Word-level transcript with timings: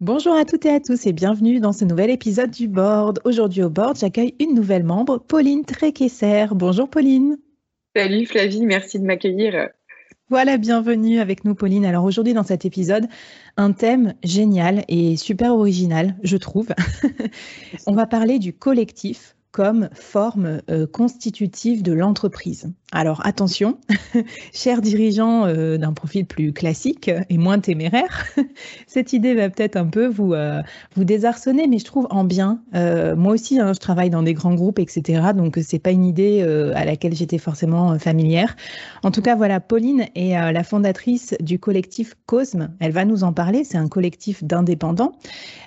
Bonjour 0.00 0.34
à 0.34 0.44
toutes 0.44 0.64
et 0.64 0.70
à 0.70 0.78
tous 0.78 1.08
et 1.08 1.12
bienvenue 1.12 1.58
dans 1.58 1.72
ce 1.72 1.84
nouvel 1.84 2.10
épisode 2.10 2.52
du 2.52 2.68
Board. 2.68 3.18
Aujourd'hui 3.24 3.64
au 3.64 3.68
Board, 3.68 3.98
j'accueille 3.98 4.36
une 4.38 4.54
nouvelle 4.54 4.84
membre, 4.84 5.18
Pauline 5.18 5.64
Tréquesser. 5.64 6.46
Bonjour 6.52 6.88
Pauline. 6.88 7.36
Salut 7.96 8.24
Flavie, 8.24 8.64
merci 8.64 9.00
de 9.00 9.04
m'accueillir. 9.04 9.70
Voilà, 10.28 10.56
bienvenue 10.56 11.18
avec 11.18 11.44
nous 11.44 11.56
Pauline. 11.56 11.84
Alors 11.84 12.04
aujourd'hui 12.04 12.32
dans 12.32 12.44
cet 12.44 12.64
épisode, 12.64 13.08
un 13.56 13.72
thème 13.72 14.14
génial 14.22 14.84
et 14.86 15.16
super 15.16 15.52
original, 15.52 16.16
je 16.22 16.36
trouve. 16.36 16.68
On 17.88 17.94
va 17.94 18.06
parler 18.06 18.38
du 18.38 18.52
collectif 18.52 19.34
comme 19.50 19.88
forme 19.94 20.60
euh, 20.70 20.86
constitutive 20.86 21.82
de 21.82 21.92
l'entreprise. 21.92 22.72
Alors 22.90 23.20
attention, 23.26 23.76
chers 24.54 24.80
dirigeants 24.80 25.44
euh, 25.44 25.76
d'un 25.76 25.92
profil 25.92 26.24
plus 26.24 26.54
classique 26.54 27.10
et 27.28 27.36
moins 27.36 27.58
téméraire, 27.58 28.24
cette 28.86 29.12
idée 29.12 29.34
va 29.34 29.50
peut-être 29.50 29.76
un 29.76 29.84
peu 29.84 30.06
vous, 30.06 30.32
euh, 30.32 30.62
vous 30.96 31.04
désarçonner, 31.04 31.66
mais 31.66 31.78
je 31.78 31.84
trouve 31.84 32.06
en 32.08 32.24
bien. 32.24 32.62
Euh, 32.74 33.14
moi 33.14 33.34
aussi, 33.34 33.60
hein, 33.60 33.74
je 33.74 33.78
travaille 33.78 34.08
dans 34.08 34.22
des 34.22 34.32
grands 34.32 34.54
groupes, 34.54 34.78
etc. 34.78 35.20
Donc 35.36 35.58
c'est 35.62 35.78
pas 35.78 35.90
une 35.90 36.06
idée 36.06 36.40
à 36.74 36.86
laquelle 36.86 37.14
j'étais 37.14 37.36
forcément 37.36 37.98
familière. 37.98 38.56
En 39.02 39.10
tout 39.10 39.20
cas, 39.20 39.36
voilà, 39.36 39.60
Pauline 39.60 40.06
est 40.14 40.30
la 40.30 40.64
fondatrice 40.64 41.34
du 41.40 41.58
collectif 41.58 42.14
Cosme. 42.24 42.70
Elle 42.80 42.92
va 42.92 43.04
nous 43.04 43.22
en 43.22 43.34
parler. 43.34 43.64
C'est 43.64 43.76
un 43.76 43.88
collectif 43.88 44.42
d'indépendants. 44.44 45.12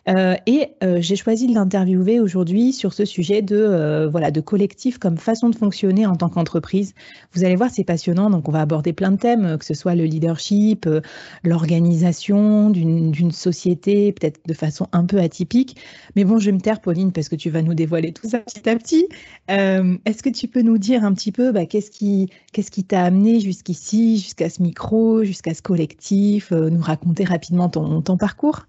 et 0.08 0.70
j'ai 0.82 1.16
choisi 1.16 1.48
de 1.48 1.54
l'interviewer 1.54 2.20
aujourd'hui 2.20 2.74
sur 2.74 2.94
ce 2.94 3.06
sujet 3.06 3.42
de 3.42 4.10
voilà 4.12 4.32
de 4.32 4.42
collectif 4.42 4.98
comme 4.98 5.18
façon 5.18 5.50
de 5.50 5.56
fonctionner 5.56 6.06
en 6.06 6.16
tant 6.16 6.30
qu'entreprise. 6.30 6.94
Vous 7.34 7.44
allez 7.44 7.56
voir, 7.56 7.70
c'est 7.72 7.84
passionnant. 7.84 8.30
Donc, 8.30 8.48
on 8.48 8.52
va 8.52 8.62
aborder 8.62 8.94
plein 8.94 9.12
de 9.12 9.18
thèmes, 9.18 9.58
que 9.58 9.66
ce 9.66 9.74
soit 9.74 9.96
le 9.96 10.04
leadership, 10.04 10.86
euh, 10.86 11.02
l'organisation 11.44 12.70
d'une 12.70 13.32
société, 13.32 14.12
peut-être 14.12 14.40
de 14.46 14.54
façon 14.54 14.88
un 14.92 15.06
peu 15.06 15.20
atypique. 15.20 15.78
Mais 16.16 16.24
bon, 16.24 16.40
je 16.40 16.48
vais 16.48 16.52
me 16.52 16.60
taire, 16.60 16.82
Pauline, 16.82 17.12
parce 17.12 17.30
que 17.30 17.36
tu 17.36 17.50
vas 17.50 17.62
nous 17.62 17.74
dévoiler 17.74 18.14
tout 18.14 18.28
ça 18.28 18.40
petit 18.40 18.70
à 18.70 18.76
petit. 18.76 19.08
Euh, 19.50 19.98
est-ce 20.06 20.24
que 20.24 20.30
tu 20.30 20.48
peux 20.48 20.62
nous 20.62 20.78
dire 20.78 21.04
un 21.04 21.14
petit 21.14 21.32
peu 21.32 21.52
bah, 21.52 21.66
qu'est-ce 21.66 21.92
qui 21.92 22.84
t'a 22.84 23.04
amené 23.04 23.40
jusqu'ici, 23.40 24.18
jusqu'à 24.18 24.50
ce 24.50 24.62
micro, 24.62 25.24
jusqu'à 25.24 25.54
ce 25.54 25.62
collectif, 25.62 26.52
euh, 26.52 26.70
nous 26.70 26.82
raconter 26.82 27.24
rapidement 27.24 27.70
ton 27.70 28.18
parcours? 28.18 28.66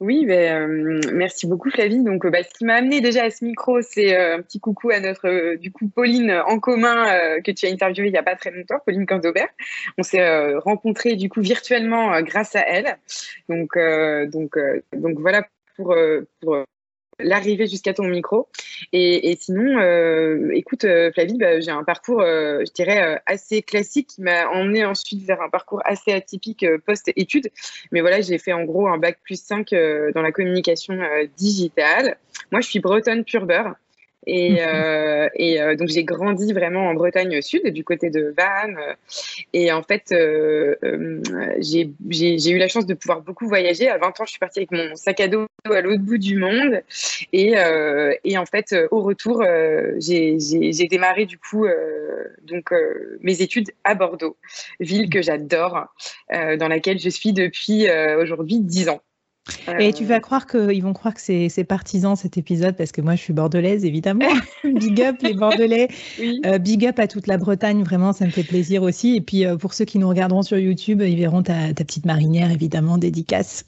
Oui, 0.00 0.26
euh, 0.28 1.00
merci 1.14 1.46
beaucoup 1.46 1.70
Flavie. 1.70 2.02
Donc, 2.02 2.26
euh, 2.26 2.30
bah, 2.30 2.42
ce 2.42 2.50
qui 2.50 2.66
m'a 2.66 2.74
amené 2.74 3.00
déjà 3.00 3.24
à 3.24 3.30
ce 3.30 3.42
micro, 3.44 3.80
c'est 3.80 4.14
euh, 4.14 4.36
un 4.36 4.42
petit 4.42 4.60
coucou 4.60 4.90
à 4.90 5.00
notre 5.00 5.54
du 5.56 5.72
coup 5.72 5.88
Pauline 5.88 6.32
en 6.46 6.58
commun 6.58 7.06
que 7.42 7.50
tu 7.50 7.66
as 7.66 7.70
interviewé 7.70 8.08
il 8.08 8.12
n'y 8.12 8.18
a 8.18 8.22
pas 8.22 8.36
très 8.36 8.50
longtemps, 8.50 8.78
Pauline 8.84 9.06
Candobert. 9.06 9.48
On 9.96 10.02
s'est 10.02 10.54
rencontrés 10.56 11.16
du 11.16 11.30
coup 11.30 11.40
virtuellement 11.40 12.20
grâce 12.20 12.54
à 12.56 12.60
elle. 12.60 12.98
Donc, 13.48 13.78
donc, 14.30 14.58
donc 14.92 15.18
voilà 15.18 15.46
pour, 15.76 15.96
pour 16.40 16.64
l'arrivée 17.18 17.66
jusqu'à 17.66 17.94
ton 17.94 18.04
micro. 18.04 18.48
Et, 18.92 19.36
sinon, 19.40 19.78
euh, 19.78 20.50
écoute, 20.52 20.84
euh, 20.84 21.10
Flavie, 21.12 21.38
bah, 21.38 21.60
j'ai 21.60 21.70
un 21.70 21.84
parcours, 21.84 22.20
euh, 22.20 22.62
je 22.66 22.72
dirais, 22.72 23.20
assez 23.26 23.62
classique 23.62 24.08
qui 24.08 24.22
m'a 24.22 24.48
emmené 24.48 24.84
ensuite 24.84 25.22
vers 25.24 25.40
un 25.40 25.48
parcours 25.48 25.80
assez 25.84 26.12
atypique 26.12 26.66
post-études. 26.86 27.50
Mais 27.92 28.00
voilà, 28.00 28.20
j'ai 28.20 28.38
fait 28.38 28.52
en 28.52 28.64
gros 28.64 28.88
un 28.88 28.98
bac 28.98 29.18
plus 29.22 29.40
5 29.40 29.70
dans 30.14 30.22
la 30.22 30.32
communication 30.32 30.98
digitale. 31.36 32.16
Moi, 32.52 32.60
je 32.60 32.68
suis 32.68 32.80
bretonne 32.80 33.24
pure. 33.24 33.46
Et, 34.26 34.50
mhm. 34.50 34.58
euh, 34.60 35.28
et 35.34 35.60
euh, 35.60 35.76
donc 35.76 35.88
j'ai 35.88 36.04
grandi 36.04 36.52
vraiment 36.52 36.88
en 36.88 36.94
Bretagne 36.94 37.40
Sud, 37.42 37.68
du 37.68 37.84
côté 37.84 38.10
de 38.10 38.34
Vannes. 38.36 38.78
Et 39.52 39.72
en 39.72 39.82
fait, 39.82 40.12
euh, 40.12 40.74
j'ai 41.58 42.50
eu 42.50 42.58
la 42.58 42.68
chance 42.68 42.86
de 42.86 42.94
pouvoir 42.94 43.20
beaucoup 43.20 43.46
voyager. 43.46 43.88
À 43.88 43.98
20 43.98 44.20
ans, 44.20 44.24
je 44.24 44.30
suis 44.30 44.38
partie 44.38 44.60
avec 44.60 44.72
mon 44.72 44.94
sac 44.96 45.20
à 45.20 45.28
dos 45.28 45.46
à 45.64 45.80
l'autre 45.80 46.02
bout 46.02 46.18
du 46.18 46.36
monde. 46.36 46.82
Et, 47.32 47.54
et 48.24 48.38
en 48.38 48.46
fait, 48.46 48.74
au 48.90 49.00
retour, 49.00 49.44
j'ai 49.98 50.38
démarré 50.88 51.26
du 51.26 51.38
coup 51.38 51.66
donc 52.42 52.72
mes 53.20 53.42
études 53.42 53.70
à 53.84 53.94
Bordeaux, 53.94 54.36
ville 54.80 55.10
que 55.10 55.22
j'adore, 55.22 55.86
dans 56.30 56.68
laquelle 56.68 56.98
je 56.98 57.08
suis 57.08 57.32
depuis 57.32 57.86
aujourd'hui 58.18 58.60
10 58.60 58.90
ans. 58.90 59.00
Et 59.78 59.92
tu 59.92 60.04
vas 60.04 60.20
croire 60.20 60.46
qu'ils 60.46 60.82
vont 60.82 60.92
croire 60.92 61.14
que 61.14 61.20
c'est 61.20 61.64
partisan 61.64 62.16
cet 62.16 62.36
épisode 62.36 62.76
parce 62.76 62.92
que 62.92 63.00
moi 63.00 63.14
je 63.14 63.20
suis 63.20 63.32
bordelaise 63.32 63.84
évidemment. 63.84 64.26
big 64.64 65.00
up 65.02 65.16
les 65.22 65.34
Bordelais. 65.34 65.88
big 66.60 66.86
up 66.86 66.98
à 66.98 67.06
toute 67.06 67.26
la 67.26 67.36
Bretagne, 67.36 67.82
vraiment 67.82 68.12
ça 68.12 68.24
me 68.24 68.30
fait 68.30 68.44
plaisir 68.44 68.82
aussi. 68.82 69.16
Et 69.16 69.20
puis 69.20 69.44
pour 69.60 69.74
ceux 69.74 69.84
qui 69.84 69.98
nous 69.98 70.08
regarderont 70.08 70.42
sur 70.42 70.58
YouTube, 70.58 71.02
ils 71.02 71.16
verront 71.16 71.42
ta, 71.42 71.74
ta 71.74 71.84
petite 71.84 72.06
marinière 72.06 72.50
évidemment 72.50 72.98
dédicace. 72.98 73.64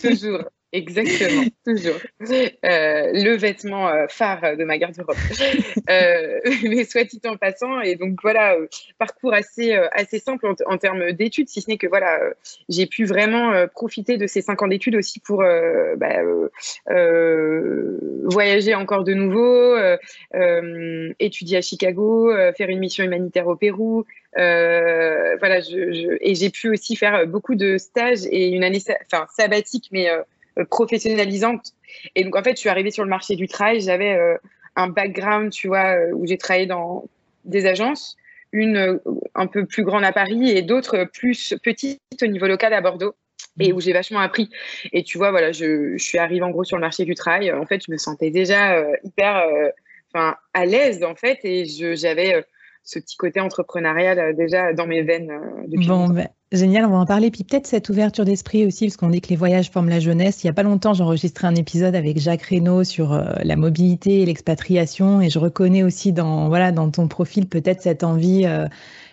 Toujours. 0.00 0.44
Exactement, 0.72 1.44
toujours. 1.64 1.96
Euh, 2.20 3.10
le 3.12 3.36
vêtement 3.36 3.88
euh, 3.88 4.06
phare 4.08 4.56
de 4.56 4.64
ma 4.64 4.78
garde-robe. 4.78 5.16
euh, 5.90 6.40
mais 6.64 6.84
soit 6.84 7.04
dit 7.04 7.20
en 7.26 7.36
passant, 7.36 7.80
et 7.80 7.94
donc 7.94 8.18
voilà, 8.22 8.56
parcours 8.98 9.32
assez, 9.32 9.72
assez 9.92 10.18
simple 10.18 10.46
en, 10.66 10.78
termes 10.78 11.12
d'études, 11.12 11.48
si 11.48 11.60
ce 11.60 11.70
n'est 11.70 11.78
que 11.78 11.86
voilà, 11.86 12.18
j'ai 12.68 12.86
pu 12.86 13.04
vraiment 13.04 13.66
profiter 13.68 14.16
de 14.16 14.26
ces 14.26 14.42
cinq 14.42 14.62
ans 14.62 14.68
d'études 14.68 14.96
aussi 14.96 15.20
pour 15.20 15.38
bah, 15.96 16.20
voyager 18.24 18.74
encore 18.74 19.04
de 19.04 19.14
nouveau, 19.14 19.76
étudier 21.18 21.58
à 21.58 21.62
Chicago, 21.62 22.32
faire 22.56 22.68
une 22.68 22.78
mission 22.78 23.04
humanitaire 23.04 23.46
au 23.46 23.56
Pérou. 23.56 24.04
voilà, 24.34 25.60
je, 25.60 26.16
et 26.20 26.34
j'ai 26.34 26.50
pu 26.50 26.70
aussi 26.70 26.96
faire 26.96 27.26
beaucoup 27.26 27.54
de 27.54 27.78
stages 27.78 28.26
et 28.30 28.48
une 28.48 28.64
année 28.64 28.82
enfin, 29.12 29.26
sabbatique, 29.34 29.88
mais 29.92 30.10
euh, 30.10 30.22
professionnalisante. 30.64 31.72
Et 32.14 32.24
donc, 32.24 32.36
en 32.36 32.42
fait, 32.42 32.52
je 32.52 32.60
suis 32.60 32.68
arrivée 32.68 32.90
sur 32.90 33.04
le 33.04 33.10
marché 33.10 33.36
du 33.36 33.48
travail. 33.48 33.80
J'avais 33.80 34.14
euh, 34.14 34.36
un 34.76 34.88
background, 34.88 35.50
tu 35.50 35.68
vois, 35.68 35.96
euh, 35.96 36.12
où 36.12 36.26
j'ai 36.26 36.38
travaillé 36.38 36.66
dans 36.66 37.04
des 37.44 37.66
agences, 37.66 38.16
une 38.52 39.00
un 39.34 39.46
peu 39.46 39.66
plus 39.66 39.84
grande 39.84 40.04
à 40.04 40.12
Paris 40.12 40.50
et 40.50 40.62
d'autres 40.62 41.04
plus 41.04 41.54
petites 41.62 42.00
au 42.22 42.26
niveau 42.26 42.46
local 42.46 42.72
à 42.72 42.80
Bordeaux 42.80 43.14
et 43.58 43.72
où 43.72 43.80
j'ai 43.80 43.92
vachement 43.92 44.20
appris. 44.20 44.50
Et 44.92 45.02
tu 45.02 45.18
vois, 45.18 45.30
voilà, 45.30 45.52
je, 45.52 45.96
je, 45.96 46.02
suis 46.02 46.18
arrivée 46.18 46.42
en 46.42 46.50
gros 46.50 46.64
sur 46.64 46.76
le 46.76 46.80
marché 46.80 47.04
du 47.04 47.14
travail. 47.14 47.52
En 47.52 47.66
fait, 47.66 47.82
je 47.86 47.92
me 47.92 47.96
sentais 47.96 48.30
déjà 48.30 48.84
hyper 49.04 49.44
enfin, 50.12 50.36
à 50.54 50.66
l'aise, 50.66 51.04
en 51.04 51.14
fait, 51.14 51.38
et 51.44 51.64
j'avais 51.96 52.44
ce 52.82 52.98
petit 52.98 53.16
côté 53.16 53.40
entrepreneurial 53.40 54.36
déjà 54.36 54.72
dans 54.72 54.86
mes 54.86 55.02
veines 55.02 55.32
depuis 55.66 55.86
bon, 55.86 56.08
ben, 56.08 56.28
Génial, 56.52 56.84
on 56.84 56.90
va 56.90 56.98
en 56.98 57.06
parler. 57.06 57.32
Puis 57.32 57.42
peut-être 57.42 57.66
cette 57.66 57.88
ouverture 57.88 58.24
d'esprit 58.24 58.64
aussi, 58.66 58.86
parce 58.86 58.96
qu'on 58.96 59.08
dit 59.08 59.20
que 59.20 59.28
les 59.30 59.36
voyages 59.36 59.68
forment 59.68 59.88
la 59.88 59.98
jeunesse. 59.98 60.44
Il 60.44 60.46
n'y 60.46 60.50
a 60.50 60.52
pas 60.52 60.62
longtemps, 60.62 60.94
j'ai 60.94 61.02
enregistré 61.02 61.46
un 61.48 61.56
épisode 61.56 61.96
avec 61.96 62.18
Jacques 62.20 62.42
Reynaud 62.42 62.84
sur 62.84 63.12
euh, 63.12 63.32
la 63.42 63.56
mobilité 63.56 64.22
et 64.22 64.26
l'expatriation. 64.26 65.20
Et 65.20 65.28
je 65.28 65.40
reconnais 65.40 65.82
aussi 65.82 66.12
dans, 66.12 66.48
voilà, 66.48 66.70
dans 66.70 66.88
ton 66.90 67.08
profil 67.08 67.48
peut-être 67.48 67.82
cette 67.82 68.04
envie 68.04 68.46
euh, 68.46 68.68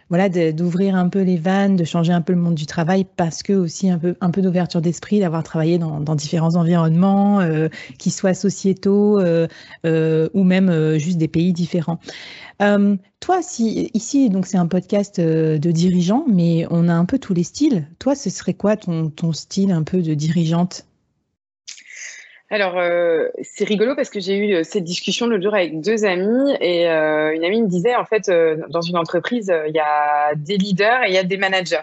voilà, 0.10 0.30
d'ouvrir 0.30 0.96
un 0.96 1.10
peu 1.10 1.22
les 1.22 1.38
vannes, 1.38 1.76
de 1.76 1.84
changer 1.84 2.14
un 2.14 2.22
peu 2.22 2.34
le 2.34 2.40
monde 2.40 2.56
du 2.56 2.66
travail, 2.66 3.06
parce 3.16 3.44
que 3.44 3.54
aussi 3.54 3.90
un 3.90 3.98
peu, 3.98 4.16
un 4.22 4.32
peu 4.32 4.42
d'ouverture 4.42 4.82
d'esprit, 4.82 5.20
d'avoir 5.20 5.44
travaillé 5.44 5.78
dans, 5.78 6.16
différents 6.16 6.56
environnements, 6.56 7.40
euh, 7.42 7.70
qui 7.98 8.12
soient 8.12 8.34
sociétaux 8.34 9.22
ou 9.84 10.44
même 10.44 10.98
juste 10.98 11.18
des 11.18 11.28
pays 11.28 11.54
différents. 11.54 12.00
Euh, 12.62 12.96
toi, 13.20 13.42
si, 13.42 13.90
ici, 13.94 14.30
donc 14.30 14.46
c'est 14.46 14.58
un 14.58 14.68
podcast 14.68 15.20
euh, 15.20 15.58
de 15.58 15.72
dirigeants, 15.72 16.26
mais 16.28 16.66
on 16.70 16.88
a 16.88 16.94
un 16.94 17.06
peu 17.06 17.20
tous 17.20 17.34
les 17.34 17.44
styles. 17.44 17.88
Toi, 18.00 18.16
ce 18.16 18.30
serait 18.30 18.54
quoi 18.54 18.78
ton, 18.78 19.10
ton 19.10 19.34
style 19.34 19.72
un 19.72 19.84
peu 19.84 20.02
de 20.02 20.14
dirigeante? 20.14 20.86
Alors, 22.54 22.78
euh, 22.78 23.28
c'est 23.42 23.66
rigolo 23.66 23.96
parce 23.96 24.10
que 24.10 24.20
j'ai 24.20 24.38
eu 24.38 24.64
cette 24.64 24.84
discussion 24.84 25.28
l'autre 25.28 25.44
jour 25.44 25.56
avec 25.56 25.82
deux 25.82 26.06
amis 26.06 26.56
et 26.62 26.86
une 26.88 27.44
amie 27.44 27.62
me 27.62 27.68
disait, 27.68 27.96
en 27.96 28.06
fait, 28.06 28.30
dans 28.70 28.82
une 28.82 28.98
entreprise, 28.98 29.52
il 29.68 29.74
y 29.74 29.80
a 29.80 30.36
des 30.36 30.58
leaders 30.58 31.04
et 31.04 31.08
il 31.08 31.14
y 31.14 31.18
a 31.18 31.24
des 31.24 31.38
managers. 31.38 31.82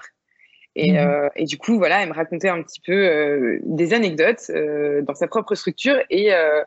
Et, 0.76 0.93
mmh. 0.93 0.96
euh, 0.96 1.28
et, 1.37 1.44
du 1.44 1.58
coup, 1.58 1.78
voilà, 1.78 2.02
elle 2.02 2.08
me 2.08 2.14
racontait 2.14 2.49
un 2.49 2.62
petit 2.62 2.81
peu 2.81 2.93
euh, 2.93 3.58
des 3.64 3.93
anecdotes 3.93 4.50
euh, 4.50 5.02
dans 5.02 5.14
sa 5.14 5.26
propre 5.26 5.55
structure. 5.55 5.96
Et, 6.11 6.32
euh, 6.32 6.62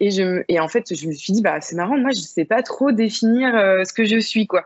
et, 0.00 0.10
je, 0.10 0.42
et 0.48 0.58
en 0.58 0.68
fait, 0.68 0.94
je 0.94 1.06
me 1.06 1.12
suis 1.12 1.32
dit, 1.32 1.42
bah, 1.42 1.60
c'est 1.60 1.76
marrant, 1.76 1.96
moi, 1.96 2.10
je 2.10 2.20
ne 2.20 2.24
sais 2.26 2.44
pas 2.44 2.62
trop 2.62 2.90
définir 2.90 3.54
euh, 3.54 3.84
ce 3.84 3.92
que 3.92 4.04
je 4.04 4.18
suis. 4.18 4.46
quoi. 4.46 4.64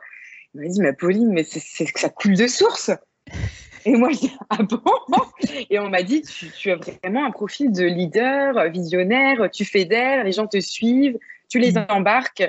Elle 0.54 0.62
m'a 0.62 0.68
dit, 0.68 0.80
mais 0.80 0.92
Pauline, 0.94 1.32
mais 1.32 1.44
c'est 1.44 1.84
que 1.84 2.00
ça 2.00 2.08
coule 2.08 2.34
de 2.34 2.46
source. 2.46 2.90
Et 3.86 3.92
moi, 3.92 4.10
je 4.12 4.18
dis, 4.18 4.32
ah 4.50 4.62
bon? 4.62 4.80
Et 5.70 5.78
on 5.78 5.88
m'a 5.88 6.02
dit, 6.02 6.22
tu, 6.22 6.50
tu, 6.50 6.70
as 6.70 6.76
vraiment 6.76 7.24
un 7.24 7.30
profil 7.30 7.72
de 7.72 7.84
leader, 7.84 8.70
visionnaire, 8.70 9.50
tu 9.50 9.64
fédères, 9.64 10.24
les 10.24 10.32
gens 10.32 10.46
te 10.46 10.60
suivent, 10.60 11.18
tu 11.48 11.58
les 11.58 11.72
mmh. 11.72 11.86
embarques. 11.88 12.42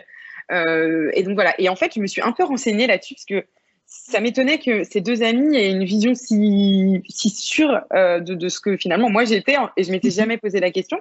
et 0.51 1.23
donc 1.23 1.35
voilà. 1.35 1.53
Et 1.59 1.69
en 1.69 1.75
fait, 1.75 1.93
je 1.95 1.99
me 1.99 2.07
suis 2.07 2.21
un 2.21 2.31
peu 2.31 2.43
renseignée 2.43 2.87
là-dessus 2.87 3.15
parce 3.15 3.25
que 3.25 3.45
ça 3.95 4.19
m'étonnait 4.19 4.57
que 4.57 4.83
ces 4.83 5.01
deux 5.01 5.21
amis 5.21 5.55
aient 5.55 5.69
une 5.69 5.83
vision 5.83 6.15
si, 6.15 7.03
si 7.09 7.29
sûre 7.29 7.79
euh, 7.93 8.19
de, 8.19 8.33
de, 8.33 8.49
ce 8.49 8.59
que 8.59 8.75
finalement 8.75 9.07
moi 9.07 9.23
j'étais 9.23 9.55
et 9.77 9.83
je 9.83 9.91
m'étais 9.91 10.07
mhm. 10.07 10.13
jamais 10.13 10.37
posé 10.37 10.59
la 10.59 10.71
question. 10.71 10.97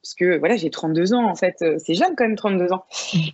Parce 0.00 0.14
que 0.14 0.38
voilà 0.38 0.56
j'ai 0.56 0.70
32 0.70 1.12
ans 1.12 1.28
en 1.28 1.34
fait. 1.34 1.56
Euh, 1.62 1.76
c'est 1.84 1.94
jeune 1.94 2.14
quand 2.16 2.24
même 2.24 2.36
32 2.36 2.72
ans. 2.72 2.84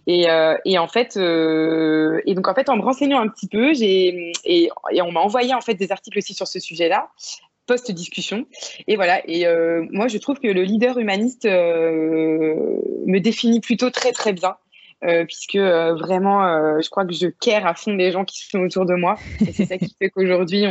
Et, 0.06 0.30
euh, 0.30 0.56
et 0.64 0.78
en 0.78 0.88
fait 0.88 1.18
euh, 1.18 2.22
et 2.24 2.34
donc 2.34 2.48
en 2.48 2.54
fait 2.54 2.70
en 2.70 2.76
me 2.76 2.82
renseignant 2.82 3.20
un 3.20 3.28
petit 3.28 3.48
peu 3.48 3.74
j'ai 3.74 4.32
et, 4.44 4.70
et, 4.90 5.02
on 5.02 5.12
m'a 5.12 5.20
envoyé 5.20 5.52
en 5.52 5.60
fait 5.60 5.74
des 5.74 5.92
articles 5.92 6.16
aussi 6.16 6.32
sur 6.32 6.48
ce 6.48 6.58
sujet 6.58 6.88
là 6.88 7.08
post 7.66 7.90
discussion 7.92 8.46
et 8.88 8.96
voilà. 8.96 9.20
Et 9.28 9.46
euh, 9.46 9.86
moi 9.90 10.08
je 10.08 10.16
trouve 10.16 10.38
que 10.38 10.48
le 10.48 10.62
leader 10.62 10.98
humaniste 10.98 11.44
me 11.44 13.18
définit 13.18 13.60
plutôt 13.60 13.90
très 13.90 14.12
très 14.12 14.32
bien 14.32 14.56
euh, 15.04 15.24
puisque 15.24 15.56
euh, 15.56 15.94
vraiment, 15.94 16.44
euh, 16.44 16.80
je 16.80 16.88
crois 16.88 17.04
que 17.04 17.12
je 17.12 17.26
care 17.26 17.66
à 17.66 17.74
fond 17.74 17.94
des 17.94 18.12
gens 18.12 18.24
qui 18.24 18.46
sont 18.46 18.60
autour 18.60 18.86
de 18.86 18.94
moi. 18.94 19.16
Et 19.40 19.52
c'est 19.52 19.66
ça 19.66 19.76
qui 19.76 19.94
fait 20.00 20.10
qu'aujourd'hui, 20.10 20.64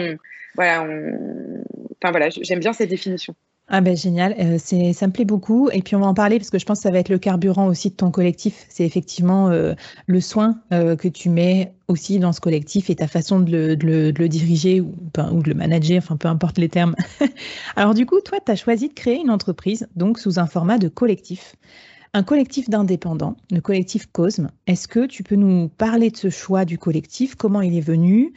voilà, 0.56 0.82
enfin 0.84 2.12
voilà, 2.12 2.30
j'aime 2.30 2.60
bien 2.60 2.74
cette 2.74 2.90
définition. 2.90 3.36
Ah 3.74 3.80
ben 3.80 3.96
génial, 3.96 4.36
ça 4.60 5.08
me 5.08 5.12
plaît 5.12 5.24
beaucoup 5.24 5.70
et 5.72 5.82
puis 5.82 5.96
on 5.96 6.02
va 6.02 6.08
en 6.08 6.14
parler 6.14 6.40
parce 6.40 6.50
que 6.50 6.60
je 6.60 6.66
pense 6.66 6.80
que 6.80 6.84
ça 6.84 6.92
va 6.92 7.00
être 7.00 7.08
le 7.08 7.20
carburant 7.20 7.68
aussi 7.68 7.90
de 7.90 7.96
ton 7.96 8.12
collectif. 8.12 8.66
C'est 8.68 8.84
effectivement 8.84 9.50
le 9.50 10.20
soin 10.20 10.60
que 10.72 11.08
tu 11.08 11.30
mets 11.30 11.72
aussi 11.88 12.20
dans 12.20 12.34
ce 12.34 12.42
collectif 12.42 12.90
et 12.90 12.96
ta 12.96 13.08
façon 13.08 13.40
de 13.40 13.78
le, 13.82 14.28
diriger 14.28 14.82
ou, 14.82 14.94
ou, 15.32 15.42
de 15.42 15.48
le 15.48 15.56
manager, 15.56 16.00
enfin 16.00 16.18
peu 16.18 16.28
importe 16.28 16.58
les 16.58 16.68
termes. 16.68 16.96
Alors 17.78 17.94
du 17.94 18.06
coup, 18.06 18.20
toi, 18.20 18.40
tu 18.46 18.52
as 18.52 18.58
choisi 18.58 18.90
de 18.90 18.94
créer 18.94 19.22
une 19.22 19.30
entreprise 19.30 19.88
donc 19.96 20.20
sous 20.20 20.38
un 20.38 20.48
format 20.48 20.78
de 20.78 20.90
collectif 20.90 21.56
un 22.14 22.24
collectif 22.24 22.70
d'indépendants, 22.70 23.38
le 23.52 23.62
collectif 23.62 24.06
Cosme. 24.08 24.52
Est-ce 24.68 24.88
que 24.88 25.06
tu 25.06 25.24
peux 25.24 25.36
nous 25.36 25.70
parler 25.70 26.10
de 26.12 26.18
ce 26.18 26.30
choix 26.30 26.66
du 26.66 26.78
collectif? 26.78 27.36
Comment 27.36 27.62
il 27.62 27.78
est 27.78 27.82
venu? 27.82 28.34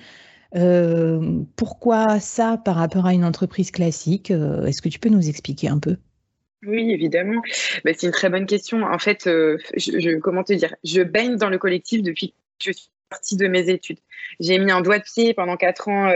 Euh, 0.54 1.40
Pourquoi 1.56 2.20
ça 2.20 2.56
par 2.64 2.76
rapport 2.76 3.06
à 3.06 3.14
une 3.14 3.24
entreprise 3.24 3.72
classique? 3.72 4.30
Euh, 4.30 4.64
Est-ce 4.66 4.80
que 4.80 4.88
tu 4.88 5.00
peux 5.00 5.08
nous 5.08 5.28
expliquer 5.28 5.68
un 5.68 5.80
peu? 5.80 5.96
Oui, 6.64 6.92
évidemment. 6.92 7.42
Bah, 7.84 7.90
c'est 7.94 8.06
une 8.06 8.12
très 8.12 8.30
bonne 8.30 8.46
question. 8.46 8.84
En 8.84 8.98
fait, 8.98 9.26
euh, 9.26 9.58
je, 9.76 10.18
comment 10.18 10.44
te 10.44 10.52
dire? 10.52 10.74
Je 10.84 11.02
baigne 11.02 11.36
dans 11.36 11.50
le 11.50 11.58
collectif 11.58 12.02
depuis 12.02 12.28
que 12.30 12.34
je 12.66 12.72
suis 12.72 12.88
partie 13.10 13.36
de 13.36 13.48
mes 13.48 13.68
études. 13.68 13.98
J'ai 14.40 14.58
mis 14.58 14.70
un 14.70 14.80
doigt 14.80 14.98
de 14.98 15.04
pied 15.04 15.34
pendant 15.34 15.56
quatre 15.56 15.88
ans 15.88 16.10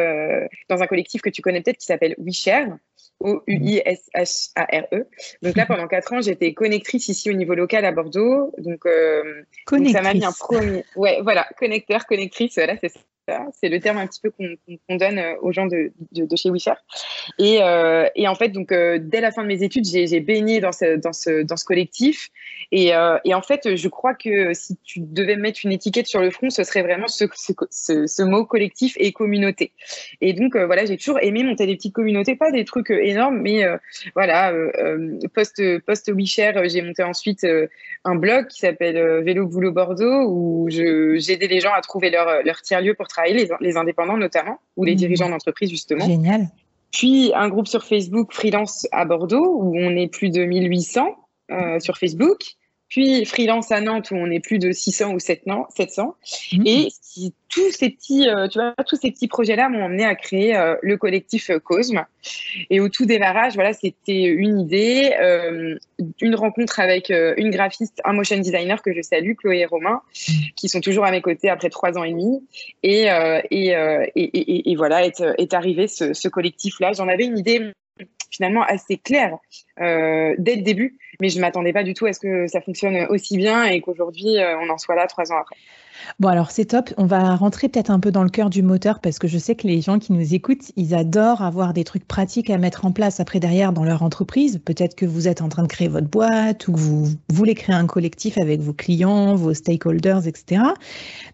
dans 0.69 0.83
un 0.83 0.87
collectif 0.87 1.21
que 1.21 1.31
tu 1.31 1.43
connais 1.43 1.61
peut-être 1.61 1.77
qui 1.77 1.87
s'appelle 1.87 2.15
WeShare. 2.19 2.79
O-U-I-S-H-A-R-E. 3.21 5.07
Donc 5.43 5.57
là, 5.57 5.67
pendant 5.67 5.89
quatre 5.89 6.13
ans, 6.13 6.21
j'étais 6.21 6.55
connectrice 6.55 7.09
ici 7.09 7.31
au 7.31 7.35
niveau 7.35 7.55
local 7.55 7.85
à 7.85 7.93
Bordeaux. 7.93 8.55
Donc, 8.59 8.87
euh, 8.87 9.43
donc 9.71 9.89
ça 9.89 10.03
m'a 10.03 10.15
mis 10.15 10.25
un 10.25 10.33
premier. 10.33 10.85
Ouais, 10.97 11.21
voilà, 11.23 11.47
connecteur, 11.59 12.07
connectrice, 12.07 12.55
voilà, 12.55 12.77
c'est 12.81 12.91
ça. 12.91 13.01
C'est 13.53 13.69
le 13.69 13.81
terme 13.81 13.99
un 13.99 14.07
petit 14.07 14.21
peu 14.21 14.31
qu'on 14.31 14.97
donne 14.97 15.19
euh, 15.19 15.35
aux 15.43 15.53
gens 15.53 15.67
de, 15.67 15.91
chez 16.37 16.51
WeShare. 16.51 16.79
Et, 17.39 17.59
euh, 17.63 18.09
en 18.27 18.35
fait, 18.35 18.49
donc, 18.49 18.73
euh, 18.73 18.99
dès 19.01 19.21
la 19.21 19.33
fin 19.33 19.43
de 19.43 19.49
mes 19.49 19.63
études, 19.63 19.85
j'ai 19.85 20.21
baigné 20.21 20.61
dans 20.61 20.73
ce, 20.73 21.65
collectif. 21.65 22.29
Et, 22.73 22.95
en 22.95 23.43
fait, 23.43 23.77
je 23.77 23.89
crois 23.89 24.15
que 24.15 24.55
si 24.55 24.77
tu 24.85 25.01
devais 25.01 25.37
mettre 25.37 25.61
une 25.65 25.73
étiquette 25.73 26.07
sur 26.07 26.21
le 26.21 26.31
front, 26.31 26.51
ce 26.51 26.65
serait 26.65 26.83
vraiment 26.83 27.09
ce, 27.09 28.23
mot 28.23 28.45
collectif 28.45 28.95
et 28.99 29.13
communauté. 29.13 29.73
Et 30.21 30.33
donc, 30.33 30.57
voilà, 30.57 30.85
j'ai 30.85 30.97
toujours 30.97 31.19
aimé 31.21 31.43
monter 31.43 31.67
des 31.67 31.77
petites 31.77 31.95
communautés, 31.95 32.37
pas 32.37 32.51
des 32.51 32.65
trucs 32.65 32.91
énormes, 32.91 33.41
mais 33.41 33.65
voilà, 34.15 34.53
post, 35.35 35.63
post 35.81 36.13
WeShare, 36.13 36.69
j'ai 36.69 36.83
monté 36.83 37.03
ensuite 37.03 37.47
un 38.05 38.15
blog 38.15 38.49
qui 38.49 38.61
s'appelle 38.61 39.23
Vélo 39.23 39.47
Boulot 39.47 39.73
Bordeaux 39.73 40.27
où 40.29 40.69
j'aidais 40.71 41.47
les 41.47 41.61
gens 41.61 41.73
à 41.73 41.81
trouver 41.81 42.11
leur, 42.11 42.43
leur 42.45 42.63
tiers-lieu 42.63 42.95
pour 42.95 43.09
travailler 43.09 43.18
les, 43.61 43.77
indépendants 43.77 44.17
notamment, 44.17 44.59
ou 44.77 44.85
les 44.85 44.93
mmh. 44.93 44.97
dirigeants 44.97 45.29
d'entreprise 45.29 45.71
justement. 45.71 46.07
Génial. 46.07 46.49
Puis 46.93 47.33
un 47.35 47.49
groupe 47.49 47.69
sur 47.69 47.85
Facebook 47.85 48.33
freelance 48.33 48.87
à 48.93 49.05
Bordeaux 49.05 49.59
où 49.61 49.77
on 49.77 49.97
est 49.97 50.09
plus 50.09 50.31
de 50.31 50.45
1800 50.45 51.17
euh, 51.51 51.81
sur 51.81 51.99
Facebook 51.99 52.39
puis 52.89 53.25
freelance 53.25 53.71
à 53.71 53.81
Nantes 53.81 54.11
où 54.11 54.17
on 54.17 54.31
est 54.31 54.41
plus 54.41 54.59
de 54.59 54.73
600 54.73 55.13
ou 55.13 55.19
700. 55.19 56.15
Mmh. 56.53 56.63
Et 56.67 56.89
tous 57.49 57.71
ces 57.71 57.91
petits, 57.91 58.29
euh, 58.29 58.49
tu 58.49 58.59
vois, 58.59 58.75
tous 58.87 58.97
ces 58.97 59.11
petits 59.11 59.29
projets-là 59.29 59.69
m'ont 59.69 59.85
amené 59.85 60.05
à 60.05 60.15
créer 60.15 60.57
euh, 60.57 60.77
le 60.83 60.97
collectif 60.97 61.51
euh, 61.51 61.59
Cosme. 61.59 62.05
Et 62.71 62.81
au 62.81 62.89
tout 62.89 63.07
démarrage, 63.07 63.55
voilà, 63.55 63.73
c'était 63.73 64.25
une 64.25 64.61
idée, 64.61 65.15
euh, 65.21 65.77
une 66.21 66.35
rencontre 66.35 66.81
avec 66.81 67.11
une 67.11 67.51
graphiste, 67.51 68.01
un 68.05 68.13
motion 68.13 68.39
designer 68.39 68.83
que 68.83 68.93
je 68.93 69.03
salue, 69.03 69.33
Chloé 69.35 69.59
et 69.59 69.67
Romain, 69.67 70.01
qui 70.57 70.69
sont 70.69 70.81
toujours 70.81 71.05
à 71.05 71.11
mes 71.11 71.23
côtés 71.23 71.49
après 71.49 71.71
trois 71.71 71.97
ans 71.97 72.05
et 72.05 72.13
demi. 72.13 72.47
Et, 72.83 73.07
et, 73.51 73.69
et, 73.71 74.23
et, 74.25 74.71
et, 74.71 74.77
voilà, 74.77 75.05
est, 75.05 75.23
est 75.39 75.55
arrivé 75.55 75.89
ce, 75.89 76.13
ce 76.13 76.29
collectif-là. 76.29 76.93
J'en 76.93 77.09
avais 77.09 77.25
une 77.25 77.39
idée 77.39 77.73
finalement 78.31 78.63
assez 78.63 78.99
clair 78.99 79.39
dès 79.79 80.57
le 80.57 80.63
début, 80.63 80.99
mais 81.21 81.29
je 81.29 81.41
m'attendais 81.41 81.73
pas 81.73 81.85
du 81.85 81.95
tout 81.95 82.07
à 82.07 82.13
ce 82.13 82.21
que 82.21 82.47
ça 82.47 82.61
fonctionne 82.61 83.07
aussi 83.11 83.37
bien 83.37 83.65
et 83.65 83.81
qu'aujourd'hui 83.81 84.37
on 84.63 84.71
en 84.71 84.79
soit 84.79 84.95
là 84.95 85.07
trois 85.07 85.33
ans 85.33 85.39
après. 85.41 85.57
Bon, 86.21 86.29
alors 86.29 86.51
c'est 86.51 86.67
top. 86.67 86.93
On 86.97 87.07
va 87.07 87.37
rentrer 87.37 87.69
peut-être 87.69 87.91
un 87.91 88.01
peu 88.01 88.11
dans 88.11 88.23
le 88.23 88.31
cœur 88.31 88.51
du 88.51 88.63
moteur 88.63 89.01
parce 89.01 89.19
que 89.19 89.29
je 89.29 89.39
sais 89.39 89.55
que 89.55 89.67
les 89.67 89.81
gens 89.81 89.99
qui 89.99 90.13
nous 90.13 90.35
écoutent, 90.35 90.73
ils 90.77 90.95
adorent 90.95 91.43
avoir 91.43 91.73
des 91.73 91.85
trucs 91.85 92.07
pratiques 92.07 92.51
à 92.51 92.59
mettre 92.59 92.85
en 92.85 92.93
place 92.93 93.21
après 93.21 93.41
derrière 93.41 93.73
dans 93.73 93.85
leur 93.85 94.03
entreprise. 94.03 94.61
Peut-être 94.65 94.95
que 94.95 95.07
vous 95.07 95.29
êtes 95.29 95.43
en 95.43 95.49
train 95.49 95.63
de 95.63 95.69
créer 95.69 95.89
votre 95.89 96.09
boîte 96.09 96.69
ou 96.69 96.73
que 96.73 96.79
vous 96.79 97.09
voulez 97.29 97.55
créer 97.55 97.77
un 97.77 97.87
collectif 97.87 98.39
avec 98.39 98.61
vos 98.61 98.73
clients, 98.73 99.35
vos 99.35 99.55
stakeholders, 99.55 100.27
etc. 100.27 100.63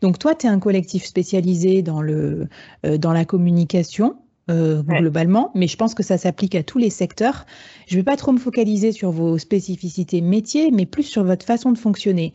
Donc 0.00 0.18
toi, 0.18 0.34
tu 0.34 0.46
es 0.46 0.50
un 0.50 0.60
collectif 0.60 1.04
spécialisé 1.04 1.82
dans, 1.82 2.02
le, 2.02 2.48
euh, 2.84 2.98
dans 2.98 3.12
la 3.12 3.24
communication. 3.24 4.16
Euh, 4.50 4.82
globalement, 4.82 5.50
mais 5.54 5.66
je 5.66 5.76
pense 5.76 5.94
que 5.94 6.02
ça 6.02 6.18
s'applique 6.18 6.54
à 6.54 6.62
tous 6.62 6.76
les 6.76 6.90
secteurs. 6.90 7.46
Je 7.86 7.94
ne 7.94 8.00
vais 8.00 8.04
pas 8.04 8.16
trop 8.16 8.30
me 8.30 8.38
focaliser 8.38 8.92
sur 8.92 9.10
vos 9.10 9.38
spécificités 9.38 10.20
métiers, 10.20 10.70
mais 10.70 10.84
plus 10.84 11.04
sur 11.04 11.24
votre 11.24 11.46
façon 11.46 11.72
de 11.72 11.78
fonctionner. 11.78 12.34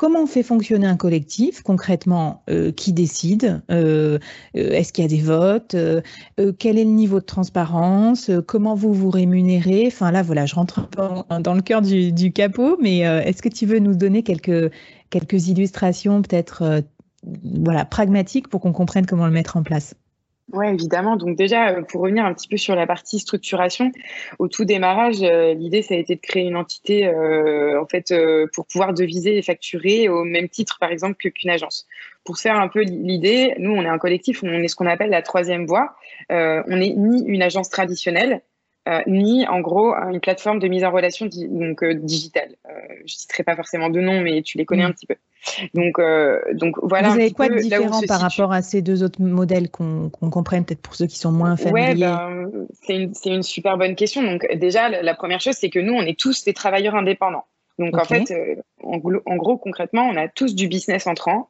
Comment 0.00 0.22
on 0.22 0.26
fait 0.26 0.42
fonctionner 0.42 0.86
un 0.86 0.96
collectif 0.96 1.62
concrètement 1.62 2.42
euh, 2.48 2.72
Qui 2.72 2.94
décide 2.94 3.60
euh, 3.70 4.18
euh, 4.56 4.70
Est-ce 4.70 4.94
qu'il 4.94 5.02
y 5.02 5.04
a 5.04 5.10
des 5.10 5.20
votes 5.20 5.76
Quel 6.58 6.78
est 6.78 6.84
le 6.84 6.90
niveau 6.90 7.20
de 7.20 7.26
transparence 7.26 8.30
Comment 8.46 8.74
vous 8.74 8.94
vous 8.94 9.10
rémunérez? 9.10 9.84
Enfin 9.88 10.10
là, 10.10 10.22
voilà, 10.22 10.46
je 10.46 10.54
rentre 10.54 10.88
dans 10.96 11.54
le 11.54 11.60
cœur 11.60 11.82
du, 11.82 12.32
capot, 12.32 12.78
mais 12.80 13.00
est-ce 13.00 13.42
que 13.42 13.50
tu 13.50 13.66
veux 13.66 13.78
nous 13.78 13.94
donner 13.94 14.22
quelques, 14.22 14.72
quelques 15.10 15.48
illustrations 15.48 16.22
peut-être 16.22 16.82
voilà, 17.44 17.84
pragmatiques 17.84 18.48
pour 18.48 18.62
qu'on 18.62 18.72
comprenne 18.72 19.04
comment 19.04 19.26
le 19.26 19.32
mettre 19.32 19.58
en 19.58 19.62
place? 19.62 19.94
Oui, 20.52 20.66
évidemment. 20.68 21.16
Donc 21.16 21.36
déjà, 21.36 21.70
euh, 21.70 21.82
pour 21.82 22.02
revenir 22.02 22.24
un 22.24 22.34
petit 22.34 22.48
peu 22.48 22.56
sur 22.56 22.74
la 22.74 22.86
partie 22.86 23.18
structuration, 23.20 23.92
au 24.38 24.48
tout 24.48 24.64
démarrage, 24.64 25.22
euh, 25.22 25.54
l'idée, 25.54 25.82
ça 25.82 25.94
a 25.94 25.96
été 25.96 26.16
de 26.16 26.20
créer 26.20 26.44
une 26.44 26.56
entité, 26.56 27.06
euh, 27.06 27.80
en 27.80 27.86
fait, 27.86 28.12
pour 28.54 28.66
pouvoir 28.66 28.92
deviser 28.92 29.36
et 29.36 29.42
facturer 29.42 30.08
au 30.08 30.24
même 30.24 30.48
titre, 30.48 30.78
par 30.80 30.90
exemple, 30.90 31.16
qu'une 31.16 31.50
agence. 31.50 31.86
Pour 32.24 32.38
faire 32.38 32.56
un 32.56 32.68
peu 32.68 32.80
l'idée, 32.82 33.54
nous, 33.58 33.70
on 33.70 33.82
est 33.82 33.88
un 33.88 33.98
collectif, 33.98 34.42
on 34.42 34.48
est 34.48 34.68
ce 34.68 34.76
qu'on 34.76 34.86
appelle 34.86 35.10
la 35.10 35.22
troisième 35.22 35.66
voie. 35.66 35.94
on 36.28 36.76
n'est 36.76 36.94
ni 36.96 37.24
une 37.26 37.42
agence 37.42 37.70
traditionnelle, 37.70 38.42
ni 39.06 39.46
en 39.46 39.60
gros 39.60 39.94
une 39.94 40.20
plateforme 40.20 40.58
de 40.58 40.68
mise 40.68 40.84
en 40.84 40.90
relation 40.90 41.26
donc 41.26 41.84
digitale. 41.84 42.56
je 42.98 43.02
ne 43.02 43.08
citerai 43.08 43.42
pas 43.42 43.56
forcément 43.56 43.90
de 43.90 44.00
nom, 44.00 44.20
mais 44.20 44.42
tu 44.42 44.58
les 44.58 44.64
connais 44.64 44.84
mm. 44.84 44.86
un 44.86 44.92
petit 44.92 45.06
peu. 45.06 45.16
Donc, 45.74 45.98
euh, 45.98 46.40
donc 46.52 46.76
voilà. 46.82 47.08
Vous 47.08 47.14
avez 47.14 47.30
quoi 47.30 47.48
de 47.48 47.58
différent 47.58 48.00
par 48.06 48.20
rapport 48.20 48.52
à 48.52 48.62
ces 48.62 48.82
deux 48.82 49.02
autres 49.02 49.22
modèles 49.22 49.70
qu'on 49.70 50.10
comprenne 50.10 50.64
peut-être 50.64 50.82
pour 50.82 50.94
ceux 50.94 51.06
qui 51.06 51.18
sont 51.18 51.32
moins 51.32 51.56
familiers? 51.56 51.94
ben, 51.94 52.50
C'est 52.82 52.96
une, 52.96 53.12
une, 53.24 53.42
super 53.42 53.78
bonne 53.78 53.94
question. 53.94 54.22
Donc 54.22 54.46
déjà, 54.54 54.88
la, 54.88 55.14
première 55.14 55.40
chose, 55.40 55.54
c'est 55.54 55.70
que 55.70 55.78
nous, 55.78 55.94
on 55.94 56.02
est 56.02 56.18
tous 56.18 56.44
des 56.44 56.52
travailleurs 56.52 56.94
indépendants. 56.94 57.44
Donc 57.78 57.96
en 57.96 58.04
fait, 58.04 58.30
euh, 58.30 58.56
en, 58.82 59.00
en, 59.24 59.36
gros, 59.36 59.56
concrètement, 59.56 60.02
on 60.02 60.16
a 60.16 60.28
tous 60.28 60.54
du 60.54 60.68
business 60.68 61.06
entrant 61.06 61.48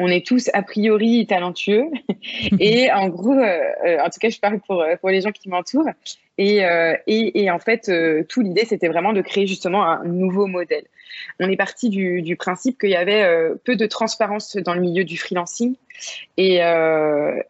on 0.00 0.08
est 0.08 0.26
tous 0.26 0.48
a 0.54 0.62
priori 0.62 1.26
talentueux. 1.26 1.84
et 2.58 2.90
en 2.90 3.08
gros, 3.08 3.34
euh, 3.34 3.58
euh, 3.86 3.98
en 4.00 4.08
tout 4.08 4.18
cas, 4.18 4.30
je 4.30 4.40
parle 4.40 4.58
pour, 4.60 4.80
euh, 4.80 4.96
pour 4.96 5.10
les 5.10 5.20
gens 5.20 5.30
qui 5.30 5.48
m'entourent. 5.48 5.90
Et, 6.38 6.62
et, 7.06 7.50
en 7.50 7.58
fait, 7.58 7.92
tout 8.30 8.40
l'idée, 8.40 8.64
c'était 8.64 8.88
vraiment 8.88 9.12
de 9.12 9.20
créer 9.20 9.46
justement 9.46 9.84
un 9.84 10.02
nouveau 10.04 10.46
modèle. 10.46 10.84
On 11.38 11.50
est 11.50 11.56
parti 11.56 11.90
du, 11.90 12.22
du 12.22 12.34
principe 12.34 12.80
qu'il 12.80 12.88
y 12.88 12.96
avait 12.96 13.52
peu 13.62 13.76
de 13.76 13.84
transparence 13.84 14.56
dans 14.56 14.72
le 14.72 14.80
milieu 14.80 15.04
du 15.04 15.18
freelancing. 15.18 15.76
Et, 16.36 16.56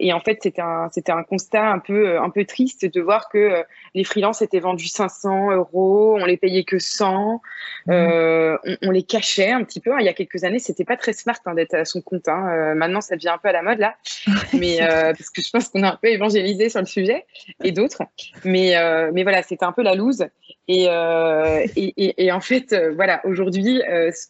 et 0.01 0.13
en 0.13 0.21
fait, 0.21 0.39
c'était 0.43 0.63
un, 0.63 0.89
c'était 0.93 1.13
un 1.13 1.23
constat 1.23 1.71
un 1.71 1.79
peu, 1.79 2.19
un 2.19 2.31
peu 2.31 2.45
triste 2.45 2.85
de 2.85 3.01
voir 3.01 3.29
que 3.29 3.63
les 3.95 4.05
freelances 4.05 4.43
étaient 4.43 4.61
vendus 4.61 4.89
500 4.89 5.53
euros, 5.53 6.17
on 6.19 6.25
les 6.25 6.37
payait 6.37 6.65
que 6.65 6.79
100, 6.79 7.41
mmh. 7.87 7.93
on, 7.93 8.59
on, 8.83 8.91
les 8.91 9.03
cachait 9.03 9.51
un 9.51 9.65
petit 9.65 9.81
peu. 9.81 9.93
Il 10.01 10.05
y 10.05 10.09
a 10.09 10.13
quelques 10.13 10.45
années, 10.45 10.59
c'était 10.59 10.85
pas 10.85 10.97
très 10.97 11.13
smart 11.13 11.39
hein, 11.47 11.55
d'être 11.55 11.75
à 11.75 11.85
son 11.85 12.01
compte. 12.01 12.29
Hein. 12.29 12.49
Euh, 12.51 12.75
maintenant, 12.75 13.01
ça 13.01 13.17
devient 13.17 13.29
un 13.29 13.39
peu 13.39 13.49
à 13.49 13.53
la 13.53 13.63
mode 13.63 13.79
là, 13.79 13.97
mais 14.59 14.83
euh, 14.83 15.13
parce 15.13 15.31
que 15.31 15.43
je 15.43 15.51
pense 15.51 15.69
qu'on 15.69 15.83
a 15.83 15.93
un 15.93 15.99
peu 16.01 16.09
évangélisé 16.09 16.69
sur 16.69 16.81
le 16.81 16.87
sujet 16.87 17.27
et 17.63 17.73
d'autres. 17.73 18.03
Mais 18.45 18.77
euh, 18.77 19.11
mais 19.13 19.23
voilà, 19.23 19.43
c'était 19.43 19.65
un 19.65 19.73
peu 19.73 19.83
la 19.83 19.95
loose. 19.95 20.27
Et, 20.69 20.85
et, 20.85 22.25
et, 22.25 22.31
en 22.31 22.41
fait, 22.41 22.77
voilà, 22.95 23.21
aujourd'hui, 23.25 23.83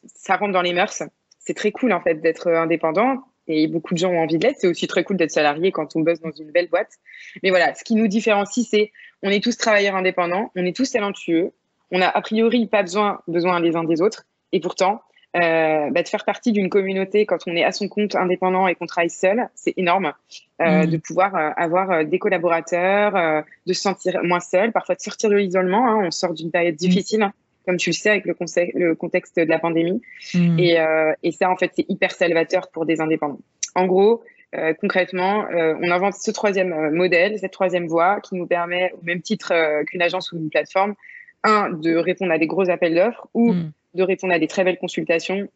ça 0.06 0.36
rentre 0.36 0.52
dans 0.52 0.62
les 0.62 0.72
mœurs. 0.72 1.02
C'est 1.38 1.52
très 1.52 1.70
cool 1.70 1.92
en 1.92 2.00
fait 2.00 2.14
d'être 2.14 2.50
indépendant 2.50 3.24
et 3.50 3.66
beaucoup 3.66 3.94
de 3.94 3.98
gens 3.98 4.10
ont 4.10 4.20
envie 4.20 4.38
de 4.38 4.46
l'être. 4.46 4.58
C'est 4.58 4.66
aussi 4.68 4.86
très 4.86 5.04
cool 5.04 5.16
d'être 5.16 5.30
salarié 5.30 5.72
quand 5.72 5.96
on 5.96 6.00
bosse 6.00 6.20
dans 6.20 6.30
une 6.30 6.50
belle 6.50 6.68
boîte. 6.68 6.92
Mais 7.42 7.50
voilà, 7.50 7.74
ce 7.74 7.84
qui 7.84 7.94
nous 7.94 8.08
différencie, 8.08 8.66
c'est 8.68 8.92
on 9.22 9.30
est 9.30 9.42
tous 9.42 9.56
travailleurs 9.56 9.96
indépendants, 9.96 10.50
on 10.56 10.64
est 10.64 10.74
tous 10.74 10.90
talentueux, 10.90 11.52
on 11.90 12.00
a 12.00 12.06
a 12.06 12.20
priori 12.20 12.66
pas 12.66 12.82
besoin, 12.82 13.20
besoin 13.26 13.60
les 13.60 13.76
uns 13.76 13.84
des 13.84 14.00
autres, 14.00 14.24
et 14.52 14.60
pourtant, 14.60 15.02
euh, 15.36 15.90
bah, 15.90 16.02
de 16.02 16.08
faire 16.08 16.24
partie 16.24 16.50
d'une 16.50 16.68
communauté 16.68 17.24
quand 17.24 17.38
on 17.46 17.54
est 17.54 17.62
à 17.62 17.70
son 17.70 17.88
compte 17.88 18.16
indépendant 18.16 18.66
et 18.66 18.74
qu'on 18.74 18.86
travaille 18.86 19.10
seul, 19.10 19.48
c'est 19.54 19.74
énorme. 19.76 20.12
Euh, 20.60 20.82
mmh. 20.82 20.86
De 20.86 20.96
pouvoir 20.96 21.36
euh, 21.36 21.50
avoir 21.56 22.04
des 22.04 22.18
collaborateurs, 22.18 23.44
de 23.66 23.72
se 23.72 23.80
sentir 23.80 24.20
moins 24.24 24.40
seul, 24.40 24.72
parfois 24.72 24.96
de 24.96 25.00
sortir 25.00 25.30
de 25.30 25.36
l'isolement. 25.36 25.86
Hein, 25.88 26.06
on 26.06 26.10
sort 26.10 26.34
d'une 26.34 26.50
période 26.50 26.74
mmh. 26.74 26.78
difficile, 26.78 27.30
comme 27.66 27.76
tu 27.76 27.90
le 27.90 27.94
sais, 27.94 28.10
avec 28.10 28.24
le, 28.24 28.34
le 28.74 28.94
contexte 28.94 29.36
de 29.36 29.42
la 29.44 29.58
pandémie. 29.58 30.00
Mmh. 30.34 30.58
Et, 30.58 30.78
et, 31.22 31.32
ça, 31.32 31.50
en 31.50 31.56
fait, 31.56 31.72
c'est 31.74 31.86
hyper 31.88 32.12
salvateur 32.12 32.68
pour 32.70 32.86
des 32.86 33.00
indépendants. 33.00 33.40
En 33.74 33.86
gros, 33.86 34.22
concrètement, 34.80 35.46
on 35.52 35.90
invente 35.90 36.14
ce 36.14 36.30
troisième 36.30 36.90
modèle, 36.90 37.38
cette 37.38 37.52
troisième 37.52 37.86
voie 37.86 38.20
qui 38.20 38.34
nous 38.34 38.46
permet, 38.46 38.92
au 39.00 39.04
même 39.04 39.22
titre 39.22 39.52
qu'une 39.84 40.02
agence 40.02 40.32
ou 40.32 40.38
une 40.38 40.50
plateforme, 40.50 40.94
un, 41.44 41.70
de 41.70 41.96
répondre 41.96 42.32
à 42.32 42.38
des 42.38 42.46
gros 42.46 42.68
appels 42.70 42.94
d'offres 42.94 43.28
ou 43.34 43.54
de 43.94 44.02
répondre 44.02 44.32
à 44.32 44.38
des 44.38 44.48
très 44.48 44.64
belles 44.64 44.78
consultations 44.78 45.48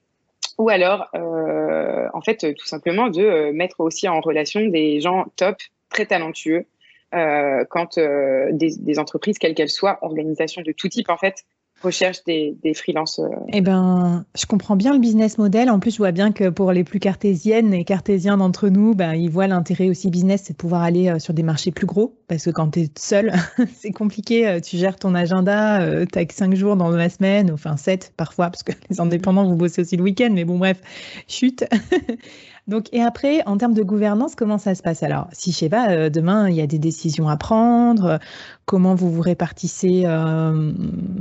ou 0.58 0.68
alors, 0.68 1.08
euh, 1.14 2.08
en 2.12 2.20
fait, 2.20 2.54
tout 2.54 2.66
simplement 2.66 3.08
de 3.08 3.23
euh, 3.23 3.52
mettre 3.52 3.80
aussi 3.80 4.08
en 4.08 4.20
relation 4.20 4.61
des 4.66 5.00
gens 5.00 5.26
top, 5.37 5.56
très 5.90 6.06
talentueux, 6.06 6.66
euh, 7.14 7.64
quand 7.68 7.99
des, 7.99 8.76
des, 8.78 8.99
entreprises, 8.99 9.38
quelles 9.38 9.54
qu'elles 9.54 9.68
soient, 9.68 9.99
organisations 10.02 10.62
de 10.62 10.73
tout 10.73 10.88
type, 10.88 11.08
en 11.08 11.16
fait, 11.16 11.44
recherche 11.85 12.25
des, 12.25 12.57
des 12.62 12.75
freelances. 12.75 13.19
Euh. 13.19 13.29
Eh 13.53 13.61
ben, 13.61 14.25
je 14.37 14.47
comprends 14.47 14.76
bien 14.76 14.93
le 14.93 14.99
business 14.99 15.38
model. 15.38 15.71
En 15.71 15.79
plus, 15.79 15.93
je 15.93 15.99
vois 15.99 16.12
bien 16.12 16.33
que 16.33 16.49
pour 16.49 16.73
les 16.73 16.85
plus 16.85 16.99
cartésiennes 16.99 17.73
et 17.73 17.85
cartésiens 17.85 18.37
d'entre 18.37 18.69
nous, 18.69 18.95
ben, 18.95 19.14
ils 19.14 19.31
voient 19.31 19.47
l'intérêt 19.47 19.88
aussi 19.88 20.11
business, 20.11 20.43
c'est 20.45 20.55
de 20.55 20.59
pouvoir 20.59 20.83
aller 20.83 21.09
euh, 21.09 21.19
sur 21.19 21.35
des 21.35 21.43
marchés 21.43 21.71
plus 21.71 21.87
gros. 21.87 22.17
Parce 22.26 22.45
que 22.45 22.50
quand 22.50 22.71
tu 22.71 22.81
es 22.81 22.91
seul, 22.99 23.33
c'est 23.76 23.93
compliqué. 23.93 24.49
Euh, 24.49 24.61
tu 24.61 24.76
gères 24.76 24.97
ton 24.97 25.14
agenda, 25.14 26.05
tu 26.07 26.19
as 26.19 26.25
que 26.25 26.35
5 26.35 26.55
jours 26.55 26.76
dans 26.76 26.91
la 26.91 27.09
semaine, 27.09 27.50
enfin 27.53 27.76
7 27.76 28.12
parfois, 28.17 28.50
parce 28.50 28.62
que 28.62 28.73
les 28.91 29.00
indépendants, 29.00 29.45
vous 29.45 29.57
bossez 29.57 29.83
aussi 29.83 29.97
le 29.97 30.03
week-end. 30.03 30.31
Mais 30.33 30.45
bon, 30.45 30.59
bref, 30.59 30.81
chute. 31.29 31.64
Donc, 32.66 32.87
et 32.92 33.02
après, 33.02 33.42
en 33.44 33.59
termes 33.59 33.75
de 33.75 33.83
gouvernance, 33.83 34.35
comment 34.35 34.56
ça 34.56 34.75
se 34.75 34.83
passe? 34.83 35.02
Alors, 35.02 35.28
si 35.33 35.52
je 35.52 35.56
sais 35.56 35.68
pas, 35.68 35.90
euh, 35.90 36.09
demain, 36.09 36.49
il 36.49 36.56
y 36.56 36.62
a 36.62 36.66
des 36.66 36.78
décisions 36.78 37.28
à 37.28 37.37
prendre, 37.37 38.04
euh, 38.06 38.18
comment 38.64 38.94
vous 38.94 39.11
vous 39.11 39.21
répartissez 39.21 40.04
euh, 40.06 40.73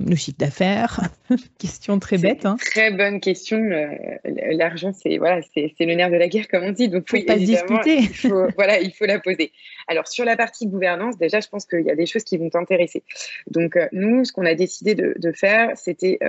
le 0.08 0.16
chiffre 0.16 0.38
d'affaires? 0.38 1.02
Question 1.60 2.00
très 2.00 2.18
bête. 2.18 2.46
Hein. 2.46 2.56
Très 2.66 2.92
bonne 2.92 3.20
question. 3.20 3.60
L'argent, 4.24 4.94
c'est 4.94 5.18
voilà, 5.18 5.42
c'est 5.54 5.74
le 5.82 5.96
nerf 5.96 6.12
de 6.12 6.16
la 6.16 6.30
guerre, 6.30 6.48
comme 6.48 6.64
on 6.64 6.72
dit. 6.72 6.88
Donc, 6.88 7.10
faut 7.10 7.22
pas 7.26 7.36
discuter. 7.36 7.98
Il 7.98 8.14
faut, 8.14 8.48
voilà, 8.56 8.80
il 8.80 8.94
faut 8.94 9.06
la 9.06 9.20
poser. 9.20 9.52
Alors, 9.90 10.08
sur 10.08 10.24
la 10.24 10.38
partie 10.38 10.68
gouvernance, 10.68 11.18
déjà, 11.18 11.42
je 11.42 11.50
pense 11.50 11.66
qu'il 11.66 11.82
y 11.82 11.92
a 11.92 11.96
des 11.96 12.06
choses 12.06 12.24
qui 12.24 12.38
vont 12.38 12.50
t'intéresser. 12.50 13.04
Donc, 13.52 13.78
nous, 13.92 14.24
ce 14.24 14.32
qu'on 14.32 14.46
a 14.46 14.56
décidé 14.56 14.96
de, 14.96 15.14
de 15.18 15.32
faire, 15.34 15.72
c'était, 15.76 16.20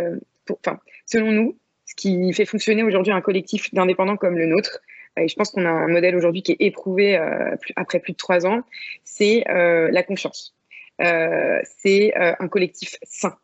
enfin, 0.50 0.80
selon 1.06 1.30
nous, 1.30 1.56
ce 1.86 1.94
qui 1.94 2.32
fait 2.32 2.46
fonctionner 2.46 2.82
aujourd'hui 2.82 3.12
un 3.12 3.20
collectif 3.20 3.72
d'indépendants 3.72 4.16
comme 4.16 4.36
le 4.36 4.46
nôtre, 4.46 4.80
et 5.16 5.28
je 5.28 5.34
pense 5.36 5.50
qu'on 5.50 5.64
a 5.64 5.70
un 5.70 5.88
modèle 5.88 6.16
aujourd'hui 6.16 6.42
qui 6.42 6.52
est 6.52 6.60
éprouvé 6.60 7.16
euh, 7.16 7.56
après 7.76 8.00
plus 8.00 8.12
de 8.12 8.16
trois 8.16 8.46
ans, 8.46 8.62
c'est 9.04 9.44
euh, 9.48 9.88
la 9.90 10.02
confiance. 10.02 10.54
Euh, 11.00 11.60
c'est 11.78 12.14
un 12.16 12.48
collectif 12.48 12.96
sain. 13.02 13.36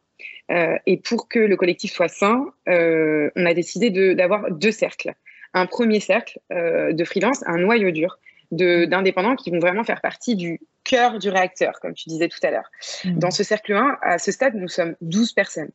et 0.48 0.96
pour 0.98 1.28
que 1.28 1.38
le 1.38 1.56
collectif 1.56 1.92
soit 1.92 2.08
sain, 2.08 2.46
on 2.66 3.46
a 3.46 3.54
décidé 3.54 4.14
d'avoir 4.14 4.50
deux 4.50 4.72
cercles. 4.72 5.12
Un 5.52 5.66
premier 5.66 6.00
cercle 6.00 6.38
de 6.50 7.04
freelance, 7.04 7.42
un 7.46 7.58
noyau 7.58 7.90
dur 7.90 8.18
d'indépendants 8.52 9.36
qui 9.36 9.50
vont 9.50 9.60
vraiment 9.60 9.84
faire 9.84 10.00
partie 10.00 10.34
du 10.34 10.60
cœur 10.84 11.18
du 11.18 11.28
réacteur, 11.28 11.78
comme 11.80 11.94
tu 11.94 12.08
disais 12.08 12.28
tout 12.28 12.38
à 12.42 12.50
l'heure. 12.50 12.70
Mmh. 13.04 13.18
Dans 13.18 13.30
ce 13.30 13.44
cercle 13.44 13.72
1, 13.72 13.98
à 14.02 14.18
ce 14.18 14.32
stade, 14.32 14.54
nous 14.54 14.68
sommes 14.68 14.96
12 15.00 15.32
personnes. 15.32 15.70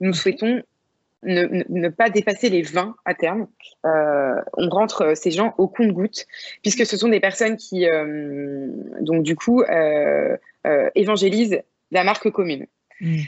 Nous 0.00 0.12
souhaitons 0.12 0.62
ne, 1.22 1.88
pas 1.88 2.10
dépasser 2.10 2.48
les 2.48 2.62
20 2.62 2.96
à 3.04 3.14
terme. 3.14 3.46
Euh, 3.84 4.34
on 4.56 4.68
rentre 4.68 5.02
euh, 5.02 5.14
ces 5.14 5.30
gens 5.30 5.54
au 5.58 5.68
compte-goutte, 5.68 6.26
puisque 6.62 6.86
ce 6.86 6.96
sont 6.96 7.08
des 7.08 7.20
personnes 7.20 7.56
qui, 7.56 7.86
euh, 7.88 8.68
donc 9.00 9.22
du 9.22 9.36
coup, 9.36 9.62
évangélisent 10.94 11.62
la 11.90 12.04
marque 12.04 12.30
commune. 12.30 12.66
Mm. 13.00 13.20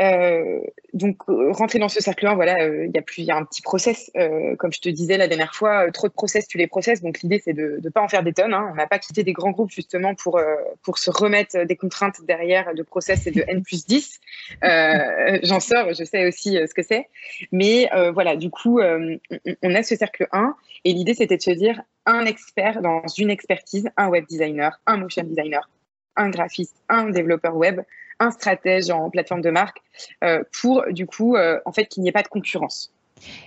Euh, 0.00 0.60
donc, 0.92 1.16
euh, 1.28 1.50
rentrer 1.52 1.78
dans 1.78 1.88
ce 1.88 2.00
cercle 2.00 2.26
1, 2.26 2.34
voilà, 2.34 2.62
euh, 2.62 2.86
il 2.86 2.94
y, 2.94 2.98
a 2.98 3.02
plus, 3.02 3.22
y 3.22 3.30
a 3.30 3.36
un 3.36 3.44
petit 3.44 3.62
process. 3.62 4.10
comme 4.58 4.72
je 4.72 4.80
te 4.80 4.88
disais 4.88 5.16
la 5.16 5.28
dernière 5.28 5.54
fois, 5.54 5.90
trop 5.92 6.08
de 6.08 6.12
process, 6.12 6.46
tu 6.46 6.58
les 6.58 6.66
process. 6.66 7.02
Donc, 7.02 7.20
l'idée, 7.22 7.40
c'est 7.44 7.52
de 7.52 7.80
ne 7.82 7.88
pas 7.90 8.00
en 8.00 8.08
faire 8.08 8.22
des 8.22 8.32
tonnes. 8.32 8.54
Hein. 8.54 8.68
On 8.72 8.74
n'a 8.74 8.86
pas 8.86 8.98
quitté 8.98 9.22
des 9.22 9.32
grands 9.32 9.50
groupes 9.50 9.70
justement 9.70 10.14
pour, 10.14 10.40
pour 10.82 10.98
se 10.98 11.10
remettre 11.10 11.64
des 11.64 11.76
contraintes 11.76 12.24
derrière 12.26 12.74
de 12.74 12.82
process 12.82 13.26
et 13.26 13.30
de 13.30 13.44
N 13.46 13.62
plus 13.62 13.86
10. 13.86 14.20
J'en 14.62 15.60
sors, 15.60 15.92
je 15.94 16.04
sais 16.04 16.26
aussi 16.26 16.54
ce 16.54 16.74
que 16.74 16.82
c'est. 16.82 17.08
Mais 17.52 17.90
voilà, 18.12 18.36
du 18.36 18.50
coup, 18.50 18.80
on 18.80 19.74
a 19.74 19.82
ce 19.82 19.96
cercle 19.96 20.26
1 20.32 20.54
et 20.84 20.92
l'idée, 20.92 21.14
c'était 21.14 21.36
de 21.36 21.42
se 21.42 21.50
dire 21.50 21.82
un 22.06 22.24
expert 22.24 22.80
dans 22.80 23.02
une 23.18 23.30
expertise, 23.30 23.88
un 23.96 24.08
web 24.08 24.24
designer, 24.26 24.80
un 24.86 24.96
motion 24.96 25.24
designer, 25.24 25.68
un 26.16 26.30
graphiste, 26.30 26.76
un 26.88 27.10
développeur 27.10 27.56
web, 27.56 27.80
un 28.20 28.30
stratège 28.30 28.90
en 28.90 29.10
plateforme 29.10 29.40
de 29.40 29.50
marque 29.50 29.78
euh, 30.24 30.42
pour 30.60 30.84
du 30.90 31.06
coup 31.06 31.36
euh, 31.36 31.60
en 31.64 31.72
fait 31.72 31.86
qu'il 31.86 32.02
n'y 32.02 32.08
ait 32.08 32.12
pas 32.12 32.22
de 32.22 32.28
concurrence. 32.28 32.92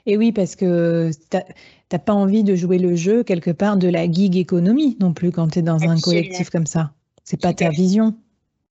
Et 0.06 0.18
oui, 0.18 0.32
parce 0.32 0.56
que 0.56 1.12
tu 1.30 1.38
n'as 1.92 2.00
pas 2.00 2.14
envie 2.14 2.44
de 2.44 2.56
jouer 2.56 2.78
le 2.78 2.96
jeu 2.96 3.24
quelque 3.24 3.52
part 3.52 3.78
de 3.78 3.88
la 3.88 4.10
gig 4.12 4.36
économie 4.36 4.98
non 5.00 5.14
plus 5.14 5.32
quand 5.32 5.48
tu 5.48 5.60
es 5.60 5.62
dans 5.62 5.84
un 5.84 6.00
collectif 6.00 6.50
comme 6.50 6.66
ça. 6.66 6.92
C'est 7.24 7.40
pas 7.40 7.54
ta 7.54 7.70
vision. 7.70 8.14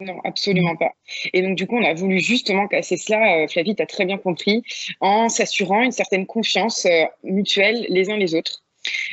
Non, 0.00 0.18
absolument 0.24 0.76
pas. 0.76 0.92
Et 1.34 1.42
donc, 1.42 1.56
du 1.56 1.66
coup, 1.66 1.76
on 1.76 1.84
a 1.84 1.92
voulu 1.92 2.20
justement 2.20 2.66
casser 2.68 2.96
cela, 2.96 3.36
euh, 3.36 3.48
Flavie, 3.48 3.76
tu 3.76 3.82
as 3.82 3.86
très 3.86 4.06
bien 4.06 4.16
compris, 4.16 4.62
en 5.00 5.28
s'assurant 5.28 5.82
une 5.82 5.92
certaine 5.92 6.26
confiance 6.26 6.86
mutuelle 7.22 7.84
les 7.88 8.10
uns 8.10 8.16
les 8.16 8.34
autres. 8.34 8.62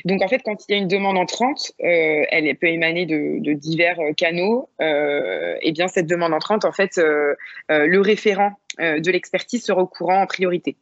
Donc 0.06 0.22
en 0.22 0.28
fait, 0.28 0.42
quand 0.44 0.56
il 0.68 0.72
y 0.72 0.76
a 0.76 0.78
une 0.78 0.88
demande 0.88 1.18
entrante, 1.18 1.72
euh, 1.84 2.24
elle 2.30 2.56
peut 2.58 2.68
émaner 2.68 3.06
de, 3.06 3.54
divers 3.54 4.00
euh, 4.00 4.14
canaux. 4.14 4.70
Euh, 4.82 5.56
et 5.62 5.72
bien 5.72 5.88
cette 5.88 6.08
demande 6.08 6.34
entrante, 6.34 6.66
en 6.66 6.72
fait, 6.72 6.98
le 6.98 8.00
référent 8.00 8.54
de 8.80 9.12
l'expertise 9.12 9.66
sera 9.66 9.82
au 9.82 9.88
courant 9.88 10.22
en 10.22 10.28
priorité. 10.28 10.78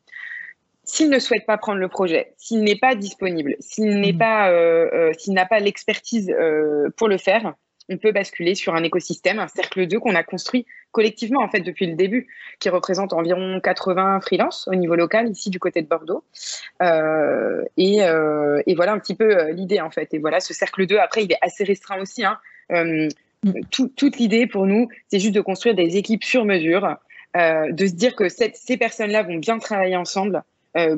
S'il 0.83 1.09
ne 1.09 1.17
souhaite 1.17 1.47
pas 1.47 1.57
prendre 1.57 1.79
le 1.79 1.87
projet, 1.87 2.33
s'il 2.37 2.63
n'est 2.63 2.77
pas 2.77 2.93
disponible, 2.93 3.55
s'il 3.59 3.99
n'est 3.99 4.13
mmh. 4.13 4.17
pas, 4.17 5.13
s'il 5.17 5.33
n'a 5.33 5.45
pas 5.45 5.59
l'expertise 5.59 6.33
pour 6.97 7.07
le 7.07 7.17
faire, 7.17 7.53
on 7.89 7.97
peut 7.97 8.11
basculer 8.11 8.55
sur 8.55 8.75
un 8.75 8.83
écosystème, 8.83 9.39
un 9.39 9.47
cercle 9.47 9.87
2 9.87 9.99
qu'on 9.99 10.15
a 10.15 10.23
construit 10.23 10.65
collectivement 10.91 11.41
en 11.41 11.49
fait 11.49 11.59
depuis 11.59 11.87
le 11.87 11.95
début, 11.95 12.27
qui 12.59 12.69
représente 12.69 13.13
environ 13.13 13.59
80 13.59 14.21
freelances 14.21 14.67
au 14.67 14.75
niveau 14.75 14.95
local 14.95 15.29
ici 15.29 15.49
du 15.49 15.59
côté 15.59 15.81
de 15.81 15.87
Bordeaux. 15.87 16.23
Euh, 16.81 17.63
euh, 17.77 18.63
et, 18.65 18.75
voilà 18.75 18.93
un 18.93 18.99
petit 18.99 19.15
peu 19.15 19.37
euh, 19.37 19.51
l'idée 19.51 19.81
en 19.81 19.91
fait. 19.91 20.13
Et 20.13 20.19
voilà 20.19 20.39
ce 20.39 20.53
cercle 20.53 20.85
2, 20.87 20.97
après 20.97 21.23
il 21.25 21.31
est 21.31 21.37
assez 21.41 21.63
restreint 21.63 22.01
aussi. 22.01 22.23
Hein. 22.23 22.39
Mm. 22.69 23.09
toute 23.69 24.17
l'idée 24.17 24.47
pour 24.47 24.65
nous, 24.65 24.87
c'est 25.09 25.19
juste 25.19 25.35
de 25.35 25.41
construire 25.41 25.75
des 25.75 25.97
équipes 25.97 26.23
sur 26.23 26.45
mesure, 26.45 26.97
de 27.35 27.85
se 27.85 27.93
dire 27.93 28.15
que 28.15 28.27
ces 28.29 28.77
personnes-là 28.77 29.23
vont 29.23 29.35
bien 29.35 29.59
travailler 29.59 29.97
ensemble. 29.97 30.43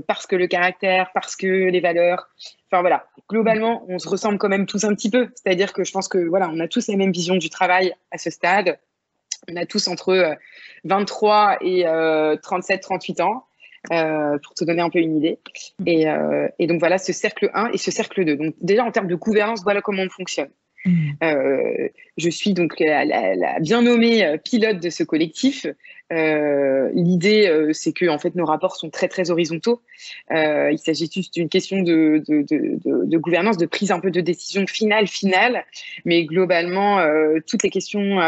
Parce 0.08 0.26
que 0.26 0.36
le 0.36 0.48
caractère, 0.48 1.12
parce 1.14 1.36
que 1.36 1.46
les 1.46 1.80
valeurs, 1.80 2.30
Enfin 2.70 2.82
voilà, 2.82 3.08
globalement, 3.30 3.86
on 3.88 3.98
se 3.98 4.10
ressemble 4.10 4.38
quand 4.38 4.50
même 4.50 4.66
tous 4.66 4.84
un 4.84 4.94
petit 4.94 5.10
peu. 5.10 5.30
C'est-à-dire 5.36 5.72
que 5.72 5.86
je 5.86 5.92
pense 5.92 6.10
que 6.10 6.18
voilà, 6.18 6.50
on 6.52 6.60
a 6.60 6.68
tous 6.68 6.88
la 6.88 6.98
même 6.98 7.12
vision 7.12 7.36
du 7.36 7.50
travail 7.50 7.94
à 8.12 8.18
ce 8.18 8.30
stade. 8.30 8.78
On 9.50 9.56
a 9.56 9.66
tous 9.66 9.88
entre 9.88 10.36
23 10.84 11.60
euh, 11.62 12.34
et 12.34 12.40
37, 12.42 12.80
euh, 12.80 12.82
38 12.82 13.22
ans. 13.22 13.44
Euh, 13.94 14.38
pour 14.44 14.54
te 14.54 14.66
donner 14.66 14.82
un 14.82 14.90
peu 14.90 15.00
une 15.00 15.16
idée. 15.16 15.40
Et, 15.86 16.08
et, 16.60 16.68
donc 16.68 16.80
voilà, 16.80 16.98
ce 16.98 17.14
cercle 17.14 17.50
1 17.54 17.70
et 17.72 17.78
ce 17.78 17.90
cercle 17.90 18.26
2. 18.26 18.36
Donc 18.36 18.56
déjà 18.60 18.84
en 18.84 18.92
termes 18.92 19.08
de 19.08 19.16
gouvernance, 19.16 19.64
voilà 19.64 19.82
comment 19.82 20.02
on 20.02 20.10
fonctionne. 20.10 20.50
Mmh. 20.88 21.12
Euh, 21.24 21.90
je 22.18 22.30
suis 22.30 22.54
donc 22.54 22.76
la, 22.80 23.60
bien 23.60 23.82
nommée 23.82 24.26
euh, 24.26 24.38
pilote 24.38 24.80
de 24.80 24.90
ce 24.90 25.04
collectif. 25.04 25.66
Euh, 26.12 26.90
l'idée, 26.94 27.70
c'est 27.74 27.92
que 27.92 28.08
en 28.08 28.18
fait, 28.18 28.36
nos 28.36 28.46
rapports 28.46 28.76
sont 28.76 28.90
très 28.90 29.08
très 29.08 29.30
horizontaux. 29.32 29.82
il 30.32 30.78
s'agit 30.78 31.10
juste 31.12 31.34
d'une 31.34 31.50
question 31.50 31.82
de, 31.82 32.24
de, 32.28 33.18
gouvernance, 33.18 33.58
de 33.58 33.66
prise 33.66 33.92
un 33.92 34.00
peu 34.00 34.12
de 34.12 34.22
décision 34.22 34.66
finale, 34.68 35.08
finale. 35.08 35.66
Mais 36.06 36.26
globalement, 36.26 37.06
toutes 37.46 37.64
les 37.64 37.70
questions, 37.70 38.20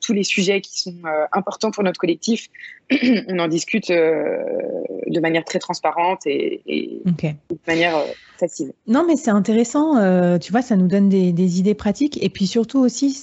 tous 0.00 0.12
les 0.12 0.24
sujets 0.24 0.60
qui 0.60 0.80
sont 0.80 0.96
importants 1.32 1.70
pour 1.70 1.84
notre 1.84 2.00
collectif, 2.00 2.48
on 3.28 3.38
en 3.38 3.48
discute 3.48 3.90
de 3.90 5.20
manière 5.20 5.44
très 5.44 5.58
transparente 5.58 6.26
et, 6.26 6.62
de 7.06 7.56
manière 7.66 7.98
facile. 8.38 8.72
Non, 8.86 9.04
mais 9.06 9.16
c'est 9.16 9.30
intéressant. 9.30 10.38
tu 10.38 10.52
vois, 10.52 10.62
ça 10.62 10.76
nous 10.76 10.88
donne 10.88 11.08
des, 11.08 11.32
des 11.32 11.60
idées 11.60 11.74
pratiques. 11.74 12.22
Et 12.22 12.28
puis 12.28 12.46
surtout 12.46 12.80
aussi, 12.80 13.16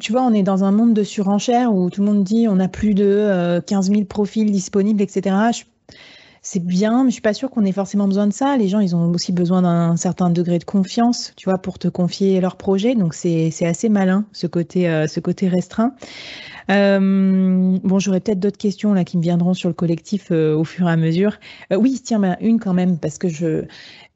tu 0.00 0.12
vois, 0.12 0.22
on 0.22 0.32
est 0.32 0.42
dans 0.42 0.64
un 0.64 0.72
monde 0.72 0.94
de 0.94 1.02
surenchère 1.02 1.74
où 1.74 1.90
tout 1.90 2.00
le 2.00 2.06
monde 2.06 2.24
dit 2.24 2.46
on 2.48 2.58
a 2.60 2.68
plus 2.68 2.94
de 2.94 3.19
15 3.66 3.90
euh, 3.90 3.94
000 3.94 4.04
profils 4.04 4.50
disponibles, 4.50 5.02
etc. 5.02 5.36
c'est 6.42 6.64
bien, 6.64 7.04
mais 7.04 7.10
je 7.10 7.14
suis 7.14 7.22
pas 7.22 7.34
sûre 7.34 7.50
qu'on 7.50 7.64
ait 7.64 7.72
forcément 7.72 8.06
besoin 8.06 8.26
de 8.26 8.32
ça. 8.32 8.56
Les 8.56 8.68
gens, 8.68 8.80
ils 8.80 8.96
ont 8.96 9.10
aussi 9.10 9.32
besoin 9.32 9.62
d'un 9.62 9.96
certain 9.96 10.30
degré 10.30 10.58
de 10.58 10.64
confiance, 10.64 11.32
tu 11.36 11.48
vois, 11.48 11.58
pour 11.58 11.78
te 11.78 11.88
confier 11.88 12.40
leur 12.40 12.56
projet. 12.56 12.94
Donc 12.94 13.14
c'est 13.14 13.52
assez 13.66 13.88
malin 13.88 14.24
ce 14.32 14.46
côté, 14.46 14.88
euh, 14.88 15.06
ce 15.06 15.20
côté 15.20 15.48
restreint. 15.48 15.94
Euh, 16.70 17.78
bon, 17.82 17.98
j'aurais 17.98 18.20
peut-être 18.20 18.40
d'autres 18.40 18.58
questions 18.58 18.94
là 18.94 19.04
qui 19.04 19.16
me 19.16 19.22
viendront 19.22 19.54
sur 19.54 19.68
le 19.68 19.74
collectif 19.74 20.30
au 20.30 20.64
fur 20.64 20.88
et 20.88 20.92
à 20.92 20.96
mesure. 20.96 21.38
oui, 21.70 22.00
tiens, 22.02 22.18
mais 22.18 22.36
une 22.40 22.60
quand 22.60 22.74
même 22.74 22.98
parce 22.98 23.18
que 23.18 23.28
je 23.28 23.64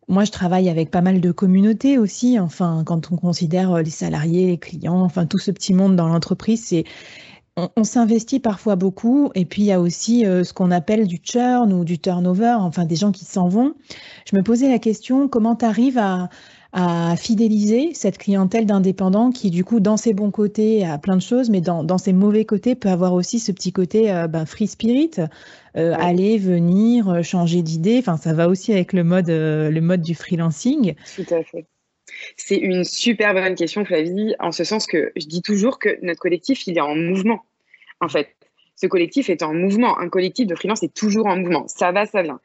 moi, 0.09 0.25
je 0.25 0.31
travaille 0.31 0.69
avec 0.69 0.91
pas 0.91 1.01
mal 1.01 1.21
de 1.21 1.33
communautés 1.33 1.99
aussi. 1.99 2.39
Enfin, 2.39 2.83
quand 2.85 3.11
on 3.11 3.17
considère 3.17 3.79
les 3.79 3.91
salariés, 3.91 4.49
les 4.49 4.59
clients, 4.59 5.01
enfin 5.01 5.27
tout 5.27 5.39
ce 5.39 5.51
petit 5.51 5.73
monde 5.73 5.97
dans 5.97 6.09
l'entreprise, 6.09 6.63
c'est 6.65 6.85
on, 7.57 7.85
s'investit 7.85 8.41
parfois 8.41 8.77
beaucoup. 8.77 9.31
Et 9.35 9.45
puis 9.45 9.63
il 9.63 9.67
y 9.67 9.73
a 9.73 9.81
aussi 9.81 10.27
euh, 10.27 10.45
ce 10.45 10.53
qu'on 10.53 10.71
appelle 10.71 11.07
du 11.07 11.21
churn 11.23 11.73
ou 11.73 11.85
du 11.85 11.99
turnover, 11.99 12.57
enfin 12.59 12.85
des 12.85 12.97
gens 12.97 13.13
qui 13.13 13.25
s'en 13.25 13.49
vont. 13.49 13.75
Je 14.31 14.37
me 14.37 14.43
posais 14.43 14.69
la 14.69 14.79
question 14.79 15.29
comment 15.29 15.57
tu 15.57 15.65
arrives 15.65 15.99
à, 15.99 16.29
à 16.75 17.15
fidéliser 17.17 17.95
cette 17.95 18.19
clientèle 18.19 18.67
d'indépendants 18.67 19.31
qui, 19.31 19.53
du 19.53 19.65
coup, 19.65 19.79
dans 19.79 19.97
ses 19.97 20.13
bons 20.13 20.33
côtés, 20.33 20.85
a 20.85 20.99
plein 20.99 21.15
de 21.15 21.23
choses, 21.23 21.49
mais 21.49 21.61
dans, 21.61 21.85
dans 21.85 21.99
ses 21.99 22.13
mauvais 22.13 22.45
côtés, 22.45 22.75
peut 22.75 22.89
avoir 22.89 23.15
aussi 23.15 23.39
ce 23.39 23.53
petit 23.53 23.73
côté 23.73 24.11
euh, 24.11 24.27
ben, 24.27 24.45
free 24.45 24.67
spirit, 24.67 25.13
euh, 25.77 25.95
aller, 25.97 26.37
venir, 26.37 27.09
euh, 27.09 27.23
changer 27.23 27.63
d'idée. 27.63 27.99
Enfin, 28.01 28.17
ça 28.17 28.33
va 28.33 28.49
aussi 28.49 28.73
avec 28.73 28.93
le 28.93 29.05
mode, 29.05 29.29
le 29.29 29.81
mode 29.81 30.03
du 30.03 30.17
freelancing. 30.17 30.95
Tout 31.15 31.33
à 31.33 31.45
fait. 31.45 31.67
C'est 32.37 32.57
une 32.57 32.85
super 32.85 33.35
bonne 33.35 33.55
question, 33.55 33.85
Flavie, 33.85 34.35
en 34.39 34.53
ce 34.53 34.65
sens 34.65 34.87
que 34.87 35.13
je 35.17 35.27
dis 35.27 35.43
toujours 35.43 35.79
que 35.79 35.99
notre 36.03 36.21
collectif, 36.21 36.67
il 36.67 36.77
est 36.77 36.83
en 36.83 36.95
mouvement, 36.95 37.45
en 38.01 38.09
fait 38.09 38.35
ce 38.77 38.87
collectif 38.87 39.31
est 39.31 39.43
en 39.43 39.55
mouvement. 39.55 39.99
Un 39.99 40.09
collectif 40.09 40.47
de 40.47 40.55
freelance 40.55 40.83
est 40.83 40.93
toujours 40.93 41.27
en 41.27 41.37
mouvement. 41.37 41.67
Ça 41.69 41.93
va, 41.93 42.07
ça 42.07 42.23
vient. 42.23 42.41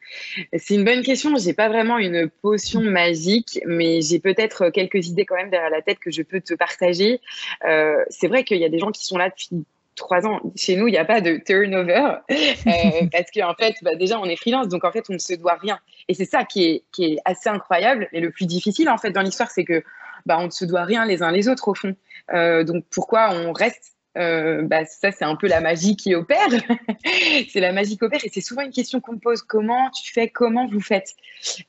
C'est 0.58 0.76
une 0.76 0.86
bonne 0.86 1.02
question. 1.02 1.36
J'ai 1.38 1.54
pas 1.54 1.70
vraiment 1.70 1.98
une 1.98 2.30
potion 2.42 2.82
magique, 2.82 3.60
mais 3.66 4.02
j'ai 4.02 4.20
peut-être 4.20 4.70
quelques 4.70 5.08
idées 5.08 5.26
quand 5.26 5.36
même 5.36 5.50
derrière 5.50 5.70
la 5.70 5.82
tête 5.82 6.00
que 6.00 6.12
je 6.12 6.22
peux 6.22 6.42
te 6.42 6.54
partager. 6.54 7.20
Euh, 7.66 8.04
c'est 8.10 8.28
vrai 8.28 8.44
qu'il 8.44 8.58
y 8.58 8.66
a 8.66 8.70
des 8.70 8.80
gens 8.80 8.92
qui 8.92 9.06
sont 9.06 9.18
là 9.18 9.30
depuis 9.30 9.66
trois 10.00 10.26
ans. 10.26 10.40
Chez 10.56 10.76
nous, 10.76 10.88
il 10.88 10.92
n'y 10.92 10.98
a 10.98 11.06
pas 11.06 11.22
de 11.22 11.38
turnover 11.46 12.16
euh, 12.32 13.08
parce 13.12 13.30
qu'en 13.32 13.54
fait, 13.54 13.76
bah, 13.84 13.96
déjà, 13.96 14.20
on 14.20 14.26
est 14.26 14.36
freelance, 14.36 14.68
donc 14.68 14.84
en 14.84 14.92
fait, 14.92 15.06
on 15.10 15.14
ne 15.14 15.20
se 15.20 15.36
doit 15.36 15.58
rien. 15.62 15.80
Et 16.08 16.16
c'est 16.16 16.26
ça 16.26 16.44
qui 16.44 16.66
est, 16.66 16.84
qui 16.92 17.06
est 17.06 17.18
assez 17.26 17.50
incroyable. 17.50 18.08
Et 18.12 18.20
le 18.20 18.32
plus 18.32 18.48
difficile, 18.48 18.90
en 18.90 18.98
fait, 18.98 19.12
dans 19.12 19.22
l'histoire, 19.22 19.52
c'est 19.52 19.66
que 19.66 19.84
bah, 20.26 20.38
on 20.40 20.46
ne 20.46 20.52
se 20.52 20.66
doit 20.66 20.84
rien 20.84 21.06
les 21.06 21.22
uns 21.22 21.32
les 21.32 21.48
autres, 21.48 21.68
au 21.68 21.76
fond. 21.76 21.96
Euh, 22.34 22.64
donc, 22.64 22.86
pourquoi 22.90 23.32
on 23.32 23.54
reste 23.54 23.94
euh, 24.18 24.64
bah, 24.64 24.86
ça, 24.86 25.12
c'est 25.12 25.24
un 25.24 25.36
peu 25.36 25.48
la 25.48 25.62
magie 25.62 25.96
qui 25.96 26.16
opère. 26.16 26.48
c'est 27.50 27.60
la 27.60 27.72
magie 27.72 27.98
qui 27.98 28.04
opère 28.04 28.20
et 28.24 28.30
c'est 28.32 28.42
souvent 28.42 28.64
une 28.64 28.72
question 28.72 29.00
qu'on 29.00 29.14
me 29.14 29.20
pose 29.20 29.42
comment 29.42 29.90
tu 29.92 30.12
fais, 30.12 30.30
comment 30.30 30.68
vous 30.68 30.82
faites? 30.82 31.14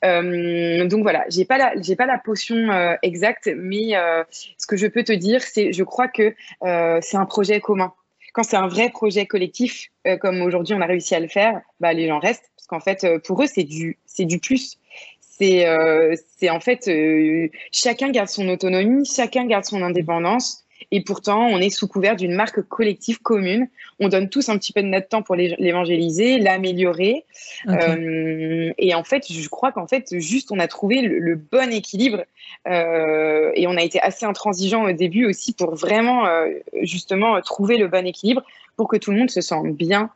Euh, 0.04 0.86
donc 0.86 1.02
voilà, 1.02 1.24
j'ai 1.28 1.44
pas 1.44 1.58
la, 1.58 1.72
j'ai 1.80 1.96
pas 1.96 2.06
la 2.06 2.18
potion 2.18 2.56
euh, 2.70 2.94
exacte, 3.02 3.50
mais 3.56 3.92
ce 4.56 4.66
que 4.66 4.76
je 4.76 4.86
peux 4.86 5.04
te 5.04 5.12
dire, 5.12 5.42
c'est, 5.42 5.72
je 5.72 5.84
crois 5.84 6.08
que 6.08 6.34
c'est 7.02 7.16
un 7.16 7.26
projet 7.26 7.60
commun. 7.60 7.92
Quand 8.32 8.42
c'est 8.42 8.56
un 8.56 8.68
vrai 8.68 8.90
projet 8.90 9.26
collectif, 9.26 9.90
comme 10.20 10.40
aujourd'hui 10.42 10.74
on 10.74 10.80
a 10.80 10.86
réussi 10.86 11.14
à 11.14 11.20
le 11.20 11.28
faire, 11.28 11.60
bah, 11.80 11.92
les 11.92 12.06
gens 12.08 12.18
restent 12.18 12.50
parce 12.56 12.66
qu'en 12.66 12.80
fait, 12.80 13.06
pour 13.24 13.42
eux, 13.42 13.46
c'est 13.46 13.64
du, 13.64 13.98
c'est 14.06 14.24
du 14.24 14.38
plus. 14.38 14.78
C'est, 15.20 15.66
c'est 16.36 16.50
en 16.50 16.60
fait, 16.60 16.88
chacun 17.72 18.10
garde 18.10 18.28
son 18.28 18.48
autonomie, 18.48 19.04
chacun 19.04 19.46
garde 19.46 19.64
son 19.64 19.82
indépendance. 19.82 20.64
Et 20.90 21.02
pourtant, 21.02 21.46
on 21.46 21.58
est 21.58 21.70
sous 21.70 21.86
couvert 21.86 22.16
d'une 22.16 22.34
marque 22.34 22.62
collective 22.62 23.20
commune. 23.20 23.68
On 23.98 24.08
donne 24.08 24.28
tous 24.28 24.48
un 24.48 24.58
petit 24.58 24.72
peu 24.72 24.82
de 24.82 24.88
notre 24.88 25.08
temps 25.08 25.22
pour 25.22 25.36
l'évangéliser, 25.36 26.38
l'améliorer. 26.38 27.24
Euh, 27.68 28.72
et 28.78 28.94
en 28.94 29.04
fait, 29.04 29.30
je 29.30 29.48
crois 29.48 29.72
qu'en 29.72 29.86
fait, 29.86 30.18
juste, 30.18 30.50
on 30.52 30.58
a 30.58 30.66
trouvé 30.66 31.02
le, 31.02 31.36
bon 31.36 31.72
équilibre. 31.72 32.24
Euh, 32.68 33.52
et 33.54 33.66
on 33.66 33.76
a 33.76 33.82
été 33.82 34.00
assez 34.00 34.26
intransigeant 34.26 34.84
au 34.84 34.92
début 34.92 35.26
aussi 35.26 35.52
pour 35.52 35.74
vraiment, 35.74 36.26
euh, 36.26 36.48
justement, 36.82 37.40
trouver 37.40 37.76
le 37.76 37.88
bon 37.88 38.06
équilibre 38.06 38.42
pour 38.76 38.88
que 38.88 38.96
tout 38.96 39.10
le 39.10 39.18
monde 39.18 39.30
se 39.30 39.40
sente 39.40 39.68
bien 39.76 40.10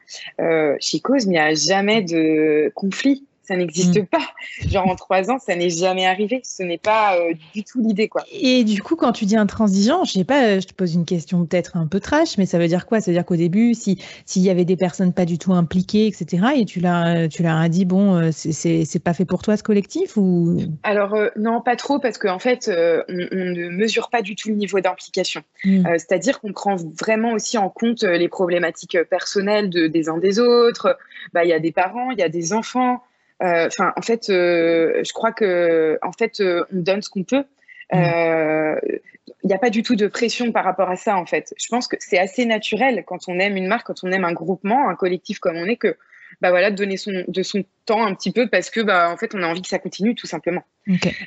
chez 0.80 1.00
Cause, 1.00 1.24
il 1.24 1.30
n'y 1.30 1.38
a 1.38 1.54
jamais 1.54 2.02
de 2.02 2.72
conflit 2.74 3.24
Ça 3.46 3.56
n'existe 3.56 4.00
mm. 4.00 4.06
pas. 4.06 4.22
Genre 4.66 4.88
en 4.88 4.96
trois 4.96 5.30
ans, 5.30 5.38
ça 5.38 5.54
n'est 5.54 5.68
jamais 5.68 6.06
arrivé. 6.06 6.40
Ce 6.44 6.62
n'est 6.62 6.78
pas 6.78 7.18
euh, 7.18 7.34
du 7.54 7.62
tout 7.62 7.80
l'idée, 7.80 8.08
quoi. 8.08 8.24
Et 8.32 8.64
du 8.64 8.82
coup, 8.82 8.96
quand 8.96 9.12
tu 9.12 9.26
dis 9.26 9.36
intransigeant, 9.36 10.04
je 10.04 10.12
sais 10.12 10.24
pas, 10.24 10.58
je 10.60 10.66
te 10.66 10.72
pose 10.72 10.94
une 10.94 11.04
question 11.04 11.44
peut-être 11.44 11.76
un 11.76 11.86
peu 11.86 12.00
trash, 12.00 12.38
mais 12.38 12.46
ça 12.46 12.58
veut 12.58 12.68
dire 12.68 12.86
quoi? 12.86 13.00
Ça 13.00 13.10
veut 13.10 13.16
dire 13.16 13.26
qu'au 13.26 13.36
début, 13.36 13.74
si 13.74 13.98
s'il 14.24 14.42
y 14.42 14.50
avait 14.50 14.64
des 14.64 14.76
personnes 14.76 15.12
pas 15.12 15.26
du 15.26 15.38
tout 15.38 15.52
impliquées, 15.52 16.06
etc., 16.06 16.44
et 16.56 16.64
tu 16.64 16.80
leur 16.80 17.28
tu 17.28 17.42
leur 17.42 17.56
as 17.56 17.68
dit 17.68 17.84
bon, 17.84 18.16
euh, 18.16 18.30
c'est 18.32 18.84
c'est 18.84 18.98
pas 18.98 19.12
fait 19.12 19.26
pour 19.26 19.42
toi 19.42 19.56
ce 19.56 19.62
collectif 19.62 20.16
ou? 20.16 20.58
Alors 20.82 21.14
euh, 21.14 21.28
non, 21.36 21.60
pas 21.60 21.76
trop, 21.76 21.98
parce 21.98 22.16
qu'en 22.16 22.34
en 22.34 22.38
fait, 22.38 22.68
on, 22.68 23.14
ne 23.14 23.68
mesure 23.68 24.08
pas 24.10 24.22
du 24.22 24.36
tout 24.36 24.48
le 24.48 24.54
niveau 24.54 24.80
d'implication. 24.80 25.42
Mm. 25.64 25.84
C'est-à-dire 25.98 26.40
qu'on 26.40 26.52
prend 26.52 26.76
vraiment 26.76 27.32
aussi 27.32 27.58
en 27.58 27.68
compte 27.68 28.02
les 28.02 28.28
problématiques 28.28 28.98
personnelles 29.08 29.70
de, 29.70 29.86
des 29.86 30.08
uns 30.08 30.18
des 30.18 30.40
autres. 30.40 30.96
Bah, 31.32 31.44
il 31.44 31.50
y 31.50 31.52
a 31.52 31.60
des 31.60 31.72
parents, 31.72 32.10
il 32.10 32.18
y 32.18 32.22
a 32.22 32.28
des 32.28 32.52
enfants. 32.52 33.02
Euh, 33.42 33.66
enfin, 33.66 33.92
en 33.96 34.02
fait, 34.02 34.30
euh, 34.30 35.02
je 35.04 35.12
crois 35.12 35.32
que, 35.32 35.98
en 36.02 36.12
fait, 36.12 36.40
euh, 36.40 36.64
on 36.72 36.80
donne 36.80 37.02
ce 37.02 37.08
qu'on 37.08 37.24
peut. 37.24 37.44
Il 37.92 39.48
n'y 39.48 39.54
a 39.54 39.58
pas 39.58 39.70
du 39.70 39.82
tout 39.82 39.96
de 39.96 40.06
pression 40.06 40.52
par 40.52 40.64
rapport 40.64 40.88
à 40.90 40.96
ça, 40.96 41.16
en 41.16 41.26
fait. 41.26 41.54
Je 41.58 41.68
pense 41.68 41.86
que 41.88 41.96
c'est 42.00 42.18
assez 42.18 42.46
naturel 42.46 43.04
quand 43.06 43.28
on 43.28 43.38
aime 43.38 43.56
une 43.56 43.66
marque, 43.66 43.86
quand 43.86 44.02
on 44.02 44.12
aime 44.12 44.24
un 44.24 44.32
groupement, 44.32 44.88
un 44.88 44.94
collectif 44.94 45.38
comme 45.38 45.56
on 45.56 45.66
est, 45.66 45.76
que 45.76 45.96
bah 46.40 46.50
voilà, 46.50 46.70
de 46.70 46.76
donner 46.76 46.96
son, 46.96 47.24
de 47.28 47.42
son 47.42 47.64
temps 47.84 48.04
un 48.04 48.14
petit 48.14 48.32
peu 48.32 48.48
parce 48.48 48.70
que 48.70 48.80
bah, 48.80 49.10
en 49.10 49.16
fait, 49.16 49.34
on 49.34 49.42
a 49.42 49.46
envie 49.46 49.62
que 49.62 49.68
ça 49.68 49.78
continue 49.78 50.14
tout 50.14 50.26
simplement. 50.26 50.62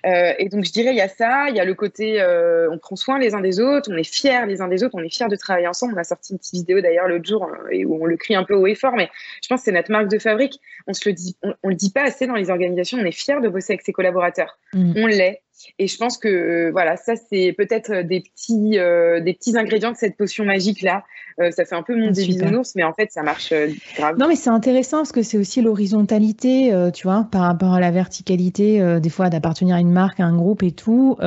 Euh, 0.06 0.34
et 0.38 0.50
donc, 0.50 0.66
je 0.66 0.72
dirais, 0.72 0.92
il 0.92 0.98
y 0.98 1.02
a 1.02 1.08
ça, 1.08 1.50
il 1.50 1.56
y 1.56 1.60
a 1.60 1.66
le 1.66 1.74
côté, 1.74 2.22
euh, 2.22 2.70
on 2.72 2.78
prend 2.78 2.96
soin 2.96 3.20
les 3.20 3.34
uns 3.34 3.42
des 3.42 3.60
autres, 3.60 3.90
on 3.92 3.98
est 3.98 4.04
fiers 4.04 4.46
les 4.48 4.62
uns 4.62 4.68
des 4.68 4.84
autres, 4.84 4.96
on 4.96 5.04
est 5.04 5.14
fiers 5.14 5.28
de 5.28 5.36
travailler 5.36 5.68
ensemble. 5.68 5.94
On 5.96 6.00
a 6.00 6.04
sorti 6.04 6.34
une 6.34 6.40
petite 6.40 6.54
vidéo 6.54 6.82
d'ailleurs 6.82 7.08
l'autre 7.08 7.28
jour 7.28 7.46
euh, 7.46 7.84
où 7.86 8.02
on 8.02 8.06
le 8.06 8.18
crie 8.18 8.36
un 8.36 8.44
peu 8.44 8.56
haut 8.56 8.68
et 8.68 8.76
fort, 8.76 8.94
mais 8.96 9.10
je 9.42 9.48
pense 9.48 9.62
que 9.62 9.66
c'est 9.66 9.72
notre 9.72 9.92
marque 9.92 10.10
de 10.10 10.20
fabrique. 10.20 10.60
On 10.88 10.94
se 10.94 11.08
le 11.08 11.14
dit, 11.14 11.36
on, 11.42 11.70
le 11.70 11.76
dit 11.76 11.92
pas 11.92 12.04
assez 12.04 12.28
dans 12.28 12.36
les 12.36 12.50
organisations. 12.50 12.98
On 13.00 13.06
est 13.06 13.12
fiers 13.12 13.42
de 13.42 13.50
bosser 13.50 13.74
avec 13.74 13.82
ses 13.82 13.94
collaborateurs. 13.94 14.58
Mm. 14.74 14.94
On 14.98 15.08
l'est. 15.08 15.42
Et 15.80 15.88
je 15.88 15.98
pense 15.98 16.20
que 16.20 16.70
voilà, 16.72 16.98
ça 16.98 17.16
c'est 17.16 17.52
peut-être 17.58 18.04
des 18.04 18.22
petits, 18.22 18.74
des 18.78 19.34
petits 19.34 19.58
ingrédients 19.58 19.92
de 19.92 19.98
cette 19.98 20.16
potion 20.16 20.46
magique 20.46 20.84
là. 20.84 21.04
ça 21.50 21.66
fait 21.66 21.74
un 21.74 21.82
peu 21.82 21.96
mon 21.96 22.12
bisounours, 22.12 22.76
mais 22.76 22.84
en 22.84 22.94
fait 22.94 23.12
ça 23.12 23.24
marche 23.24 23.52
grave. 23.96 24.20
Non, 24.20 24.28
mais 24.28 24.36
c'est 24.36 24.52
intéressant 24.52 24.98
parce 24.98 25.12
que 25.12 25.24
c'est 25.24 25.40
aussi 25.40 25.64
l'horizontalité, 25.64 26.47
tu 26.94 27.08
vois, 27.08 27.28
par 27.32 27.42
rapport 27.42 27.74
à 27.74 27.80
la 27.80 27.92
verticalité 27.92 29.00
des 29.00 29.10
fois 29.10 29.30
d'appartenir 29.30 29.76
à 29.76 29.80
une 29.80 29.92
marque, 29.92 30.20
à 30.20 30.26
un 30.26 30.36
groupe 30.36 30.64
et 30.64 30.72
tout. 30.72 31.18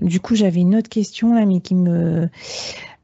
du 0.00 0.20
coup, 0.20 0.34
j'avais 0.34 0.60
une 0.60 0.76
autre 0.76 0.88
question 0.88 1.34
là, 1.34 1.46
mais 1.46 1.60
qui 1.60 1.74
me 1.74 2.28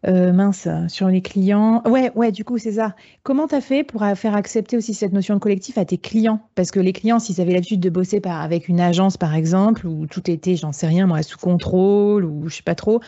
euh, 0.07 0.33
mince, 0.33 0.69
sur 0.87 1.09
les 1.09 1.23
clients. 1.23 1.83
Ouais, 1.85 2.13
ouais, 2.15 2.31
du 2.31 2.45
coup, 2.45 2.59
c'est 2.59 2.73
ça. 2.73 2.95
Comment 3.25 3.49
tu 3.49 3.57
as 3.57 3.61
fait 3.61 3.83
pour 3.83 4.05
faire 4.15 4.37
accepter 4.37 4.77
aussi 4.77 4.95
cette 4.95 5.13
notion 5.13 5.35
de 5.35 5.41
collectif 5.41 5.77
à 5.77 5.85
tes 5.85 5.99
clients? 5.99 6.41
Parce 6.55 6.71
que 6.71 6.79
les 6.79 6.93
clients, 6.93 7.19
s'ils 7.19 7.41
avaient 7.41 7.53
l'habitude 7.53 7.81
de 7.81 7.91
bosser 7.91 8.23
avec 8.25 8.69
une 8.69 8.81
agence, 8.81 9.17
par 9.17 9.35
exemple, 9.35 9.87
où 9.87 10.07
tout 10.07 10.31
était, 10.31 10.55
j'en 10.55 10.73
sais 10.73 10.87
rien, 10.87 11.07
moi, 11.07 11.23
sous 11.23 11.39
contrôle, 11.39 12.25
ou 12.25 12.49
je 12.49 12.57
sais 12.57 12.63
pas 12.63 12.77
trop, 12.77 13.01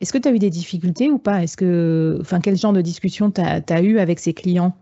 est-ce 0.00 0.12
que 0.14 0.18
tu 0.18 0.28
as 0.28 0.32
eu 0.32 0.38
des 0.38 0.50
difficultés 0.50 1.10
ou 1.10 1.18
pas? 1.18 1.42
Est-ce 1.42 1.58
que, 1.58 2.18
enfin, 2.22 2.40
quel 2.40 2.56
genre 2.56 2.72
de 2.72 2.80
discussion 2.80 3.30
tu 3.30 3.42
as, 3.42 3.60
as 3.68 3.82
eu 3.82 3.98
avec 3.98 4.18
ces 4.18 4.32
clients? 4.32 4.74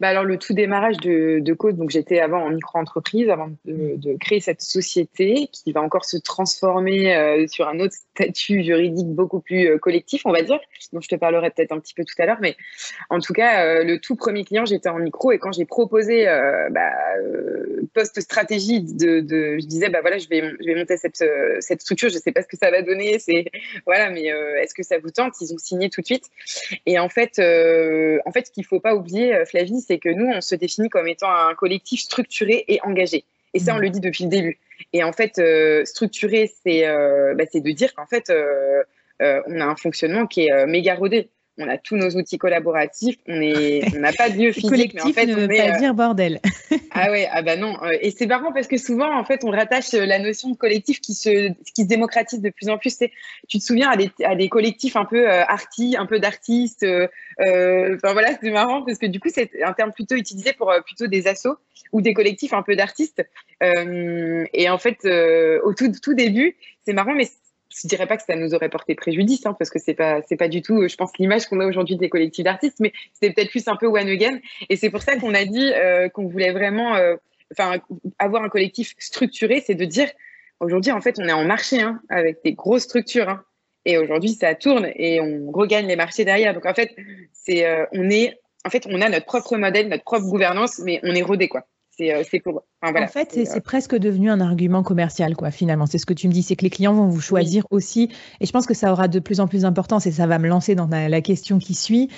Bah 0.00 0.08
alors 0.08 0.24
le 0.24 0.38
tout 0.38 0.54
démarrage 0.54 0.96
de, 0.96 1.40
de 1.40 1.52
Code, 1.52 1.76
donc 1.76 1.90
j'étais 1.90 2.20
avant 2.20 2.42
en 2.42 2.50
micro-entreprise, 2.50 3.28
avant 3.28 3.50
de, 3.66 4.16
créer 4.18 4.40
cette 4.40 4.62
société 4.62 5.48
qui 5.52 5.72
va 5.72 5.82
encore 5.82 6.06
se 6.06 6.16
transformer 6.16 7.14
euh, 7.14 7.46
sur 7.48 7.68
un 7.68 7.78
autre 7.80 7.94
statut 8.14 8.64
juridique 8.64 9.08
beaucoup 9.08 9.40
plus 9.40 9.68
euh, 9.68 9.78
collectif, 9.78 10.22
on 10.24 10.32
va 10.32 10.42
dire, 10.42 10.58
dont 10.94 11.02
je 11.02 11.08
te 11.08 11.16
parlerai 11.16 11.50
peut-être 11.50 11.72
un 11.72 11.78
petit 11.78 11.92
peu 11.92 12.04
tout 12.04 12.14
à 12.18 12.24
l'heure. 12.24 12.38
Mais 12.40 12.56
en 13.10 13.20
tout 13.20 13.34
cas, 13.34 13.66
euh, 13.66 13.84
le 13.84 13.98
tout 14.00 14.16
premier 14.16 14.44
client, 14.44 14.64
j'étais 14.64 14.88
en 14.88 14.98
micro 14.98 15.32
et 15.32 15.38
quand 15.38 15.52
j'ai 15.52 15.66
proposé 15.66 16.24
bah, 16.70 16.92
post-stratégie, 17.92 18.80
de, 18.80 19.20
de, 19.20 19.58
je 19.60 19.66
disais, 19.66 19.90
bah 19.90 20.00
voilà, 20.00 20.16
je 20.16 20.28
vais, 20.28 20.40
je 20.60 20.66
vais 20.66 20.76
monter 20.76 20.96
cette, 20.96 21.22
cette 21.60 21.82
structure, 21.82 22.08
je 22.08 22.16
sais 22.16 22.32
pas 22.32 22.42
ce 22.42 22.48
que 22.48 22.56
ça 22.56 22.70
va 22.70 22.80
donner, 22.82 23.18
c'est 23.18 23.44
voilà, 23.84 24.10
mais 24.10 24.24
est-ce 24.62 24.74
que 24.74 24.82
ça 24.82 24.98
vous 24.98 25.10
tente? 25.10 25.34
Ils 25.40 25.52
ont 25.52 25.58
signé 25.58 25.90
tout 25.90 26.00
de 26.00 26.06
suite. 26.06 26.24
Et 26.86 26.98
en 26.98 27.08
fait, 27.08 27.38
en 27.38 28.32
fait, 28.32 28.46
ce 28.46 28.50
qu'il 28.50 28.64
faut 28.64 28.80
pas 28.80 28.94
oublier, 28.94 29.44
Flavie, 29.44 29.80
c'est 29.90 29.98
que 29.98 30.08
nous, 30.08 30.26
on 30.26 30.40
se 30.40 30.54
définit 30.54 30.88
comme 30.88 31.08
étant 31.08 31.30
un 31.34 31.52
collectif 31.54 32.00
structuré 32.00 32.64
et 32.68 32.78
engagé. 32.84 33.24
Et 33.54 33.58
ça, 33.58 33.74
on 33.74 33.78
mm. 33.78 33.82
le 33.82 33.90
dit 33.90 34.00
depuis 34.00 34.24
le 34.24 34.30
début. 34.30 34.58
Et 34.92 35.02
en 35.02 35.12
fait, 35.12 35.40
euh, 35.40 35.84
structuré, 35.84 36.48
euh, 36.68 37.34
bah, 37.34 37.44
c'est 37.50 37.60
de 37.60 37.70
dire 37.72 37.92
qu'en 37.94 38.06
fait, 38.06 38.30
euh, 38.30 38.84
on 39.20 39.60
a 39.60 39.64
un 39.64 39.74
fonctionnement 39.74 40.28
qui 40.28 40.46
est 40.46 40.66
méga 40.66 40.94
rodé 40.94 41.28
on 41.58 41.68
a 41.68 41.78
tous 41.78 41.96
nos 41.96 42.10
outils 42.10 42.38
collaboratifs, 42.38 43.16
on 43.26 43.40
est, 43.40 43.82
on 43.96 44.00
n'a 44.00 44.12
pas 44.12 44.30
de 44.30 44.36
lieu 44.36 44.52
physique, 44.52 44.94
mais 44.94 45.02
en 45.02 45.12
fait, 45.12 45.26
ne 45.26 45.34
veut 45.34 45.48
pas 45.48 45.78
dire 45.78 45.94
bordel. 45.94 46.40
ah 46.92 47.10
ouais, 47.10 47.28
ah 47.30 47.42
bah 47.42 47.56
non. 47.56 47.76
Euh, 47.82 47.90
et 48.00 48.10
c'est 48.10 48.26
marrant 48.26 48.52
parce 48.52 48.66
que 48.66 48.76
souvent, 48.76 49.12
en 49.16 49.24
fait, 49.24 49.44
on 49.44 49.50
rattache 49.50 49.94
euh, 49.94 50.06
la 50.06 50.18
notion 50.18 50.50
de 50.50 50.56
collectif 50.56 51.00
qui 51.00 51.14
se, 51.14 51.48
qui 51.74 51.82
se 51.82 51.86
démocratise 51.86 52.40
de 52.40 52.50
plus 52.50 52.68
en 52.68 52.78
plus. 52.78 52.98
Tu 53.48 53.58
te 53.58 53.64
souviens 53.64 53.90
à 53.90 53.96
des, 53.96 54.10
à 54.24 54.34
des 54.34 54.48
collectifs 54.48 54.96
un 54.96 55.04
peu 55.04 55.28
euh, 55.28 55.44
arty, 55.44 55.96
un 55.98 56.06
peu 56.06 56.18
d'artistes. 56.18 56.86
Enfin 57.38 58.12
voilà, 58.12 58.30
c'est 58.42 58.50
marrant 58.50 58.82
parce 58.82 58.98
que 58.98 59.06
du 59.06 59.20
coup, 59.20 59.28
c'est 59.32 59.50
un 59.62 59.72
terme 59.72 59.92
plutôt 59.92 60.14
utilisé 60.14 60.52
pour 60.52 60.72
plutôt 60.84 61.06
des 61.06 61.26
assos 61.26 61.56
ou 61.92 62.00
des 62.00 62.14
collectifs 62.14 62.52
un 62.52 62.62
peu 62.62 62.76
d'artistes. 62.76 63.22
et 63.62 64.68
en 64.68 64.78
fait, 64.78 65.04
au 65.64 65.74
tout, 65.74 65.90
tout 66.02 66.14
début, 66.14 66.56
c'est 66.84 66.92
marrant, 66.92 67.14
mais 67.14 67.28
je 67.70 67.88
dirais 67.88 68.06
pas 68.06 68.16
que 68.16 68.24
ça 68.24 68.36
nous 68.36 68.54
aurait 68.54 68.68
porté 68.68 68.94
préjudice, 68.94 69.46
hein, 69.46 69.54
parce 69.58 69.70
que 69.70 69.78
c'est 69.78 69.94
pas 69.94 70.20
c'est 70.28 70.36
pas 70.36 70.48
du 70.48 70.62
tout, 70.62 70.88
je 70.88 70.96
pense, 70.96 71.10
l'image 71.18 71.46
qu'on 71.46 71.60
a 71.60 71.66
aujourd'hui 71.66 71.96
des 71.96 72.08
collectifs 72.08 72.44
d'artistes, 72.44 72.80
mais 72.80 72.92
c'était 73.12 73.32
peut-être 73.32 73.50
plus 73.50 73.66
un 73.68 73.76
peu 73.76 73.86
one 73.86 74.08
again. 74.08 74.38
Et 74.68 74.76
c'est 74.76 74.90
pour 74.90 75.02
ça 75.02 75.16
qu'on 75.16 75.34
a 75.34 75.44
dit 75.44 75.72
euh, 75.72 76.08
qu'on 76.08 76.26
voulait 76.26 76.52
vraiment, 76.52 76.96
euh, 76.96 77.16
enfin, 77.52 77.80
avoir 78.18 78.42
un 78.42 78.48
collectif 78.48 78.94
structuré, 78.98 79.62
c'est 79.64 79.74
de 79.74 79.84
dire 79.84 80.10
aujourd'hui, 80.58 80.92
en 80.92 81.00
fait, 81.00 81.16
on 81.18 81.28
est 81.28 81.32
en 81.32 81.44
marché 81.44 81.80
hein, 81.80 82.00
avec 82.08 82.38
des 82.44 82.52
grosses 82.54 82.82
structures, 82.82 83.28
hein, 83.28 83.44
et 83.84 83.98
aujourd'hui, 83.98 84.30
ça 84.30 84.54
tourne 84.54 84.90
et 84.94 85.20
on 85.20 85.50
regagne 85.50 85.86
les 85.86 85.96
marchés 85.96 86.24
derrière. 86.24 86.54
Donc 86.54 86.66
en 86.66 86.74
fait, 86.74 86.94
c'est 87.32 87.66
euh, 87.66 87.86
on 87.92 88.10
est, 88.10 88.38
en 88.64 88.70
fait, 88.70 88.86
on 88.90 89.00
a 89.00 89.08
notre 89.08 89.26
propre 89.26 89.56
modèle, 89.56 89.88
notre 89.88 90.04
propre 90.04 90.26
gouvernance, 90.26 90.80
mais 90.84 91.00
on 91.02 91.14
est 91.14 91.22
rodé 91.22 91.48
quoi. 91.48 91.66
Euh, 92.00 92.22
en 92.82 93.06
fait, 93.06 93.30
c'est 93.32 93.56
euh, 93.56 93.60
presque 93.60 93.96
devenu 93.96 94.30
un 94.30 94.40
argument 94.40 94.82
commercial, 94.82 95.36
quoi, 95.36 95.50
finalement. 95.50 95.86
C'est 95.86 95.98
ce 95.98 96.06
que 96.06 96.14
tu 96.14 96.28
me 96.28 96.32
dis, 96.32 96.42
c'est 96.42 96.56
que 96.56 96.62
les 96.62 96.70
clients 96.70 96.94
vont 96.94 97.08
vous 97.08 97.20
choisir 97.20 97.64
aussi. 97.70 98.10
Et 98.40 98.46
je 98.46 98.52
pense 98.52 98.66
que 98.66 98.74
ça 98.74 98.92
aura 98.92 99.08
de 99.08 99.18
plus 99.18 99.40
en 99.40 99.46
plus 99.46 99.62
d'importance 99.62 100.06
et 100.06 100.12
ça 100.12 100.26
va 100.26 100.38
me 100.38 100.48
lancer 100.48 100.74
dans 100.74 100.88
la, 100.88 101.20
question 101.20 101.58
qui 101.58 101.74
suit, 101.74 102.08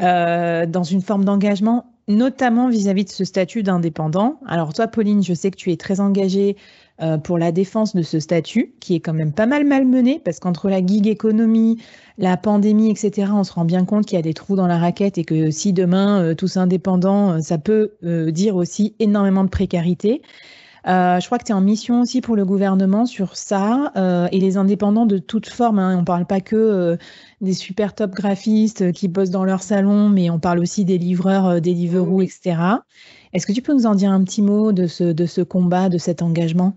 euh, 0.00 0.66
dans 0.66 0.84
une 0.84 1.00
forme 1.00 1.24
d'engagement, 1.24 1.86
notamment 2.06 2.68
vis-à-vis 2.68 3.02
-vis 3.02 3.06
de 3.06 3.10
ce 3.10 3.24
statut 3.24 3.62
d'indépendant. 3.62 4.38
Alors 4.46 4.72
toi, 4.72 4.86
Pauline, 4.86 5.22
je 5.22 5.34
sais 5.34 5.50
que 5.50 5.56
tu 5.56 5.72
es 5.72 5.76
très 5.76 6.00
engagée 6.00 6.56
euh, 7.00 7.16
pour 7.16 7.38
la 7.38 7.52
défense 7.52 7.96
de 7.96 8.02
ce 8.02 8.20
statut, 8.20 8.74
qui 8.78 8.94
est 8.94 9.00
quand 9.00 9.14
même 9.14 9.32
pas 9.32 9.46
mal 9.46 9.64
malmené, 9.64 10.20
parce 10.22 10.38
qu'entre 10.38 10.68
la 10.68 10.84
gig 10.84 11.06
économie, 11.06 11.78
la 12.18 12.36
pandémie, 12.36 12.90
etc., 12.90 13.32
on 13.34 13.44
se 13.44 13.52
rend 13.52 13.64
bien 13.64 13.84
compte 13.86 14.04
qu'il 14.04 14.16
y 14.16 14.18
a 14.18 14.22
des 14.22 14.34
trous 14.34 14.56
dans 14.56 14.66
la 14.66 14.78
raquette 14.78 15.16
et 15.16 15.24
que 15.24 15.50
si 15.50 15.72
demain, 15.72 16.22
euh, 16.22 16.34
tous 16.34 16.58
indépendants, 16.58 17.32
euh, 17.32 17.40
ça 17.40 17.56
peut 17.58 17.92
dire 18.02 18.56
aussi 18.56 18.94
énormément 18.98 19.42
de 19.44 19.48
précarité. 19.48 20.20
je 20.84 21.24
crois 21.26 21.38
que 21.38 21.44
tu 21.44 21.52
es 21.52 21.54
en 21.54 21.60
mission 21.60 22.02
aussi 22.02 22.20
pour 22.20 22.36
le 22.36 22.44
gouvernement 22.44 23.06
sur 23.06 23.36
ça 23.36 23.92
et 24.32 24.38
les 24.38 24.56
indépendants 24.56 25.06
de 25.06 25.18
toute 25.18 25.48
forme. 25.48 25.78
Hein, 25.78 25.96
on 25.96 26.00
ne 26.00 26.04
parle 26.04 26.26
pas 26.26 26.40
que 26.40 26.98
des 27.40 27.54
super 27.54 27.94
top 27.94 28.12
graphistes 28.12 28.92
qui 28.92 29.08
bossent 29.08 29.30
dans 29.30 29.44
leur 29.44 29.62
salon, 29.62 30.08
mais 30.08 30.30
on 30.30 30.38
parle 30.38 30.58
aussi 30.58 30.84
des 30.84 30.98
livreurs, 30.98 31.60
des 31.60 31.72
Deliveroo, 31.72 32.22
etc. 32.22 32.56
Est-ce 33.32 33.46
que 33.46 33.52
tu 33.52 33.62
peux 33.62 33.72
nous 33.72 33.86
en 33.86 33.94
dire 33.94 34.10
un 34.10 34.22
petit 34.24 34.42
mot 34.42 34.72
de 34.72 34.86
ce, 34.86 35.04
de 35.04 35.26
ce 35.26 35.40
combat, 35.40 35.88
de 35.88 35.98
cet 35.98 36.20
engagement? 36.22 36.76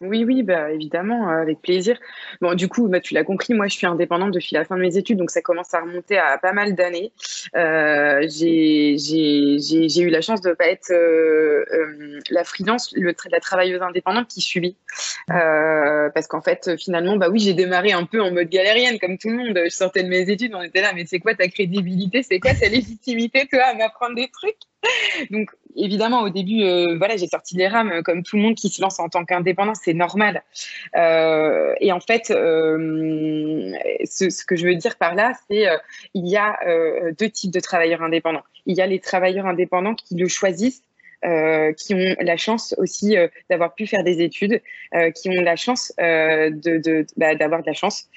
Oui, 0.00 0.24
oui, 0.24 0.42
bah, 0.42 0.70
évidemment, 0.70 1.30
euh, 1.30 1.42
avec 1.42 1.60
plaisir. 1.62 1.98
Bon, 2.40 2.54
du 2.54 2.68
coup, 2.68 2.88
bah, 2.88 3.00
tu 3.00 3.14
l'as 3.14 3.24
compris, 3.24 3.54
moi, 3.54 3.66
je 3.68 3.76
suis 3.76 3.86
indépendante 3.86 4.32
depuis 4.32 4.54
la 4.54 4.64
fin 4.64 4.76
de 4.76 4.82
mes 4.82 4.96
études, 4.96 5.18
donc 5.18 5.30
ça 5.30 5.40
commence 5.42 5.72
à 5.74 5.80
remonter 5.80 6.18
à 6.18 6.36
pas 6.38 6.52
mal 6.52 6.74
d'années. 6.74 7.12
Euh, 7.54 8.26
j'ai 8.28 8.96
eu 8.96 10.10
la 10.10 10.20
chance 10.20 10.40
de 10.42 10.50
ne 10.50 10.54
pas 10.54 10.66
être 10.66 10.90
euh, 10.90 11.64
euh, 11.72 12.20
la 12.30 12.44
freelance, 12.44 12.92
le, 12.94 13.14
la 13.30 13.40
travailleuse 13.40 13.82
indépendante 13.82 14.28
qui 14.28 14.40
subit. 14.40 14.76
Euh, 15.30 16.10
parce 16.10 16.26
qu'en 16.26 16.42
fait, 16.42 16.76
finalement, 16.76 17.16
bah 17.16 17.28
oui, 17.30 17.38
j'ai 17.40 17.54
démarré 17.54 17.92
un 17.92 18.04
peu 18.04 18.20
en 18.20 18.32
mode 18.32 18.48
galérienne, 18.48 18.98
comme 18.98 19.18
tout 19.18 19.30
le 19.30 19.36
monde. 19.36 19.60
Je 19.64 19.70
sortais 19.70 20.02
de 20.02 20.08
mes 20.08 20.28
études, 20.30 20.54
on 20.54 20.62
était 20.62 20.82
là, 20.82 20.92
mais 20.94 21.06
c'est 21.06 21.20
quoi 21.20 21.34
ta 21.34 21.48
crédibilité? 21.48 22.22
C'est 22.22 22.40
quoi 22.40 22.54
ta 22.54 22.68
légitimité, 22.68 23.46
toi, 23.50 23.62
à 23.64 23.74
m'apprendre 23.74 24.14
des 24.16 24.28
trucs? 24.28 24.56
Donc 25.30 25.50
évidemment 25.76 26.22
au 26.22 26.30
début 26.30 26.62
euh, 26.62 26.96
voilà 26.98 27.16
j'ai 27.16 27.28
sorti 27.28 27.56
les 27.56 27.68
rames 27.68 28.02
comme 28.02 28.22
tout 28.22 28.36
le 28.36 28.42
monde 28.42 28.54
qui 28.54 28.68
se 28.68 28.80
lance 28.80 28.98
en 28.98 29.08
tant 29.08 29.24
qu'indépendant 29.24 29.74
c'est 29.74 29.94
normal. 29.94 30.42
Euh, 30.96 31.74
et 31.80 31.92
en 31.92 32.00
fait 32.00 32.30
euh, 32.30 33.72
ce, 34.04 34.44
que 34.44 34.56
je 34.56 34.66
veux 34.66 34.74
dire 34.74 34.96
par 34.96 35.14
là 35.14 35.32
c'est 35.48 35.66
il 36.14 36.26
y 36.26 36.36
a 36.36 36.58
deux 37.18 37.30
types 37.30 37.52
de 37.52 37.60
travailleurs 37.60 38.02
indépendants. 38.02 38.44
Il 38.66 38.76
y 38.76 38.80
a 38.80 38.86
les 38.86 39.00
travailleurs 39.00 39.46
indépendants 39.46 39.94
qui 39.94 40.16
le 40.16 40.28
choisissent 40.28 40.82
qui 41.76 41.94
ont 41.94 42.16
la 42.20 42.36
chance 42.36 42.74
aussi 42.78 43.16
d'avoir 43.50 43.74
pu 43.74 43.86
faire 43.86 44.04
des 44.04 44.20
études, 44.20 44.60
qui 45.14 45.28
ont 45.28 45.42
la 45.42 45.56
chance 45.56 45.92
de, 45.98 47.06
bah, 47.16 47.34
d'avoir 47.34 47.62
de 47.62 47.66
la 47.66 47.72
chance, 47.72 48.08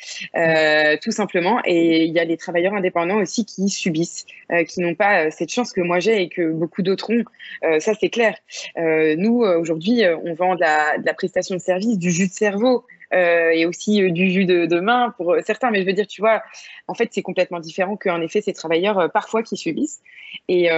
tout 1.01 1.11
simplement. 1.11 1.61
Et 1.65 2.05
il 2.05 2.13
y 2.13 2.19
a 2.19 2.23
les 2.23 2.37
travailleurs 2.37 2.73
indépendants 2.73 3.17
aussi 3.17 3.45
qui 3.45 3.69
subissent, 3.69 4.25
qui 4.67 4.81
n'ont 4.81 4.95
pas 4.95 5.31
cette 5.31 5.51
chance 5.51 5.73
que 5.73 5.81
moi 5.81 5.99
j'ai 5.99 6.21
et 6.21 6.29
que 6.29 6.51
beaucoup 6.51 6.81
d'autres 6.81 7.11
ont. 7.13 7.79
ça, 7.79 7.93
c'est 7.99 8.09
clair. 8.09 8.35
nous, 8.75 9.41
aujourd'hui, 9.41 10.03
on 10.23 10.33
vend 10.33 10.55
de 10.55 10.61
la, 10.61 10.97
de 10.97 11.05
la 11.05 11.13
prestation 11.13 11.55
de 11.55 11.61
service, 11.61 11.97
du 11.97 12.11
jus 12.11 12.27
de 12.27 12.33
cerveau. 12.33 12.85
Euh, 13.13 13.49
et 13.49 13.65
aussi 13.65 14.03
euh, 14.03 14.11
du 14.11 14.29
jus 14.29 14.45
de, 14.45 14.79
main 14.79 15.13
pour 15.17 15.33
euh, 15.33 15.41
certains. 15.43 15.71
Mais 15.71 15.81
je 15.81 15.85
veux 15.85 15.93
dire, 15.93 16.05
tu 16.05 16.21
vois, 16.21 16.43
en 16.87 16.93
fait, 16.93 17.09
c'est 17.11 17.23
complètement 17.23 17.59
différent 17.59 17.97
qu'en 17.97 18.21
effet, 18.21 18.41
ces 18.41 18.53
travailleurs 18.53 19.11
parfois 19.11 19.41
qui 19.41 19.57
subissent. 19.57 20.01
Et, 20.47 20.69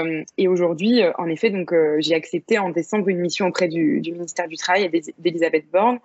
aujourd'hui, 0.47 1.01
en 1.17 1.27
effet, 1.27 1.49
donc 1.49 1.73
j'ai 1.99 2.15
accepté 2.15 2.57
en 2.57 2.69
décembre 2.69 3.09
une 3.09 3.19
mission 3.19 3.47
auprès 3.47 3.67
du, 3.67 4.01
ministère 4.05 4.47
du 4.47 4.55
Travail 4.55 4.89
et 4.91 5.01
d'Elisabeth 5.17 5.65
Borne. 5.71 5.99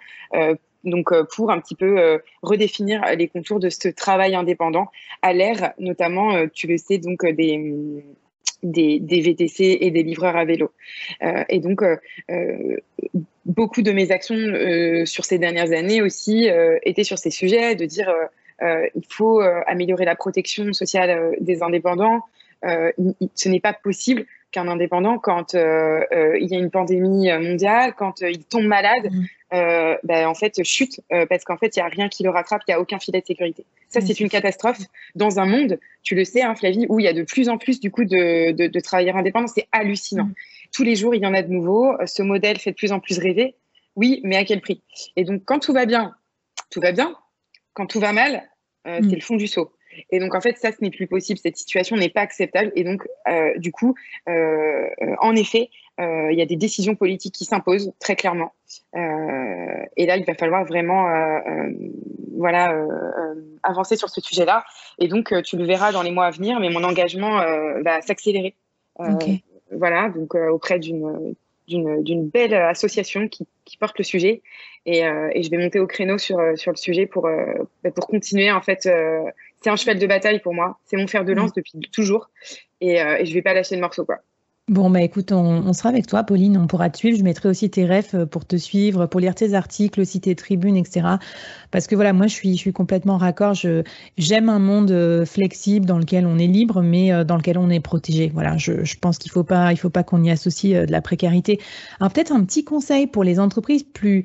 donc 0.84 1.12
pour 1.34 1.50
un 1.50 1.60
petit 1.60 1.74
peu 1.74 2.20
redéfinir 2.42 3.02
les 3.16 3.28
contours 3.28 3.60
de 3.60 3.68
ce 3.68 3.88
travail 3.88 4.34
indépendant 4.34 4.90
à 5.22 5.32
l'ère 5.32 5.74
notamment, 5.78 6.46
tu 6.48 6.66
le 6.66 6.76
sais, 6.76 6.98
donc 6.98 7.24
des 7.24 8.04
des, 8.62 9.20
VTC 9.20 9.78
et 9.80 9.90
des 9.90 10.02
livreurs 10.02 10.36
à 10.36 10.44
vélo. 10.44 10.72
Et 11.48 11.60
donc, 11.60 11.82
beaucoup 13.46 13.82
de 13.82 13.92
mes 13.92 14.10
actions 14.10 14.36
sur 15.06 15.24
ces 15.24 15.38
dernières 15.38 15.72
années 15.72 16.02
aussi 16.02 16.48
étaient 16.82 17.04
sur 17.04 17.18
ces 17.18 17.30
sujets, 17.30 17.74
de 17.74 17.86
dire 17.86 18.12
il 18.62 19.04
faut 19.08 19.40
améliorer 19.40 20.04
la 20.04 20.16
protection 20.16 20.72
sociale 20.72 21.36
des 21.40 21.62
indépendants. 21.62 22.20
ce 22.62 23.48
n'est 23.48 23.60
pas 23.60 23.72
possible 23.72 24.26
qu'un 24.50 24.68
indépendant, 24.68 25.18
quand 25.18 25.54
il 25.54 26.46
y 26.50 26.54
a 26.54 26.58
une 26.58 26.70
pandémie 26.70 27.30
mondiale, 27.38 27.94
quand 27.96 28.20
il 28.20 28.44
tombe 28.44 28.66
malade, 28.66 29.10
mmh. 29.10 29.24
Euh, 29.52 29.96
ben, 30.02 30.26
en 30.26 30.34
fait, 30.34 30.64
chute 30.64 31.00
euh, 31.12 31.24
parce 31.26 31.44
qu'en 31.44 31.56
fait, 31.56 31.76
il 31.76 31.78
n'y 31.78 31.84
a 31.84 31.88
rien 31.88 32.08
qui 32.08 32.24
le 32.24 32.30
rattrape, 32.30 32.62
il 32.66 32.72
n'y 32.72 32.74
a 32.74 32.80
aucun 32.80 32.98
filet 32.98 33.20
de 33.20 33.26
sécurité. 33.26 33.64
Ça, 33.88 34.00
c'est 34.00 34.18
une 34.18 34.28
catastrophe 34.28 34.80
dans 35.14 35.38
un 35.38 35.46
monde, 35.46 35.78
tu 36.02 36.16
le 36.16 36.24
sais, 36.24 36.42
hein, 36.42 36.56
Flavie, 36.56 36.86
où 36.88 36.98
il 36.98 37.04
y 37.04 37.08
a 37.08 37.12
de 37.12 37.22
plus 37.22 37.48
en 37.48 37.56
plus 37.56 37.78
du 37.78 37.92
coup 37.92 38.04
de, 38.04 38.50
de, 38.50 38.66
de 38.66 38.80
travailleurs 38.80 39.16
indépendants. 39.16 39.46
C'est 39.46 39.68
hallucinant. 39.70 40.30
Tous 40.76 40.84
les 40.84 40.94
jours, 40.94 41.14
il 41.14 41.22
y 41.22 41.26
en 41.26 41.32
a 41.32 41.40
de 41.40 41.50
nouveaux. 41.50 41.96
Ce 42.04 42.22
modèle 42.22 42.58
fait 42.58 42.72
de 42.72 42.76
plus 42.76 42.92
en 42.92 43.00
plus 43.00 43.18
rêver. 43.18 43.54
Oui, 43.94 44.20
mais 44.24 44.36
à 44.36 44.44
quel 44.44 44.60
prix? 44.60 44.82
Et 45.16 45.24
donc, 45.24 45.42
quand 45.46 45.58
tout 45.58 45.72
va 45.72 45.86
bien, 45.86 46.14
tout 46.70 46.82
va 46.82 46.92
bien. 46.92 47.16
Quand 47.72 47.86
tout 47.86 47.98
va 47.98 48.12
mal, 48.12 48.42
euh, 48.86 49.00
mm. 49.00 49.08
c'est 49.08 49.16
le 49.16 49.22
fond 49.22 49.36
du 49.36 49.46
seau. 49.46 49.72
Et 50.10 50.18
donc, 50.18 50.34
en 50.34 50.42
fait, 50.42 50.58
ça, 50.58 50.72
ce 50.72 50.76
n'est 50.82 50.90
plus 50.90 51.06
possible. 51.06 51.38
Cette 51.38 51.56
situation 51.56 51.96
n'est 51.96 52.10
pas 52.10 52.20
acceptable. 52.20 52.72
Et 52.76 52.84
donc, 52.84 53.08
euh, 53.26 53.56
du 53.56 53.72
coup, 53.72 53.94
euh, 54.28 54.86
en 55.22 55.34
effet, 55.34 55.70
il 55.98 56.36
y 56.36 56.42
a 56.42 56.46
des 56.46 56.56
décisions 56.56 56.94
politiques 56.94 57.34
qui 57.34 57.46
s'imposent 57.46 57.90
très 58.00 58.16
clairement. 58.16 58.52
Et 58.92 60.04
là, 60.04 60.18
il 60.18 60.24
va 60.26 60.34
falloir 60.34 60.66
vraiment 60.66 61.06
voilà, 62.36 62.78
avancer 63.62 63.96
sur 63.96 64.10
ce 64.10 64.20
sujet-là. 64.20 64.62
Et 64.98 65.08
donc, 65.08 65.32
tu 65.42 65.56
le 65.56 65.64
verras 65.64 65.92
dans 65.92 66.02
les 66.02 66.10
mois 66.10 66.26
à 66.26 66.30
venir, 66.30 66.60
mais 66.60 66.68
mon 66.68 66.84
engagement 66.84 67.40
va 67.82 68.02
s'accélérer. 68.02 68.54
Voilà, 69.70 70.10
donc 70.10 70.34
auprès 70.34 70.78
d'une 70.78 71.34
d'une 71.68 72.28
belle 72.28 72.54
association 72.54 73.26
qui, 73.26 73.44
qui, 73.64 73.76
porte 73.76 73.98
le 73.98 74.04
sujet. 74.04 74.40
Et, 74.84 75.00
et, 75.00 75.42
je 75.42 75.50
vais 75.50 75.56
monter 75.56 75.80
au 75.80 75.88
créneau 75.88 76.16
sur, 76.16 76.38
sur 76.54 76.70
le 76.70 76.76
sujet 76.76 77.06
pour, 77.06 77.28
bah, 77.82 77.90
pour 77.90 78.06
continuer 78.06 78.52
en 78.52 78.62
fait 78.62 78.82
c'est 78.82 79.70
un 79.70 79.74
cheval 79.74 79.98
de 79.98 80.06
bataille 80.06 80.38
pour 80.38 80.54
moi. 80.54 80.78
C'est 80.84 80.96
mon 80.96 81.08
fer 81.08 81.24
de 81.24 81.32
lance 81.32 81.50
mmh. 81.50 81.54
depuis 81.56 81.80
toujours. 81.90 82.30
Et, 82.80 82.98
et 82.98 83.26
je 83.26 83.34
vais 83.34 83.42
pas 83.42 83.52
lâcher 83.52 83.74
le 83.74 83.80
morceau 83.80 84.04
quoi 84.04 84.20
Bon, 84.68 84.90
bah 84.90 85.00
écoute, 85.00 85.30
on, 85.30 85.72
sera 85.72 85.90
avec 85.90 86.08
toi, 86.08 86.24
Pauline, 86.24 86.58
on 86.58 86.66
pourra 86.66 86.90
te 86.90 86.98
suivre. 86.98 87.16
Je 87.16 87.22
mettrai 87.22 87.48
aussi 87.48 87.70
tes 87.70 87.86
refs 87.86 88.16
euh, 88.16 88.26
pour 88.26 88.44
te 88.44 88.56
suivre, 88.56 89.06
pour 89.06 89.20
lire 89.20 89.36
tes 89.36 89.54
articles, 89.54 90.00
aussi 90.00 90.20
tes 90.20 90.34
tribunes, 90.34 90.76
etc. 90.76 91.06
Parce 91.70 91.86
que 91.86 91.94
voilà, 91.94 92.12
moi, 92.12 92.26
je 92.26 92.34
suis, 92.34 92.72
complètement 92.72 93.16
raccord. 93.16 93.54
J'aime 94.18 94.48
un 94.48 94.58
monde 94.58 94.90
euh, 94.90 95.24
flexible 95.24 95.86
dans 95.86 96.00
lequel 96.00 96.26
on 96.26 96.36
est 96.36 96.48
libre, 96.48 96.82
mais 96.82 97.12
euh, 97.12 97.22
dans 97.22 97.36
lequel 97.36 97.58
on 97.58 97.70
est 97.70 97.78
protégé. 97.78 98.28
Voilà, 98.34 98.56
je, 98.56 98.96
pense 99.00 99.18
qu'il 99.18 99.30
faut 99.30 99.44
pas, 99.44 99.72
pas 99.92 100.02
qu'on 100.02 100.24
y 100.24 100.32
associe 100.32 100.84
de 100.84 100.90
la 100.90 101.00
précarité. 101.00 101.60
Alors, 102.00 102.12
peut-être 102.12 102.32
un 102.32 102.42
petit 102.44 102.64
conseil 102.64 103.06
pour 103.06 103.22
les 103.22 103.38
entreprises 103.38 103.84
plus 103.84 104.24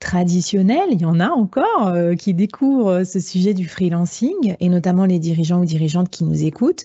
traditionnelles, 0.00 0.90
il 0.92 1.00
y 1.00 1.06
en 1.06 1.18
a 1.18 1.30
encore 1.30 1.92
qui 2.18 2.32
découvrent 2.32 3.02
ce 3.02 3.18
sujet 3.18 3.52
du 3.52 3.66
freelancing, 3.66 4.54
et 4.60 4.68
notamment 4.68 5.06
les 5.06 5.18
dirigeants 5.18 5.60
ou 5.60 5.64
dirigeantes 5.64 6.08
qui 6.08 6.22
nous 6.22 6.44
écoutent. 6.44 6.84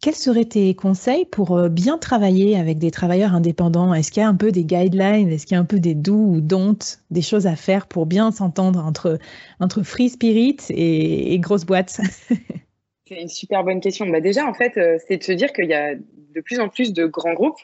Quels 0.00 0.14
seraient 0.14 0.44
tes 0.44 0.74
conseils 0.74 1.24
pour 1.24 1.56
euh, 1.56 1.68
bien 1.68 1.98
travailler 1.98 2.56
avec 2.56 2.78
des 2.78 2.90
travailleurs 2.90 3.34
indépendants? 3.34 3.94
Est-ce 3.94 4.10
qu'il 4.10 4.20
y 4.22 4.24
a 4.24 4.28
un 4.28 4.34
peu 4.34 4.52
des 4.52 4.64
guidelines? 4.64 5.30
Est-ce 5.30 5.46
qu'il 5.46 5.54
y 5.54 5.58
a 5.58 5.60
un 5.60 5.64
peu 5.64 5.80
des 5.80 5.94
doux 5.94 6.34
ou 6.34 6.40
don'ts, 6.40 7.00
des 7.10 7.22
choses 7.22 7.46
à 7.46 7.56
faire 7.56 7.86
pour 7.86 8.06
bien 8.06 8.30
s'entendre 8.30 8.84
entre, 8.84 9.18
entre 9.58 9.82
free 9.82 10.10
spirit 10.10 10.58
et, 10.70 11.32
et 11.32 11.38
grosse 11.38 11.64
boîte 11.64 12.00
C'est 13.08 13.20
une 13.20 13.28
super 13.28 13.62
bonne 13.62 13.80
question. 13.80 14.06
Bah 14.06 14.20
déjà, 14.20 14.46
en 14.46 14.54
fait, 14.54 14.76
euh, 14.76 14.98
c'est 15.06 15.18
de 15.18 15.22
se 15.22 15.32
dire 15.32 15.52
qu'il 15.52 15.66
y 15.66 15.74
a 15.74 15.94
de 15.94 16.40
plus 16.40 16.58
en 16.58 16.68
plus 16.68 16.92
de 16.92 17.06
grands 17.06 17.34
groupes 17.34 17.58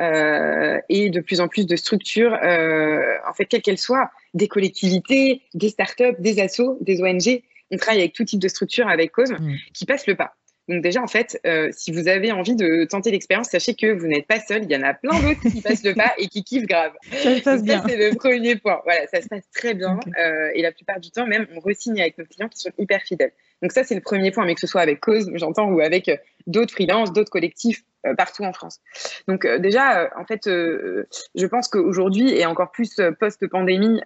euh, 0.00 0.78
et 0.88 1.08
de 1.08 1.20
plus 1.20 1.40
en 1.40 1.48
plus 1.48 1.66
de 1.66 1.76
structures, 1.76 2.34
euh, 2.42 3.14
en 3.28 3.32
fait, 3.32 3.46
quelles 3.46 3.62
qu'elles 3.62 3.78
soient, 3.78 4.10
des 4.34 4.48
collectivités, 4.48 5.42
des 5.54 5.68
startups, 5.68 6.16
des 6.18 6.40
assos, 6.40 6.78
des 6.80 7.00
ONG. 7.00 7.42
On 7.70 7.76
travaille 7.76 8.00
avec 8.00 8.12
tout 8.12 8.24
type 8.24 8.40
de 8.40 8.48
structures 8.48 8.88
avec 8.88 9.12
Cause 9.12 9.30
mmh. 9.30 9.54
qui 9.72 9.86
passent 9.86 10.06
le 10.06 10.16
pas. 10.16 10.34
Donc 10.68 10.82
déjà, 10.82 11.02
en 11.02 11.06
fait, 11.06 11.40
euh, 11.46 11.70
si 11.72 11.92
vous 11.92 12.08
avez 12.08 12.30
envie 12.30 12.54
de 12.54 12.84
tenter 12.84 13.10
l'expérience, 13.10 13.48
sachez 13.48 13.74
que 13.74 13.90
vous 13.90 14.06
n'êtes 14.06 14.26
pas 14.26 14.38
seul. 14.38 14.64
Il 14.64 14.70
y 14.70 14.76
en 14.76 14.82
a 14.82 14.92
plein 14.92 15.18
d'autres 15.20 15.40
qui 15.40 15.62
passent 15.62 15.82
le 15.82 15.94
pas 15.94 16.12
et 16.18 16.28
qui 16.28 16.44
kiffent 16.44 16.66
grave. 16.66 16.92
Ça 17.10 17.36
se 17.36 17.42
passe 17.42 17.62
bien. 17.62 17.82
C'est 17.88 17.96
le 17.96 18.14
premier 18.14 18.56
point. 18.56 18.80
Voilà, 18.84 19.06
ça 19.06 19.22
se 19.22 19.28
passe 19.28 19.48
très 19.54 19.74
bien. 19.74 19.98
Euh, 20.18 20.50
et 20.54 20.62
la 20.62 20.72
plupart 20.72 21.00
du 21.00 21.10
temps, 21.10 21.26
même, 21.26 21.46
on 21.54 21.60
re-signe 21.60 22.00
avec 22.00 22.18
nos 22.18 22.24
clients 22.24 22.48
qui 22.48 22.58
sont 22.58 22.70
hyper 22.78 23.00
fidèles. 23.00 23.32
Donc 23.62 23.72
ça, 23.72 23.82
c'est 23.82 23.94
le 23.94 24.00
premier 24.00 24.30
point, 24.30 24.44
mais 24.44 24.54
que 24.54 24.60
ce 24.60 24.66
soit 24.66 24.82
avec 24.82 25.00
Cause, 25.00 25.30
j'entends, 25.34 25.70
ou 25.70 25.80
avec 25.80 26.08
euh, 26.08 26.16
d'autres 26.46 26.72
freelances, 26.72 27.12
d'autres 27.12 27.30
collectifs 27.30 27.82
partout 28.16 28.44
en 28.44 28.52
France. 28.52 28.80
Donc 29.26 29.44
déjà, 29.58 30.08
en 30.16 30.24
fait, 30.24 30.42
je 30.46 31.46
pense 31.46 31.68
qu'aujourd'hui, 31.68 32.32
et 32.32 32.46
encore 32.46 32.70
plus 32.70 33.00
post-pandémie, 33.18 34.00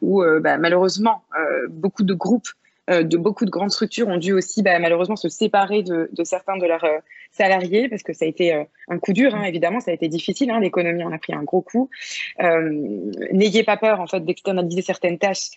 où 0.00 0.22
bah, 0.40 0.56
malheureusement, 0.56 1.24
beaucoup 1.68 2.04
de 2.04 2.14
groupes 2.14 2.48
de 2.88 3.16
beaucoup 3.16 3.44
de 3.44 3.50
grandes 3.50 3.70
structures 3.70 4.08
ont 4.08 4.18
dû 4.18 4.32
aussi 4.32 4.62
bah, 4.62 4.78
malheureusement 4.78 5.16
se 5.16 5.28
séparer 5.28 5.82
de, 5.82 6.08
certains 6.24 6.56
de 6.56 6.66
leurs 6.66 6.84
euh, 6.84 6.98
salariés 7.32 7.88
parce 7.88 8.02
que 8.02 8.12
ça 8.12 8.24
a 8.24 8.28
été 8.28 8.54
euh, 8.54 8.64
un 8.88 8.98
coup 8.98 9.12
dur, 9.12 9.34
hein, 9.34 9.42
évidemment, 9.44 9.80
ça 9.80 9.90
a 9.90 9.94
été 9.94 10.08
difficile. 10.08 10.50
Hein, 10.50 10.60
L'économie 10.60 11.02
en 11.02 11.12
a 11.12 11.18
pris 11.18 11.34
un 11.34 11.42
gros 11.42 11.62
coup. 11.62 11.88
N'ayez 12.38 13.64
pas 13.64 13.76
peur 13.76 14.00
en 14.00 14.06
fait 14.06 14.20
d'externaliser 14.24 14.82
certaines 14.82 15.18
tâches. 15.18 15.50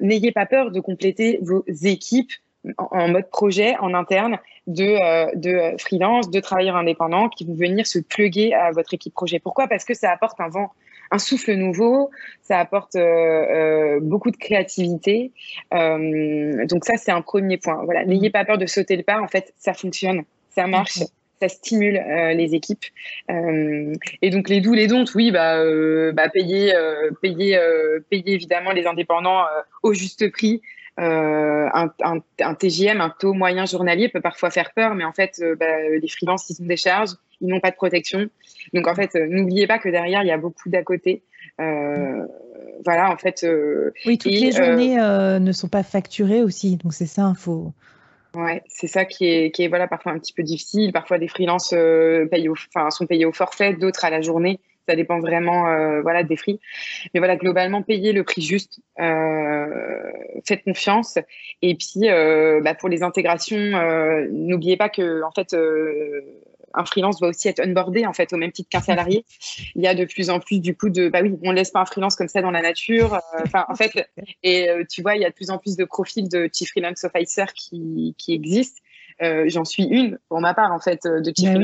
N'ayez 0.00 0.32
pas 0.32 0.46
peur 0.46 0.70
de 0.70 0.80
compléter 0.80 1.38
vos 1.42 1.64
équipes 1.66 2.32
en, 2.78 3.08
mode 3.08 3.28
projet 3.30 3.76
en 3.78 3.94
interne 3.94 4.38
de, 4.66 5.34
de 5.36 5.76
freelance, 5.78 6.30
de 6.30 6.40
travailleurs 6.40 6.76
indépendants 6.76 7.28
qui 7.28 7.44
vont 7.44 7.54
venir 7.54 7.86
se 7.86 7.98
pluguer 7.98 8.52
à 8.52 8.70
votre 8.72 8.94
équipe 8.94 9.14
projet. 9.14 9.38
Pourquoi? 9.38 9.68
Parce 9.68 9.84
que 9.84 9.94
ça 9.94 10.10
apporte 10.10 10.40
un 10.40 10.48
vent 10.48 10.72
un 11.10 11.18
souffle 11.18 11.54
nouveau, 11.54 12.10
ça 12.42 12.58
apporte 12.58 12.96
euh, 12.96 13.00
euh, 13.00 14.00
beaucoup 14.00 14.30
de 14.30 14.36
créativité. 14.36 15.32
Euh, 15.74 16.66
donc 16.66 16.84
ça, 16.84 16.96
c'est 16.96 17.12
un 17.12 17.22
premier 17.22 17.58
point. 17.58 17.84
Voilà, 17.84 18.04
n'ayez 18.04 18.30
pas 18.30 18.44
peur 18.44 18.58
de 18.58 18.66
sauter 18.66 18.96
le 18.96 19.02
pas. 19.02 19.20
En 19.20 19.28
fait, 19.28 19.52
ça 19.56 19.74
fonctionne, 19.74 20.22
ça 20.50 20.66
marche. 20.66 20.98
Ça 21.42 21.48
stimule 21.48 21.94
les 22.36 22.54
équipes 22.54 22.84
et 23.30 24.28
donc 24.28 24.50
les 24.50 24.60
doux, 24.60 24.74
les 24.74 24.86
dons, 24.88 25.06
oui, 25.14 25.30
bah, 25.30 25.64
bah 26.12 26.28
payer, 26.28 26.74
payer, 27.22 27.58
payer 28.10 28.34
évidemment 28.34 28.72
les 28.72 28.86
indépendants 28.86 29.46
au 29.82 29.94
juste 29.94 30.30
prix, 30.32 30.60
euh, 30.98 31.66
un, 31.72 31.90
un, 32.40 32.54
TGM, 32.54 33.00
un 33.00 33.08
taux 33.08 33.32
moyen 33.32 33.64
journalier 33.64 34.10
peut 34.10 34.20
parfois 34.20 34.50
faire 34.50 34.72
peur, 34.74 34.94
mais 34.94 35.04
en 35.04 35.12
fait, 35.12 35.42
bah, 35.58 35.88
les 35.88 36.08
freelances, 36.08 36.50
ils 36.50 36.62
ont 36.62 36.66
des 36.66 36.76
charges, 36.76 37.12
ils 37.40 37.48
n'ont 37.48 37.60
pas 37.60 37.70
de 37.70 37.76
protection. 37.76 38.28
Donc 38.72 38.86
en 38.86 38.94
fait, 38.94 39.14
euh, 39.16 39.26
n'oubliez 39.28 39.66
pas 39.66 39.78
que 39.78 39.88
derrière, 39.88 40.22
il 40.22 40.28
y 40.28 40.32
a 40.32 40.38
beaucoup 40.38 40.68
d'à 40.68 40.82
côté. 40.82 41.22
Euh, 41.60 42.26
voilà, 42.84 43.10
en 43.10 43.16
fait. 43.16 43.44
Euh, 43.44 43.92
oui, 44.06 44.18
toutes 44.18 44.32
les 44.32 44.52
journées 44.52 44.96
ne 44.96 45.52
sont 45.52 45.68
pas 45.68 45.82
facturées 45.82 46.42
aussi, 46.42 46.76
donc 46.76 46.92
c'est 46.92 47.06
ça, 47.06 47.32
il 47.36 47.40
faut. 47.40 47.72
Ouais, 48.36 48.62
c'est 48.68 48.86
ça 48.86 49.04
qui 49.04 49.26
est, 49.26 49.50
qui 49.50 49.64
est 49.64 49.68
voilà 49.68 49.88
parfois 49.88 50.12
un 50.12 50.18
petit 50.18 50.32
peu 50.32 50.42
difficile. 50.42 50.92
Parfois, 50.92 51.18
des 51.18 51.28
freelances 51.28 51.70
payent 51.70 52.48
enfin, 52.48 52.90
sont 52.90 53.06
payés 53.06 53.24
au 53.24 53.32
forfait, 53.32 53.74
d'autres 53.74 54.04
à 54.04 54.10
la 54.10 54.20
journée. 54.20 54.60
Ça 54.88 54.96
dépend 54.96 55.18
vraiment 55.18 55.64
voilà 56.02 56.22
des 56.22 56.36
prix. 56.36 56.60
Mais 57.12 57.20
voilà, 57.20 57.36
globalement, 57.36 57.82
payez 57.82 58.12
le 58.12 58.22
prix 58.22 58.42
juste. 58.42 58.80
faites 58.96 60.62
confiance. 60.64 61.18
Et 61.60 61.74
puis, 61.74 62.08
bah, 62.62 62.74
pour 62.74 62.88
les 62.88 63.02
intégrations, 63.02 63.56
n'oubliez 64.30 64.76
pas 64.76 64.88
que 64.88 65.22
en 65.22 65.32
fait 65.32 65.52
un 66.74 66.84
freelance 66.84 67.18
doit 67.18 67.28
aussi 67.28 67.48
être 67.48 67.60
onboardé 67.64 68.06
en 68.06 68.12
fait 68.12 68.32
au 68.32 68.36
même 68.36 68.52
titre 68.52 68.68
qu'un 68.68 68.80
salarié. 68.80 69.24
Il 69.74 69.82
y 69.82 69.86
a 69.86 69.94
de 69.94 70.04
plus 70.04 70.30
en 70.30 70.40
plus 70.40 70.60
du 70.60 70.76
coup 70.76 70.90
de 70.90 71.08
bah 71.08 71.20
oui, 71.22 71.36
on 71.42 71.52
laisse 71.52 71.70
pas 71.70 71.80
un 71.80 71.86
freelance 71.86 72.16
comme 72.16 72.28
ça 72.28 72.42
dans 72.42 72.50
la 72.50 72.62
nature. 72.62 73.14
Euh, 73.14 73.42
enfin 73.44 73.64
en 73.68 73.74
fait 73.74 74.08
et 74.42 74.68
euh, 74.70 74.84
tu 74.88 75.02
vois, 75.02 75.16
il 75.16 75.22
y 75.22 75.24
a 75.24 75.30
de 75.30 75.34
plus 75.34 75.50
en 75.50 75.58
plus 75.58 75.76
de 75.76 75.84
profils 75.84 76.28
de 76.28 76.48
chief 76.52 76.70
freelance 76.70 77.04
officer 77.04 77.46
qui 77.54 78.14
qui 78.18 78.34
existent. 78.34 78.80
j'en 79.20 79.64
suis 79.64 79.84
une 79.84 80.18
pour 80.28 80.40
ma 80.40 80.54
part 80.54 80.72
en 80.72 80.80
fait 80.80 81.00
de 81.04 81.32
Chief 81.36 81.52
bah 81.52 81.58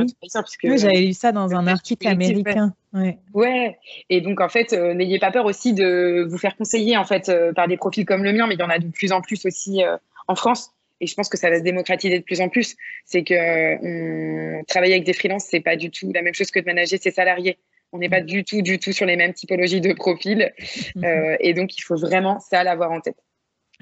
oui. 0.64 0.78
j'avais 0.78 1.00
lu 1.00 1.14
ça 1.14 1.32
dans 1.32 1.54
un 1.54 1.66
article 1.66 2.06
américain. 2.06 2.74
Ouais. 2.92 3.18
ouais. 3.32 3.78
Et 4.10 4.20
donc 4.20 4.40
en 4.40 4.48
fait, 4.48 4.72
n'ayez 4.72 5.18
pas 5.18 5.30
peur 5.30 5.46
aussi 5.46 5.72
de 5.72 6.26
vous 6.28 6.38
faire 6.38 6.56
conseiller 6.56 6.96
en 6.96 7.04
fait 7.04 7.32
par 7.54 7.66
des 7.66 7.76
profils 7.76 8.04
comme 8.04 8.24
le 8.24 8.32
mien, 8.32 8.46
mais 8.46 8.54
il 8.54 8.60
y 8.60 8.62
en 8.62 8.70
a 8.70 8.78
de 8.78 8.88
plus 8.88 9.12
en 9.12 9.22
plus 9.22 9.46
aussi 9.46 9.82
en 10.28 10.34
France 10.34 10.75
et 11.00 11.06
je 11.06 11.14
pense 11.14 11.28
que 11.28 11.36
ça 11.36 11.50
va 11.50 11.58
se 11.58 11.62
démocratiser 11.62 12.18
de 12.18 12.24
plus 12.24 12.40
en 12.40 12.48
plus, 12.48 12.76
c'est 13.04 13.22
que 13.22 13.76
on, 13.82 14.64
travailler 14.64 14.94
avec 14.94 15.04
des 15.04 15.12
freelances, 15.12 15.46
c'est 15.48 15.60
pas 15.60 15.76
du 15.76 15.90
tout 15.90 16.10
la 16.12 16.22
même 16.22 16.34
chose 16.34 16.50
que 16.50 16.60
de 16.60 16.64
manager 16.66 16.98
ses 17.00 17.10
salariés. 17.10 17.58
On 17.92 17.98
n'est 17.98 18.08
pas 18.08 18.20
du 18.20 18.44
tout, 18.44 18.62
du 18.62 18.78
tout 18.78 18.92
sur 18.92 19.06
les 19.06 19.16
mêmes 19.16 19.32
typologies 19.32 19.80
de 19.80 19.92
profils. 19.92 20.52
Mhm. 20.96 21.04
Euh, 21.04 21.36
et 21.40 21.54
donc, 21.54 21.76
il 21.78 21.82
faut 21.82 21.96
vraiment 21.96 22.40
ça 22.40 22.64
l'avoir 22.64 22.90
en 22.90 23.00
tête. 23.00 23.16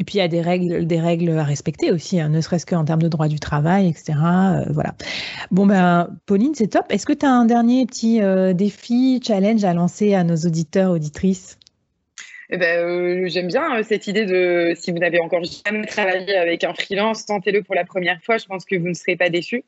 Et 0.00 0.05
puis 0.05 0.16
il 0.16 0.18
y 0.18 0.22
a 0.22 0.29
des 0.29 0.40
règles, 0.40 0.87
des 0.87 1.00
règles 1.00 1.31
à 1.38 1.44
respecter 1.44 1.92
aussi, 1.92 2.18
hein, 2.18 2.29
ne 2.29 2.40
serait-ce 2.40 2.66
qu'en 2.66 2.85
termes 2.85 3.03
de 3.03 3.09
droit 3.09 3.29
du 3.29 3.38
travail, 3.38 3.88
etc. 3.88 4.14
Euh, 4.14 4.64
voilà. 4.72 4.94
Bon 5.53 5.66
ben, 5.66 6.09
Pauline, 6.27 6.53
c'est 6.55 6.66
top. 6.66 6.87
Est-ce 6.90 7.07
que 7.07 7.12
tu 7.12 7.24
as 7.24 7.31
un 7.31 7.44
dernier 7.44 7.87
petit 7.87 8.20
euh, 8.20 8.55
défi, 8.55 9.20
challenge 9.24 9.62
à 9.62 9.72
lancer 9.72 10.14
à 10.14 10.24
nos 10.24 10.35
auditeurs, 10.35 10.90
auditrices? 10.90 11.59
Eh 12.54 12.56
ben, 12.56 12.78
euh, 12.86 13.26
j'aime 13.26 13.48
bien 13.48 13.78
euh, 13.78 13.82
cette 13.82 14.06
idée 14.06 14.26
de 14.26 14.74
si 14.76 14.92
vous 14.92 14.98
n'avez 14.98 15.18
encore 15.18 15.42
jamais 15.42 15.86
travaillé 15.86 16.36
avec 16.36 16.62
un 16.62 16.72
freelance, 16.72 17.26
tentez-le 17.26 17.64
pour 17.64 17.74
la 17.74 17.84
première 17.84 18.22
fois. 18.22 18.38
Je 18.38 18.46
pense 18.46 18.64
que 18.64 18.76
vous 18.76 18.86
ne 18.86 18.94
serez 18.94 19.16
pas 19.16 19.28
déçus. 19.28 19.64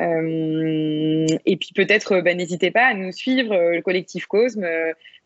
Euh, 0.00 1.24
et 1.46 1.56
puis 1.56 1.70
peut-être, 1.72 2.20
bah, 2.22 2.34
n'hésitez 2.34 2.72
pas 2.72 2.86
à 2.86 2.94
nous 2.94 3.12
suivre, 3.12 3.54
le 3.54 3.80
collectif 3.80 4.26
Cosme, 4.26 4.66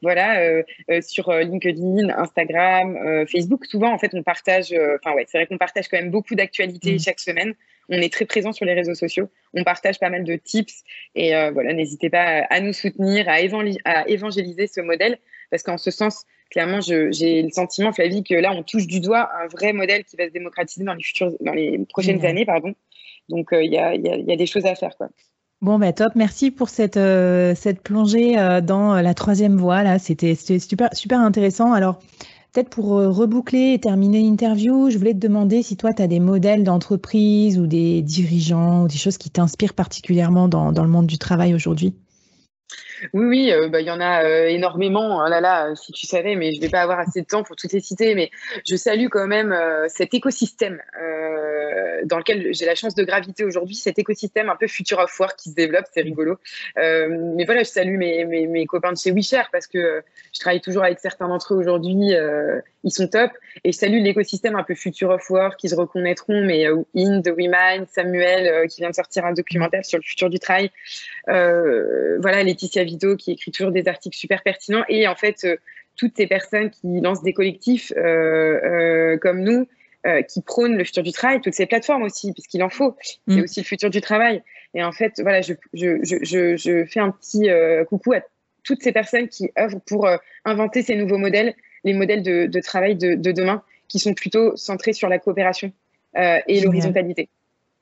voilà, 0.03 0.63
sur 1.01 1.33
LinkedIn, 1.33 2.11
Instagram, 2.11 3.25
Facebook. 3.27 3.65
Souvent, 3.65 3.95
en 3.95 3.99
fait, 3.99 4.11
on 4.13 4.23
partage. 4.23 4.75
Enfin 5.03 5.15
ouais, 5.15 5.25
c'est 5.27 5.39
vrai 5.39 5.47
qu'on 5.47 5.59
partage 5.59 5.89
quand 5.89 5.99
même 5.99 6.11
beaucoup 6.11 6.35
d'actualités 6.35 6.97
mmh. 6.97 7.01
chaque 7.01 7.21
semaine. 7.21 7.55
On 7.89 7.97
est 7.97 8.13
très 8.13 8.27
présent 8.27 8.53
sur 8.53 8.67
les 8.67 8.75
réseaux 8.75 8.95
sociaux. 8.95 9.31
On 9.55 9.65
partage 9.65 9.99
pas 9.99 10.11
mal 10.11 10.25
de 10.25 10.37
tips. 10.37 10.83
Et 11.15 11.33
voilà, 11.53 11.73
n'hésitez 11.73 12.11
pas 12.11 12.47
à 12.51 12.61
nous 12.61 12.75
soutenir, 12.75 13.27
à, 13.29 13.37
à 13.85 14.09
évangéliser 14.09 14.67
ce 14.67 14.83
modèle, 14.83 15.19
parce 15.51 15.63
qu'en 15.63 15.79
ce 15.79 15.91
sens 15.91 16.25
clairement, 16.51 16.81
j'ai 16.81 17.43
le 17.43 17.51
sentiment, 17.51 17.93
Flavie, 17.93 18.23
que 18.23 18.35
là, 18.35 18.53
on 18.53 18.63
touche 18.63 18.87
du 18.87 19.01
doigt 19.01 19.31
un 19.43 19.47
vrai 19.47 19.73
modèle 19.73 20.05
qui 20.05 20.17
va 20.17 20.27
se 20.27 20.33
démocratiser 20.33 20.85
dans 20.85 20.95
les, 20.95 21.03
futures, 21.03 21.33
dans 21.41 21.53
les 21.53 21.79
prochaines 21.89 22.25
années. 22.25 22.45
Pardon. 22.45 22.75
Donc, 23.29 23.53
euh, 23.53 23.63
il 23.63 23.73
y, 23.73 23.79
a, 23.79 23.95
y, 23.95 24.33
a, 24.33 24.37
des 24.37 24.47
choses 24.47 24.67
à 24.67 24.75
faire. 24.75 24.97
Quoi. 24.97 25.09
Bon, 25.63 25.79
bah, 25.79 25.93
top. 25.93 26.13
Merci 26.17 26.51
pour 26.51 26.69
cette, 26.69 26.97
euh, 26.97 27.55
cette 27.55 27.83
plongée 27.83 28.39
euh, 28.39 28.61
dans 28.61 29.01
la 29.01 29.15
troisième 29.15 29.57
voie. 29.57 29.83
Là, 29.83 29.99
c'était 29.99 30.35
super, 30.35 30.89
super 30.93 31.21
intéressant. 31.21 31.73
Alors, 31.73 32.01
peut-être 32.53 32.71
pour 32.71 32.87
reboucler 32.87 33.75
et 33.75 33.79
terminer 33.79 34.21
l'interview, 34.23 34.91
je 34.91 34.99
voulais 34.99 35.15
te 35.15 35.19
demander 35.19 35.63
si 35.63 35.77
toi, 35.77 35.93
tu 35.93 36.03
as 36.03 36.09
des 36.09 36.19
modèles 36.19 36.65
d'entreprise 36.65 37.61
ou 37.61 37.69
des 37.69 38.03
dirigeants 38.03 38.83
ou 38.83 38.89
des 38.89 38.99
choses 38.99 39.19
qui 39.19 39.31
t'inspirent 39.31 39.75
particulièrement 39.75 40.49
dans, 40.49 40.73
dans 40.73 40.83
le 40.83 40.91
monde 40.91 41.07
du 41.07 41.19
travail 41.19 41.55
aujourd'hui. 41.55 41.95
Oui, 43.13 43.25
oui, 43.27 43.53
euh, 43.53 43.69
bah, 43.69 43.81
il 43.81 43.87
y 43.87 43.91
en 43.91 44.01
a 44.01 44.25
euh, 44.25 44.47
énormément. 44.49 45.23
Oh 45.25 45.29
là 45.29 45.41
là, 45.41 45.75
si 45.75 45.93
tu 45.93 46.07
savais, 46.07 46.37
mais 46.37 46.53
je 46.53 46.61
vais 46.61 46.69
pas 46.69 46.81
avoir 46.81 46.99
assez 46.99 47.23
de 47.23 47.27
temps 47.27 47.43
pour 47.43 47.57
toutes 47.57 47.73
les 47.73 47.81
citer. 47.81 48.15
Mais 48.15 48.31
je 48.69 48.77
salue 48.77 49.09
quand 49.11 49.27
même 49.27 49.53
euh, 49.53 49.87
cet 49.89 50.15
écosystème 50.15 50.81
dans 52.05 52.19
lequel 52.19 52.53
j'ai 52.53 52.65
la 52.65 52.75
chance 52.75 52.95
de 52.95 53.05
graviter 53.05 53.45
aujourd'hui. 53.45 53.75
Cet 53.75 53.99
écosystème 53.99 54.49
un 54.49 54.57
peu 54.57 54.67
future 54.67 54.99
of 54.99 55.21
work 55.21 55.37
qui 55.37 55.51
se 55.51 55.55
développe, 55.55 55.85
c'est 55.93 56.01
rigolo. 56.01 56.39
mais 56.77 57.45
voilà, 57.45 57.63
je 57.63 57.69
salue 57.69 57.97
mes, 57.97 58.25
mes, 58.25 58.47
mes, 58.47 58.67
copains 58.67 58.93
de 58.93 58.99
chez 58.99 59.13
WeShare 59.13 59.51
parce 59.53 59.67
que 59.67 60.03
je 60.33 60.41
travaille 60.41 60.61
toujours 60.61 60.83
avec 60.83 60.99
certains 60.99 61.29
d'entre 61.29 61.55
eux 61.55 61.59
aujourd'hui. 61.59 62.15
ils 62.85 62.91
sont 62.91 63.07
top. 63.07 63.31
Et 63.65 63.73
je 63.73 63.77
salue 63.77 64.03
l'écosystème 64.03 64.57
un 64.57 64.63
peu 64.63 64.75
future 64.75 65.11
of 65.11 65.29
work 65.31 65.59
qui 65.59 65.69
se 65.69 65.75
reconnaîtront. 65.75 66.43
Mais 66.43 66.67
Inde, 66.97 67.29
WeMind, 67.29 67.87
Samuel 67.89 68.67
qui 68.69 68.81
vient 68.81 68.91
de 68.91 68.95
sortir 68.95 69.27
un 69.27 69.33
documentaire 69.33 69.85
sur 69.85 69.99
le 69.99 70.03
futur 70.03 70.31
du 70.31 70.39
travail. 70.39 70.71
voilà, 71.27 72.43
Laetitia 72.43 72.85
qui 73.17 73.33
écrit 73.33 73.51
toujours 73.51 73.73
des 73.73 73.89
articles 73.89 74.17
super 74.17 74.43
pertinents. 74.43 74.85
Et 74.89 75.07
en 75.07 75.15
fait, 75.15 75.45
euh, 75.45 75.57
toutes 75.97 76.17
ces 76.17 76.27
personnes 76.27 76.71
qui 76.71 77.01
lancent 77.01 77.23
des 77.23 77.33
collectifs 77.33 77.93
euh, 77.97 78.03
euh, 78.03 79.19
comme 79.19 79.43
nous, 79.43 79.67
qui 80.29 80.41
prônent 80.41 80.79
le 80.79 80.85
futur 80.85 81.03
du 81.03 81.13
travail, 81.13 81.43
toutes 81.43 81.53
ces 81.53 81.67
plateformes 81.67 82.05
aussi, 82.05 82.33
puisqu'il 82.33 82.63
en 82.63 82.71
faut. 82.71 82.97
C'est 83.29 83.37
mm. 83.37 83.43
aussi 83.43 83.61
le 83.61 83.67
futur 83.67 83.91
du 83.91 84.01
travail. 84.01 84.43
Et 84.73 84.83
en 84.83 84.93
fait, 84.93 85.21
voilà, 85.21 85.43
je, 85.43 85.53
je, 85.75 85.99
je, 86.03 86.57
je 86.57 86.87
fais 86.87 87.01
un 87.01 87.11
petit 87.11 87.51
coucou 87.87 88.15
à 88.15 88.23
toutes 88.65 88.83
ces 88.83 88.93
personnes 88.93 89.29
qui 89.29 89.51
œuvrent 89.59 89.83
pour 89.83 90.09
inventer 90.47 90.81
ces 90.81 90.97
nouveaux 90.97 91.19
modèles, 91.19 91.55
les 91.85 91.93
modèles 91.93 92.23
de, 92.23 92.47
de 92.47 92.61
travail 92.61 92.97
de, 92.97 93.15
de, 93.15 93.31
demain, 93.31 93.63
qui 93.89 93.99
sont 93.99 94.15
plutôt 94.15 94.57
centrés 94.57 94.95
sur 94.95 95.11
la 95.11 95.19
coopération 95.19 95.71
et 96.17 96.63
l'horizontalité. 96.63 97.29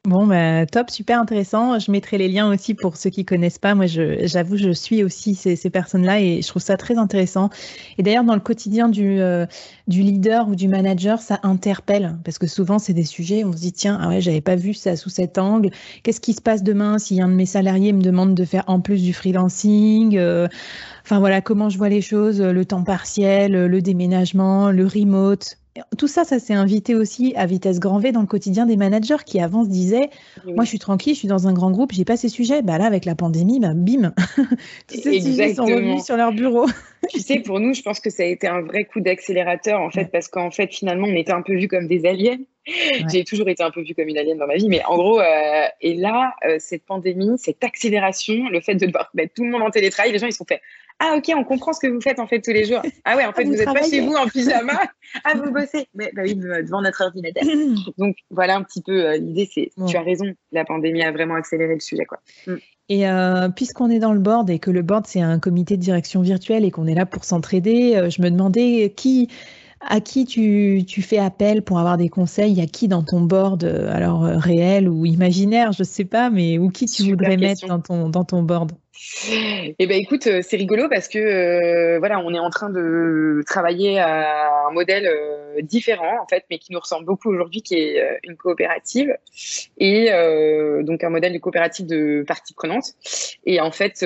Bon, 0.04 0.26
bah, 0.26 0.64
top, 0.64 0.90
super 0.90 1.20
intéressant. 1.20 1.78
Je 1.78 1.90
mettrai 1.90 2.16
les 2.18 2.28
liens 2.28 2.50
aussi 2.50 2.72
pour 2.72 2.96
ceux 2.96 3.10
qui 3.10 3.24
connaissent 3.26 3.58
pas. 3.58 3.74
Moi, 3.74 3.86
j'avoue, 3.86 4.56
je, 4.56 4.70
suis 4.70 5.02
aussi 5.02 5.34
ces, 5.34 5.56
personnes-là 5.70 6.20
et 6.20 6.40
je 6.40 6.48
trouve 6.48 6.62
ça 6.62 6.76
très 6.76 6.96
intéressant. 6.96 7.50
Et 7.98 8.02
d'ailleurs, 8.02 8.24
dans 8.24 8.34
le 8.34 8.40
quotidien 8.40 8.88
du, 8.88 9.20
euh, 9.20 9.44
du 9.86 10.00
leader 10.02 10.48
ou 10.48 10.54
du 10.54 10.66
manager, 10.66 11.20
ça 11.20 11.40
interpelle 11.42 12.16
parce 12.24 12.38
que 12.38 12.46
souvent, 12.46 12.78
c'est 12.78 12.94
des 12.94 13.04
sujets, 13.04 13.44
on 13.44 13.52
se 13.52 13.58
dit, 13.58 13.72
tiens, 13.72 13.98
ah 14.00 14.08
ouais, 14.08 14.20
j'avais 14.22 14.40
pas 14.40 14.56
vu 14.56 14.72
ça 14.72 14.96
sous 14.96 15.10
cet 15.10 15.36
angle. 15.36 15.70
Qu'est-ce 16.04 16.20
qui 16.20 16.32
se 16.32 16.40
passe 16.40 16.62
demain 16.62 16.98
si 16.98 17.20
un 17.20 17.28
de 17.28 17.34
mes 17.34 17.46
salariés 17.46 17.92
me 17.92 18.00
demande 18.00 18.34
de 18.34 18.44
faire 18.44 18.64
en 18.68 18.80
plus 18.80 19.02
du 19.02 19.12
freelancing 19.12 20.16
euh, 20.16 20.48
Enfin 21.04 21.18
voilà, 21.18 21.42
comment 21.42 21.68
je 21.68 21.76
vois 21.76 21.88
les 21.88 22.02
choses, 22.02 22.40
le 22.40 22.64
temps 22.64 22.84
partiel, 22.84 23.52
le 23.52 23.82
déménagement, 23.82 24.70
le 24.70 24.86
remote 24.86 25.58
tout 25.96 26.08
ça, 26.08 26.24
ça 26.24 26.38
s'est 26.38 26.54
invité 26.54 26.94
aussi 26.94 27.32
à 27.36 27.46
vitesse 27.46 27.80
grand 27.80 27.98
V 27.98 28.12
dans 28.12 28.20
le 28.20 28.26
quotidien 28.26 28.66
des 28.66 28.76
managers 28.76 29.24
qui 29.24 29.40
avant 29.40 29.64
se 29.64 29.68
disaient 29.68 30.10
Moi, 30.44 30.64
je 30.64 30.68
suis 30.68 30.78
tranquille, 30.78 31.14
je 31.14 31.20
suis 31.20 31.28
dans 31.28 31.48
un 31.48 31.52
grand 31.52 31.70
groupe, 31.70 31.92
j'ai 31.92 32.04
pas 32.04 32.16
ces 32.16 32.28
sujets. 32.28 32.62
Bah 32.62 32.78
là, 32.78 32.86
avec 32.86 33.04
la 33.04 33.14
pandémie, 33.14 33.60
bah, 33.60 33.72
bim 33.74 34.12
Tous 34.88 35.00
ces 35.02 35.20
sujets 35.20 35.54
sont 35.54 35.64
revenus 35.64 36.04
sur 36.04 36.16
leur 36.16 36.32
bureau. 36.32 36.66
tu 37.10 37.20
sais, 37.20 37.40
pour 37.40 37.60
nous, 37.60 37.74
je 37.74 37.82
pense 37.82 38.00
que 38.00 38.10
ça 38.10 38.22
a 38.22 38.26
été 38.26 38.46
un 38.46 38.62
vrai 38.62 38.84
coup 38.84 39.00
d'accélérateur 39.00 39.80
en 39.80 39.90
fait, 39.90 40.06
parce 40.06 40.28
qu'en 40.28 40.50
fait, 40.50 40.72
finalement, 40.72 41.06
on 41.06 41.14
était 41.14 41.32
un 41.32 41.42
peu 41.42 41.54
vus 41.54 41.68
comme 41.68 41.86
des 41.86 42.06
aliens. 42.06 42.38
J'ai 43.10 43.24
toujours 43.24 43.48
été 43.48 43.62
un 43.62 43.70
peu 43.70 43.82
vue 43.82 43.94
comme 43.94 44.08
une 44.08 44.18
alien 44.18 44.36
dans 44.36 44.46
ma 44.46 44.56
vie, 44.56 44.68
mais 44.68 44.84
en 44.84 44.96
gros, 44.96 45.20
euh, 45.20 45.66
et 45.80 45.94
là, 45.94 46.34
euh, 46.46 46.56
cette 46.58 46.84
pandémie, 46.84 47.38
cette 47.38 47.64
accélération, 47.64 48.48
le 48.50 48.60
fait 48.60 48.74
de 48.74 48.86
devoir 48.86 49.10
mettre 49.14 49.34
tout 49.34 49.44
le 49.44 49.50
monde 49.50 49.62
en 49.62 49.70
télétravail, 49.70 50.12
les 50.12 50.18
gens 50.18 50.26
ils 50.26 50.32
se 50.32 50.38
sont 50.38 50.44
fait 50.44 50.60
ah 51.00 51.14
ok, 51.16 51.32
on 51.36 51.44
comprend 51.44 51.72
ce 51.72 51.80
que 51.80 51.86
vous 51.86 52.00
faites 52.00 52.18
en 52.18 52.26
fait 52.26 52.40
tous 52.40 52.50
les 52.50 52.64
jours. 52.64 52.82
Ah 53.04 53.16
ouais, 53.16 53.24
en 53.24 53.32
fait, 53.32 53.44
vous 53.44 53.52
n'êtes 53.52 53.72
pas 53.72 53.88
chez 53.88 54.00
vous 54.00 54.14
en 54.14 54.26
pyjama. 54.26 54.80
ah, 55.24 55.34
vous 55.34 55.52
bossez. 55.52 55.86
Mais 55.94 56.10
bah 56.14 56.22
oui, 56.24 56.34
devant 56.34 56.82
notre 56.82 57.04
ordinateur. 57.04 57.44
Donc 57.98 58.16
voilà 58.30 58.56
un 58.56 58.62
petit 58.64 58.82
peu 58.82 59.06
euh, 59.06 59.16
l'idée, 59.16 59.48
c'est 59.52 59.70
tu 59.86 59.96
as 59.96 60.02
raison, 60.02 60.24
la 60.50 60.64
pandémie 60.64 61.02
a 61.02 61.12
vraiment 61.12 61.36
accéléré 61.36 61.74
le 61.74 61.80
sujet. 61.80 62.04
Quoi. 62.04 62.18
Mm. 62.46 62.54
Et 62.88 63.08
euh, 63.08 63.48
puisqu'on 63.48 63.90
est 63.90 64.00
dans 64.00 64.12
le 64.12 64.18
board 64.18 64.50
et 64.50 64.58
que 64.58 64.70
le 64.70 64.82
board 64.82 65.06
c'est 65.06 65.20
un 65.20 65.38
comité 65.38 65.76
de 65.76 65.82
direction 65.82 66.22
virtuel 66.22 66.64
et 66.64 66.70
qu'on 66.70 66.86
est 66.86 66.94
là 66.94 67.06
pour 67.06 67.24
s'entraider, 67.24 67.94
euh, 67.96 68.10
je 68.10 68.22
me 68.22 68.30
demandais 68.30 68.92
qui 68.96 69.28
à 69.80 70.00
qui 70.00 70.24
tu, 70.24 70.82
tu, 70.88 71.02
fais 71.02 71.18
appel 71.18 71.62
pour 71.62 71.78
avoir 71.78 71.96
des 71.96 72.08
conseils? 72.08 72.50
Il 72.50 72.58
y 72.58 72.62
a 72.62 72.66
qui 72.66 72.88
dans 72.88 73.04
ton 73.04 73.20
board, 73.20 73.62
alors 73.62 74.22
réel 74.22 74.88
ou 74.88 75.06
imaginaire, 75.06 75.70
je 75.70 75.82
ne 75.82 75.86
sais 75.86 76.04
pas, 76.04 76.30
mais 76.30 76.58
ou 76.58 76.68
qui 76.68 76.86
tu 76.86 77.04
voudrais 77.10 77.36
mettre 77.36 77.64
dans 77.68 77.78
ton, 77.78 78.08
dans 78.08 78.24
ton 78.24 78.42
board? 78.42 78.72
Eh 79.78 79.86
ben 79.86 79.96
écoute, 80.00 80.26
euh, 80.26 80.40
c'est 80.42 80.56
rigolo 80.56 80.88
parce 80.88 81.08
que 81.08 81.18
euh, 81.18 81.98
voilà, 81.98 82.18
on 82.20 82.34
est 82.34 82.38
en 82.38 82.50
train 82.50 82.70
de 82.70 83.42
travailler 83.46 83.98
à 84.00 84.66
un 84.68 84.72
modèle 84.72 85.06
euh, 85.06 85.62
différent 85.62 86.20
en 86.22 86.26
fait, 86.26 86.44
mais 86.50 86.58
qui 86.58 86.72
nous 86.72 86.80
ressemble 86.80 87.04
beaucoup 87.04 87.30
aujourd'hui, 87.30 87.62
qui 87.62 87.76
est 87.76 88.18
une 88.24 88.36
coopérative 88.36 89.16
et 89.78 90.10
donc 90.82 91.04
un 91.04 91.10
modèle 91.10 91.32
de 91.32 91.38
coopérative 91.38 91.86
de 91.86 92.24
parties 92.26 92.54
prenantes. 92.54 92.94
Et 93.44 93.60
en 93.60 93.70
fait, 93.70 94.04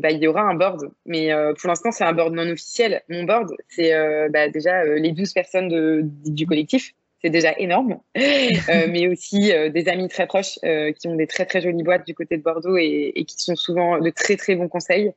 bah, 0.00 0.10
il 0.10 0.18
y 0.22 0.26
aura 0.26 0.42
un 0.42 0.54
board, 0.54 0.90
mais 1.06 1.30
pour 1.58 1.68
l'instant 1.68 1.90
c'est 1.92 2.04
un 2.04 2.12
board 2.12 2.34
non 2.34 2.48
officiel. 2.50 3.02
Mon 3.08 3.24
board, 3.24 3.50
c'est 3.68 3.92
bah, 4.30 4.48
déjà 4.48 4.84
les 4.84 5.12
12 5.12 5.32
personnes 5.32 6.10
du 6.24 6.46
collectif 6.46 6.94
c'est 7.22 7.30
déjà 7.30 7.54
énorme, 7.58 8.00
euh, 8.16 8.86
mais 8.88 9.06
aussi 9.06 9.52
euh, 9.52 9.68
des 9.68 9.88
amis 9.88 10.08
très 10.08 10.26
proches 10.26 10.58
euh, 10.64 10.92
qui 10.92 11.08
ont 11.08 11.14
des 11.14 11.26
très 11.26 11.46
très 11.46 11.60
jolies 11.60 11.82
boîtes 11.82 12.06
du 12.06 12.14
côté 12.14 12.36
de 12.36 12.42
Bordeaux 12.42 12.76
et, 12.76 13.12
et 13.14 13.24
qui 13.24 13.36
sont 13.38 13.54
souvent 13.54 13.98
de 13.98 14.10
très 14.10 14.36
très 14.36 14.56
bons 14.56 14.68
conseils, 14.68 15.12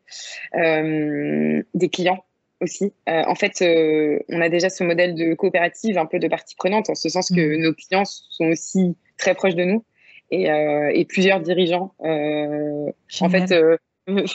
des 0.53 1.89
clients 1.89 2.23
aussi. 2.61 2.93
en 3.07 3.35
fait, 3.35 3.63
on 4.29 4.41
a 4.41 4.49
déjà 4.49 4.69
ce 4.69 4.83
modèle 4.83 5.15
de 5.15 5.33
coopérative, 5.33 5.97
un 5.97 6.05
peu 6.05 6.19
de 6.19 6.27
partie 6.27 6.55
prenante, 6.55 6.89
en 6.89 6.95
ce 6.95 7.09
sens 7.09 7.29
que 7.29 7.57
mmh. 7.57 7.61
nos 7.61 7.73
clients 7.73 8.05
sont 8.05 8.45
aussi 8.45 8.95
très 9.17 9.33
proches 9.33 9.55
de 9.55 9.63
nous 9.63 9.83
et, 10.31 10.47
et 10.93 11.05
plusieurs 11.05 11.41
dirigeants. 11.41 11.93
en 11.99 13.29
fait, 13.29 13.53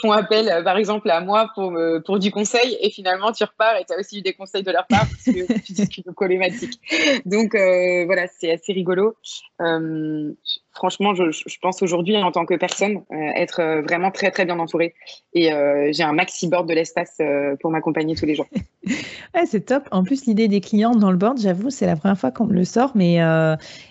font 0.01 0.11
appel, 0.11 0.49
euh, 0.49 0.63
par 0.63 0.77
exemple, 0.77 1.09
à 1.09 1.21
moi 1.21 1.49
pour, 1.55 1.77
pour 2.05 2.19
du 2.19 2.31
conseil, 2.31 2.77
et 2.81 2.89
finalement, 2.89 3.31
tu 3.31 3.43
repars 3.43 3.77
et 3.77 3.85
tu 3.85 3.93
as 3.93 3.99
aussi 3.99 4.19
eu 4.19 4.21
des 4.21 4.33
conseils 4.33 4.63
de 4.63 4.71
leur 4.71 4.85
part 4.87 5.05
parce 5.07 5.23
que 5.23 5.53
tu 5.65 5.73
discutes 5.73 6.05
de 6.05 6.11
problématiques. 6.11 6.79
Donc, 7.25 7.55
euh, 7.55 8.05
voilà, 8.05 8.27
c'est 8.39 8.51
assez 8.51 8.73
rigolo. 8.73 9.15
Euh, 9.61 10.31
franchement, 10.73 11.13
je, 11.15 11.31
je 11.31 11.57
pense 11.61 11.81
aujourd'hui, 11.81 12.17
en 12.17 12.31
tant 12.31 12.45
que 12.45 12.55
personne, 12.55 13.03
être 13.35 13.81
vraiment 13.87 14.11
très, 14.11 14.31
très 14.31 14.45
bien 14.45 14.59
entourée. 14.59 14.93
Et 15.33 15.51
j'ai 15.91 16.03
un 16.03 16.13
maxi 16.13 16.47
board 16.47 16.67
de 16.67 16.73
l'espace 16.73 17.19
pour 17.59 17.71
m'accompagner 17.71 18.15
tous 18.15 18.25
les 18.25 18.35
jours. 18.35 18.47
c'est 19.45 19.65
top. 19.65 19.87
En 19.91 20.03
plus, 20.03 20.25
l'idée 20.25 20.47
des 20.47 20.61
clients 20.61 20.95
dans 20.95 21.11
le 21.11 21.17
board, 21.17 21.39
j'avoue, 21.39 21.69
c'est 21.69 21.85
la 21.85 21.95
première 21.95 22.17
fois 22.17 22.31
qu'on 22.31 22.45
me 22.45 22.53
le 22.53 22.63
sort, 22.63 22.91
mais, 22.95 23.17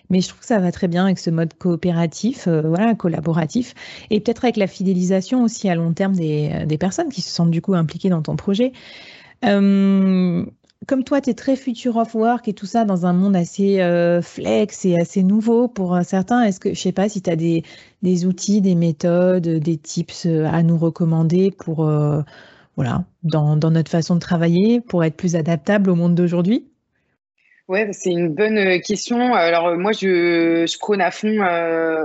mais 0.09 0.21
je 0.21 0.29
trouve 0.29 0.40
que 0.40 0.47
ça 0.47 0.59
va 0.59 0.73
très 0.73 0.88
bien 0.88 1.05
avec 1.05 1.19
ce 1.19 1.31
mode 1.31 1.53
coopératif, 1.55 2.49
voilà, 2.49 2.95
collaboratif, 2.95 3.74
et 4.09 4.20
peut-être 4.20 4.45
avec 4.45 4.57
la 4.57 4.66
fidélisation 4.66 5.43
aussi 5.43 5.70
à 5.71 5.75
long 5.75 5.93
terme 5.93 6.14
des, 6.14 6.64
des, 6.66 6.79
personnes 6.79 7.09
qui 7.09 7.23
se 7.23 7.31
sentent 7.31 7.51
du 7.51 7.62
coup 7.62 7.75
impliquées 7.75 8.11
dans 8.11 8.23
ton 8.23 8.37
projet. 8.37 8.73
Euh, 9.45 10.45
comme 10.87 11.05
toi, 11.05 11.21
tu 11.21 11.31
es 11.31 11.35
très 11.35 11.57
future 11.57 11.97
of 11.97 12.14
work 12.14 12.49
et 12.49 12.53
tout 12.53 12.66
ça 12.66 12.85
dans 12.85 13.07
un 13.07 13.12
monde 13.12 13.37
assez 13.37 13.79
flex 14.23 14.85
et 14.87 14.99
assez 14.99 15.23
nouveau 15.23 15.68
pour 15.68 15.99
certains, 16.05 16.43
est-ce 16.43 16.59
que, 16.59 16.73
je 16.75 16.81
sais 16.81 16.93
pas, 16.93 17.09
si 17.09 17.21
tu 17.21 17.29
as 17.31 17.37
des, 17.37 17.64
des, 18.03 18.25
outils, 18.25 18.62
des 18.62 18.75
méthodes, 18.75 19.47
des 19.47 19.77
tips 19.77 20.27
à 20.27 20.62
nous 20.62 20.79
recommander 20.79 21.51
pour 21.51 21.87
voilà, 22.77 23.05
dans, 23.23 23.57
notre 23.71 23.91
façon 23.91 24.14
de 24.14 24.21
travailler 24.21 24.81
pour 24.81 25.05
être 25.05 25.16
plus 25.16 25.37
adaptable 25.37 25.91
au 25.91 25.95
monde 25.95 26.14
d'aujourd'hui? 26.14 26.70
Ouais, 27.71 27.89
c'est 27.93 28.11
une 28.11 28.31
bonne 28.31 28.81
question. 28.81 29.33
Alors 29.33 29.77
moi, 29.77 29.93
je, 29.93 30.66
je 30.66 30.79
prône 30.81 31.01
à 31.01 31.12
fond 31.12 31.41
euh, 31.41 32.03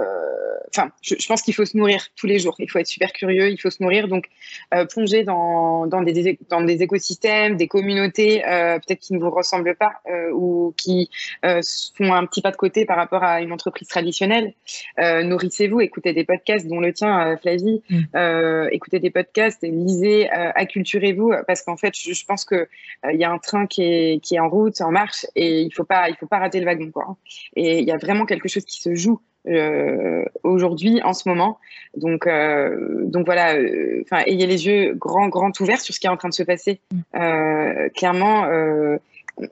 enfin, 0.75 0.91
je, 1.01 1.27
pense 1.27 1.41
qu'il 1.41 1.53
faut 1.53 1.65
se 1.65 1.77
nourrir 1.77 2.07
tous 2.15 2.27
les 2.27 2.39
jours. 2.39 2.55
Il 2.59 2.69
faut 2.69 2.79
être 2.79 2.87
super 2.87 3.11
curieux, 3.11 3.49
il 3.49 3.59
faut 3.59 3.69
se 3.69 3.81
nourrir. 3.81 4.07
Donc, 4.07 4.25
euh, 4.73 4.85
plonger 4.85 5.23
dans, 5.23 5.87
dans, 5.87 6.01
des, 6.01 6.37
dans 6.49 6.61
des 6.61 6.81
écosystèmes, 6.81 7.55
des 7.55 7.67
communautés, 7.67 8.45
euh, 8.47 8.77
peut-être 8.79 8.99
qui 8.99 9.13
ne 9.13 9.19
vous 9.19 9.29
ressemblent 9.29 9.75
pas 9.75 9.93
euh, 10.09 10.31
ou 10.33 10.73
qui 10.77 11.09
font 11.43 12.13
un 12.13 12.25
petit 12.25 12.41
pas 12.41 12.51
de 12.51 12.55
côté 12.55 12.85
par 12.85 12.97
rapport 12.97 13.23
à 13.23 13.41
une 13.41 13.51
entreprise 13.51 13.87
traditionnelle. 13.87 14.53
Nourrissez-vous, 14.97 15.81
écoutez 15.81 16.13
des 16.13 16.23
podcasts, 16.23 16.67
dont 16.67 16.79
le 16.79 16.93
tien, 16.93 17.37
Flavie. 17.37 17.81
Mm. 17.89 18.67
écoutez 18.71 18.99
des 18.99 19.09
podcasts, 19.09 19.63
lisez, 19.63 20.29
acculturez-vous, 20.29 21.33
parce 21.47 21.61
qu'en 21.61 21.77
fait, 21.77 21.93
je, 21.95 22.25
pense 22.25 22.45
que 22.45 22.67
il 23.11 23.19
y 23.19 23.23
a 23.23 23.31
un 23.31 23.37
train 23.37 23.67
qui 23.67 23.83
est, 23.83 24.23
qui 24.23 24.35
est 24.35 24.39
en 24.39 24.49
route, 24.49 24.81
en 24.81 24.91
marche, 24.91 25.25
et 25.35 25.54
il 25.61 25.73
faut 25.73 25.83
pas, 25.83 26.09
il 26.09 26.15
faut 26.15 26.27
pas 26.27 26.39
rater 26.39 26.59
le 26.59 26.65
wagon, 26.65 26.91
quoi. 26.91 27.17
Et 27.55 27.79
il 27.79 27.87
y 27.87 27.91
a 27.91 27.97
vraiment 27.97 28.25
quelque 28.25 28.47
chose 28.47 28.65
qui 28.65 28.81
se 28.81 28.95
joue 28.95 29.19
euh, 29.47 30.25
aujourd'hui, 30.43 31.01
en 31.03 31.13
ce 31.13 31.29
moment. 31.29 31.59
Donc, 31.95 32.25
euh, 32.25 33.05
donc 33.05 33.25
voilà, 33.25 33.55
euh, 33.55 34.01
enfin, 34.03 34.23
ayez 34.25 34.47
les 34.47 34.65
yeux 34.65 34.93
grands, 34.95 35.27
grands 35.27 35.51
ouverts 35.59 35.81
sur 35.81 35.93
ce 35.93 35.99
qui 35.99 36.07
est 36.07 36.09
en 36.09 36.17
train 36.17 36.29
de 36.29 36.33
se 36.33 36.43
passer. 36.43 36.79
Mm. 36.91 37.89
clairement, 37.95 38.47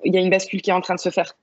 il 0.04 0.14
y 0.14 0.18
a 0.18 0.22
une 0.22 0.30
bascule 0.30 0.62
qui 0.62 0.70
est 0.70 0.74
en 0.74 0.82
train 0.82 0.96
de 0.96 1.00
se 1.00 1.10
faire. 1.10 1.36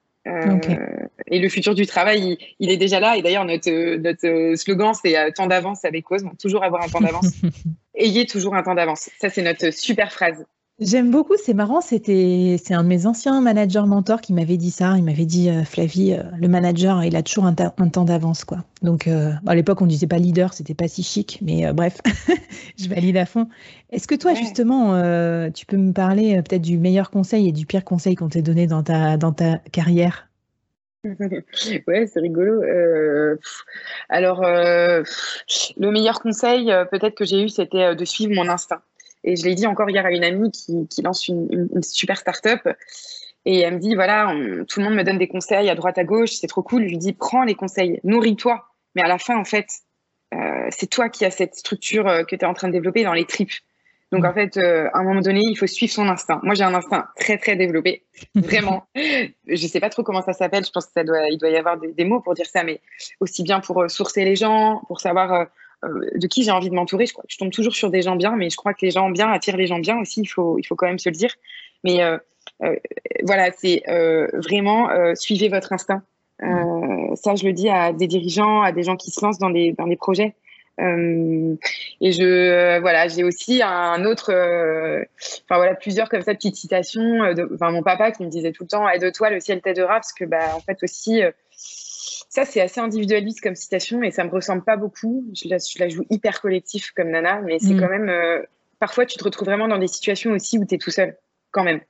Et 1.32 1.38
le 1.38 1.48
futur 1.48 1.74
du 1.74 1.86
travail, 1.86 2.38
il, 2.58 2.70
est 2.70 2.76
déjà 2.76 3.00
là. 3.00 3.16
Et 3.16 3.22
d'ailleurs, 3.22 3.44
notre, 3.44 3.96
notre 3.96 4.56
slogan, 4.56 4.92
c'est 4.94 5.32
temps 5.32 5.46
d'avance 5.46 5.84
avec 5.84 6.04
cause. 6.04 6.24
toujours 6.40 6.64
avoir 6.64 6.82
un 6.82 6.88
temps 6.88 7.00
d'avance. 7.00 7.32
Ayez 7.94 8.26
toujours 8.26 8.54
un 8.54 8.62
temps 8.62 8.74
d'avance. 8.74 9.10
Ça, 9.20 9.30
c'est 9.30 9.42
notre 9.42 9.70
super 9.70 10.12
phrase. 10.12 10.44
J'aime 10.80 11.10
beaucoup, 11.10 11.34
c'est 11.36 11.52
marrant, 11.52 11.82
c'était 11.82 12.56
c'est 12.62 12.72
un 12.72 12.82
de 12.82 12.88
mes 12.88 13.04
anciens 13.04 13.42
managers 13.42 13.84
mentors 13.86 14.22
qui 14.22 14.32
m'avait 14.32 14.56
dit 14.56 14.70
ça. 14.70 14.94
Il 14.96 15.04
m'avait 15.04 15.26
dit 15.26 15.50
euh, 15.50 15.62
Flavie, 15.62 16.14
euh, 16.14 16.22
le 16.38 16.48
manager, 16.48 17.04
il 17.04 17.16
a 17.16 17.22
toujours 17.22 17.44
un, 17.44 17.52
temps 17.52 18.04
d'avance 18.06 18.46
quoi. 18.46 18.64
Donc 18.80 19.06
euh, 19.06 19.32
à 19.46 19.54
l'époque 19.54 19.82
on 19.82 19.86
disait 19.86 20.06
pas 20.06 20.16
leader, 20.16 20.54
c'était 20.54 20.72
pas 20.72 20.88
si 20.88 21.02
chic, 21.02 21.38
mais 21.42 21.70
bref, 21.74 21.98
je 22.78 22.88
valide 22.88 23.18
à 23.18 23.26
fond. 23.26 23.46
Est-ce 23.90 24.08
que 24.08 24.14
toi 24.14 24.32
justement, 24.32 24.94
tu 25.50 25.66
peux 25.66 25.76
me 25.76 25.92
parler 25.92 26.40
peut-être 26.40 26.62
du 26.62 26.78
meilleur 26.78 27.10
conseil 27.10 27.48
et 27.48 27.52
du 27.52 27.66
pire 27.66 27.84
conseil 27.84 28.14
qu'on 28.14 28.30
t'ait 28.30 28.40
donné 28.40 28.66
dans 28.66 28.82
ta 28.82 29.18
dans 29.18 29.32
ta 29.32 29.58
carrière? 29.72 30.28
Ouais, 31.88 32.06
c'est 32.06 32.20
rigolo. 32.20 32.62
alors, 34.08 34.42
le 34.42 35.90
meilleur 35.90 36.20
conseil, 36.20 36.72
peut-être 36.90 37.16
que 37.16 37.26
j'ai 37.26 37.42
eu, 37.42 37.48
c'était 37.50 37.94
de 37.94 38.04
suivre 38.06 38.34
mon 38.34 38.48
instinct. 38.48 38.80
Et 39.24 39.36
je 39.36 39.44
l'ai 39.44 39.54
dit 39.54 39.66
encore 39.66 39.90
hier 39.90 40.04
à 40.04 40.10
une 40.10 40.24
amie 40.24 40.50
qui, 40.50 41.02
lance 41.02 41.28
une, 41.28 41.68
super 41.82 42.16
start-up. 42.16 42.60
Et 43.44 43.60
elle 43.60 43.74
me 43.74 43.78
dit, 43.78 43.94
voilà, 43.94 44.34
tout 44.68 44.80
le 44.80 44.84
monde 44.84 44.94
me 44.94 45.02
donne 45.02 45.18
des 45.18 45.28
conseils 45.28 45.70
à 45.70 45.74
droite, 45.74 45.98
à 45.98 46.04
gauche, 46.04 46.32
c'est 46.32 46.46
trop 46.46 46.62
cool. 46.62 46.84
Je 46.84 46.88
lui 46.88 46.98
dis, 46.98 47.12
prends 47.12 47.44
les 47.44 47.54
conseils, 47.54 48.00
nourris-toi. 48.04 48.64
Mais 48.94 49.02
à 49.02 49.08
la 49.08 49.18
fin, 49.18 49.36
en 49.38 49.44
fait, 49.44 49.66
euh, 50.34 50.68
c'est 50.70 50.88
toi 50.88 51.08
qui 51.08 51.24
as 51.24 51.30
cette 51.30 51.54
structure 51.54 52.06
euh, 52.06 52.24
que 52.24 52.36
tu 52.36 52.44
es 52.44 52.46
en 52.46 52.54
train 52.54 52.68
de 52.68 52.72
développer 52.72 53.02
dans 53.02 53.12
les 53.12 53.24
tripes. 53.24 53.52
Donc, 54.12 54.24
en 54.24 54.34
fait, 54.34 54.56
euh, 54.56 54.88
à 54.92 54.98
un 54.98 55.04
moment 55.04 55.20
donné, 55.20 55.40
il 55.40 55.56
faut 55.56 55.68
suivre 55.68 55.92
son 55.92 56.08
instinct. 56.08 56.40
Moi, 56.42 56.54
j'ai 56.54 56.64
un 56.64 56.74
instinct 56.74 57.06
très, 57.16 57.38
très 57.38 57.54
développé. 57.54 58.04
Vraiment. 58.34 58.84
je 58.94 59.66
sais 59.66 59.78
pas 59.78 59.88
trop 59.88 60.02
comment 60.02 60.22
ça 60.22 60.32
s'appelle. 60.32 60.64
Je 60.64 60.70
pense 60.70 60.86
que 60.86 60.92
ça 60.92 61.04
doit, 61.04 61.28
il 61.30 61.38
doit 61.38 61.50
y 61.50 61.56
avoir 61.56 61.78
des, 61.78 62.04
mots 62.04 62.20
pour 62.20 62.34
dire 62.34 62.46
ça, 62.46 62.64
mais 62.64 62.80
aussi 63.20 63.44
bien 63.44 63.60
pour 63.60 63.88
sourcer 63.88 64.24
les 64.24 64.34
gens, 64.34 64.82
pour 64.88 65.00
savoir 65.00 65.46
de 65.82 66.26
qui 66.26 66.42
j'ai 66.42 66.50
envie 66.50 66.70
de 66.70 66.74
m'entourer. 66.74 67.06
Je, 67.06 67.12
crois 67.12 67.24
je 67.28 67.38
tombe 67.38 67.50
toujours 67.50 67.74
sur 67.74 67.90
des 67.90 68.02
gens 68.02 68.16
bien, 68.16 68.36
mais 68.36 68.50
je 68.50 68.56
crois 68.56 68.74
que 68.74 68.84
les 68.84 68.90
gens 68.90 69.10
bien 69.10 69.30
attirent 69.30 69.56
les 69.56 69.66
gens 69.66 69.78
bien 69.78 69.98
aussi. 69.98 70.20
Il 70.20 70.26
faut, 70.26 70.58
il 70.58 70.64
faut 70.64 70.76
quand 70.76 70.86
même 70.86 70.98
se 70.98 71.08
le 71.08 71.14
dire. 71.14 71.34
Mais 71.84 72.02
euh, 72.02 72.18
euh, 72.62 72.76
voilà, 73.24 73.50
c'est 73.52 73.82
vraiment 74.34 74.88
suivez 75.14 75.48
votre 75.48 75.72
instinct. 75.72 76.02
ça, 76.40 77.34
je 77.34 77.46
le 77.46 77.52
dis 77.52 77.68
à 77.68 77.92
des 77.92 78.06
dirigeants, 78.06 78.62
à 78.62 78.72
des 78.72 78.82
gens 78.82 78.96
qui 78.96 79.10
se 79.10 79.24
lancent 79.24 79.38
dans 79.38 79.50
des, 79.50 79.72
dans 79.72 79.86
des 79.86 79.96
projets. 79.96 80.34
Euh, 80.80 81.56
et 82.00 82.12
je 82.12 82.80
voilà, 82.80 83.06
j'ai 83.08 83.22
aussi 83.22 83.60
un 83.62 84.04
autre, 84.04 84.32
enfin 84.32 85.56
voilà, 85.56 85.74
plusieurs 85.74 86.08
comme 86.08 86.22
ça 86.22 86.34
petites 86.34 86.56
citations. 86.56 87.20
Enfin 87.54 87.70
mon 87.70 87.82
papa 87.82 88.10
qui 88.12 88.24
me 88.24 88.30
disait 88.30 88.52
tout 88.52 88.64
le 88.64 88.68
temps 88.68 88.88
aide-toi, 88.88 89.30
le 89.30 89.40
ciel 89.40 89.60
t'aidera, 89.60 89.94
parce 89.94 90.12
que 90.12 90.24
bah 90.24 90.54
en 90.54 90.60
fait 90.60 90.82
aussi 90.82 91.22
ça, 92.30 92.44
c'est 92.44 92.60
assez 92.60 92.80
individualiste 92.80 93.40
comme 93.40 93.56
citation 93.56 94.04
et 94.04 94.12
ça 94.12 94.22
me 94.22 94.30
ressemble 94.30 94.62
pas 94.62 94.76
beaucoup. 94.76 95.26
Je 95.34 95.48
la, 95.48 95.58
je 95.58 95.78
la 95.80 95.88
joue 95.88 96.04
hyper 96.10 96.40
collectif 96.40 96.92
comme 96.92 97.10
Nana, 97.10 97.40
mais 97.40 97.58
c'est 97.58 97.74
mm. 97.74 97.80
quand 97.80 97.88
même. 97.88 98.08
Euh, 98.08 98.40
parfois, 98.78 99.04
tu 99.04 99.18
te 99.18 99.24
retrouves 99.24 99.46
vraiment 99.46 99.66
dans 99.66 99.78
des 99.78 99.88
situations 99.88 100.30
aussi 100.30 100.56
où 100.56 100.64
tu 100.64 100.76
es 100.76 100.78
tout 100.78 100.92
seul, 100.92 101.16
quand 101.50 101.64
même. 101.64 101.80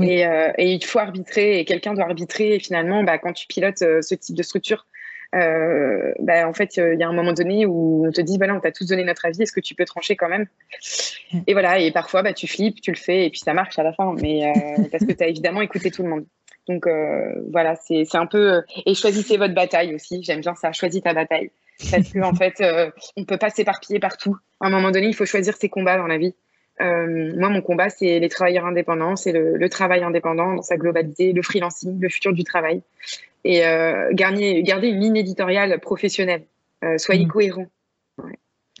Et, 0.00 0.24
euh, 0.24 0.52
et, 0.56 0.74
il 0.74 0.84
faut 0.84 1.00
arbitrer 1.00 1.58
et 1.58 1.64
quelqu'un 1.64 1.92
doit 1.94 2.04
arbitrer. 2.04 2.54
Et 2.54 2.60
finalement, 2.60 3.02
bah, 3.02 3.18
quand 3.18 3.32
tu 3.32 3.48
pilotes 3.48 3.82
euh, 3.82 4.00
ce 4.00 4.14
type 4.14 4.36
de 4.36 4.44
structure, 4.44 4.86
bah, 5.32 6.48
en 6.48 6.52
fait, 6.54 6.76
il 6.76 6.98
y 6.98 7.02
a 7.02 7.08
un 7.08 7.12
moment 7.12 7.32
donné 7.32 7.66
où 7.66 8.06
on 8.06 8.12
te 8.12 8.20
dit 8.20 8.38
voilà, 8.38 8.54
on 8.54 8.60
t'a 8.60 8.70
tous 8.70 8.86
donné 8.86 9.02
notre 9.02 9.26
avis, 9.26 9.42
est-ce 9.42 9.52
que 9.52 9.60
tu 9.60 9.74
peux 9.74 9.84
trancher 9.84 10.14
quand 10.14 10.28
même? 10.28 10.46
Et 11.48 11.52
voilà, 11.52 11.80
et 11.80 11.90
parfois, 11.90 12.22
bah, 12.22 12.32
tu 12.32 12.46
flippes, 12.46 12.80
tu 12.80 12.92
le 12.92 12.96
fais, 12.96 13.26
et 13.26 13.30
puis 13.30 13.40
ça 13.40 13.54
marche 13.54 13.76
à 13.78 13.82
la 13.82 13.92
fin, 13.92 14.14
mais 14.20 14.52
parce 14.92 15.04
que 15.04 15.12
tu 15.12 15.24
as 15.24 15.28
évidemment 15.28 15.62
écouté 15.62 15.90
tout 15.90 16.04
le 16.04 16.08
monde. 16.10 16.26
Donc 16.68 16.86
euh, 16.86 17.32
voilà, 17.50 17.74
c'est 17.76 18.14
un 18.14 18.26
peu 18.26 18.54
euh, 18.54 18.60
et 18.86 18.94
choisissez 18.94 19.36
votre 19.36 19.54
bataille 19.54 19.94
aussi. 19.94 20.22
J'aime 20.22 20.40
bien 20.40 20.54
ça. 20.54 20.72
Choisis 20.72 21.02
ta 21.02 21.14
bataille 21.14 21.50
parce 21.90 22.12
que 22.12 22.20
en 22.20 22.34
fait, 22.34 22.60
euh, 22.60 22.90
on 23.16 23.24
peut 23.24 23.38
pas 23.38 23.50
s'éparpiller 23.50 23.98
partout. 23.98 24.36
À 24.60 24.66
un 24.66 24.70
moment 24.70 24.90
donné, 24.90 25.06
il 25.08 25.14
faut 25.14 25.24
choisir 25.24 25.56
ses 25.56 25.68
combats 25.68 25.96
dans 25.96 26.06
la 26.06 26.18
vie. 26.18 26.34
moi, 26.78 27.48
mon 27.48 27.62
combat, 27.62 27.90
c'est 27.90 28.18
les 28.18 28.28
travailleurs 28.28 28.66
indépendants, 28.66 29.16
c'est 29.16 29.32
le, 29.32 29.68
travail 29.68 30.02
indépendant 30.02 30.54
dans 30.54 30.62
sa 30.62 30.76
globalité, 30.76 31.32
le 31.32 31.42
freelancing, 31.42 31.98
le 31.98 32.08
futur 32.08 32.32
du 32.32 32.44
travail, 32.44 32.82
et 33.44 33.60
garder, 34.12 34.62
garder 34.62 34.88
une 34.88 35.00
ligne 35.00 35.16
éditoriale 35.16 35.80
professionnelle. 35.80 36.44
soyez 36.98 37.24
mmh. 37.24 37.28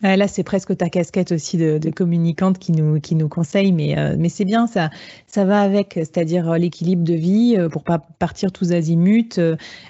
Cohérents. 0.00 0.16
Là, 0.16 0.28
c'est 0.28 0.42
presque 0.42 0.76
ta 0.76 0.88
casquette 0.88 1.32
aussi 1.32 1.56
de, 1.56 1.90
communicante 1.90 2.58
qui 2.58 2.72
nous, 2.72 3.00
qui 3.00 3.14
nous 3.14 3.28
conseille, 3.28 3.72
mais, 3.72 3.98
euh, 3.98 4.16
mais 4.18 4.28
c'est 4.28 4.44
bien, 4.44 4.66
ça, 4.66 4.90
ça 5.26 5.44
va 5.44 5.60
avec, 5.60 5.94
c'est-à-dire 5.94 6.50
euh, 6.50 6.58
l'équilibre 6.58 7.04
de 7.04 7.14
vie 7.14 7.56
euh, 7.58 7.68
pour 7.68 7.84
pas 7.84 7.98
partir 7.98 8.52
tous 8.52 8.72
azimuts, 8.72 9.40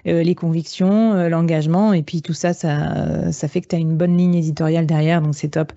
les 0.04 0.34
convictions, 0.34 1.28
l'engagement, 1.28 1.92
et 1.92 2.02
puis 2.02 2.22
tout 2.22 2.32
ça, 2.32 2.52
ça, 2.52 3.32
ça 3.32 3.48
fait 3.48 3.60
que 3.60 3.68
tu 3.68 3.76
as 3.76 3.78
une 3.78 3.96
bonne 3.96 4.16
ligne 4.16 4.34
éditoriale 4.34 4.86
derrière, 4.86 5.22
donc 5.22 5.34
c'est 5.34 5.50
top. 5.50 5.72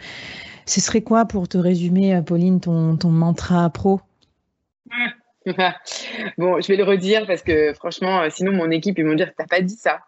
Ce 0.66 0.80
serait 0.82 1.02
quoi, 1.02 1.26
pour 1.26 1.48
te 1.48 1.58
résumer, 1.58 2.22
Pauline, 2.26 2.60
ton, 2.60 2.96
ton 2.98 3.10
mantra 3.10 3.70
pro? 3.70 4.00
bon, 6.38 6.62
je 6.62 6.68
vais 6.68 6.76
le 6.76 6.84
redire 6.84 7.26
parce 7.28 7.42
que 7.42 7.74
franchement, 7.74 8.22
euh, 8.22 8.30
sinon 8.30 8.52
mon 8.54 8.72
équipe 8.72 8.98
ils 8.98 9.06
vont 9.06 9.16
dire 9.16 9.32
t'as 9.38 9.46
pas 9.46 9.62
dit 9.62 9.76
ça. 9.76 10.00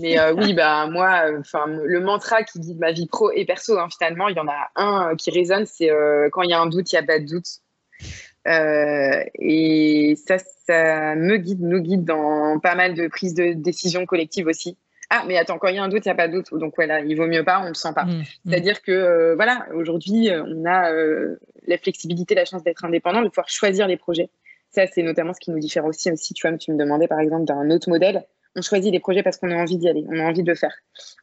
Mais 0.00 0.18
euh, 0.18 0.34
oui, 0.34 0.54
bah 0.54 0.86
moi, 0.86 1.22
euh, 1.26 1.42
le 1.84 2.00
mantra 2.00 2.42
qui 2.42 2.60
guide 2.60 2.78
ma 2.78 2.92
vie 2.92 3.06
pro 3.06 3.30
et 3.30 3.44
perso, 3.44 3.78
hein, 3.78 3.88
finalement, 3.96 4.28
il 4.28 4.36
y 4.36 4.40
en 4.40 4.48
a 4.48 4.70
un 4.76 5.16
qui 5.16 5.30
résonne, 5.30 5.66
c'est 5.66 5.90
quand 6.32 6.42
il 6.42 6.50
y 6.50 6.54
a 6.54 6.60
un 6.60 6.66
doute, 6.66 6.92
il 6.92 6.96
y 6.96 6.98
a 6.98 7.02
pas 7.02 7.18
de 7.18 7.26
doute. 7.26 7.48
et 8.46 10.14
ça, 10.26 10.38
ça 10.38 11.14
me 11.14 11.36
guide, 11.36 11.62
nous 11.62 11.80
guide 11.80 12.04
dans 12.04 12.58
pas 12.58 12.74
mal 12.74 12.94
de 12.94 13.08
prises 13.08 13.34
de 13.34 13.52
décision 13.54 14.04
collectives 14.06 14.46
aussi. 14.46 14.76
Ah, 15.14 15.24
mais 15.26 15.36
attends, 15.36 15.58
quand 15.58 15.68
il 15.68 15.76
y 15.76 15.78
a 15.78 15.82
un 15.82 15.88
doute, 15.88 16.06
il 16.06 16.08
n'y 16.08 16.12
a 16.12 16.14
pas 16.14 16.26
de 16.26 16.32
doute. 16.32 16.54
Donc 16.58 16.72
voilà, 16.74 17.00
il 17.00 17.14
vaut 17.16 17.26
mieux 17.26 17.44
pas, 17.44 17.60
on 17.60 17.64
ne 17.64 17.68
le 17.68 17.74
sent 17.74 17.92
pas. 17.94 18.04
Mmh, 18.04 18.12
mmh. 18.12 18.24
C'est-à-dire 18.48 18.80
que 18.80 19.34
voilà, 19.34 19.66
aujourd'hui, 19.74 20.30
on 20.30 20.64
a 20.64 20.90
la 21.66 21.78
flexibilité, 21.78 22.34
la 22.34 22.44
chance 22.44 22.64
d'être 22.64 22.84
indépendant, 22.84 23.22
de 23.22 23.28
pouvoir 23.28 23.48
choisir 23.48 23.86
les 23.86 23.96
projets. 23.96 24.30
Ça, 24.72 24.86
c'est 24.86 25.02
notamment 25.02 25.34
ce 25.34 25.40
qui 25.40 25.50
nous 25.50 25.58
différencie 25.58 26.12
aussi. 26.12 26.34
Tu 26.34 26.48
vois, 26.48 26.56
tu 26.56 26.72
me 26.72 26.78
demandais 26.78 27.06
par 27.06 27.20
exemple 27.20 27.44
d'un 27.44 27.70
autre 27.70 27.90
modèle. 27.90 28.24
On 28.56 28.62
choisit 28.62 28.90
des 28.90 29.00
projets 29.00 29.22
parce 29.22 29.36
qu'on 29.36 29.50
a 29.50 29.56
envie 29.56 29.76
d'y 29.76 29.88
aller, 29.88 30.04
on 30.08 30.18
a 30.18 30.24
envie 30.24 30.42
de 30.42 30.50
le 30.50 30.56
faire. 30.56 30.74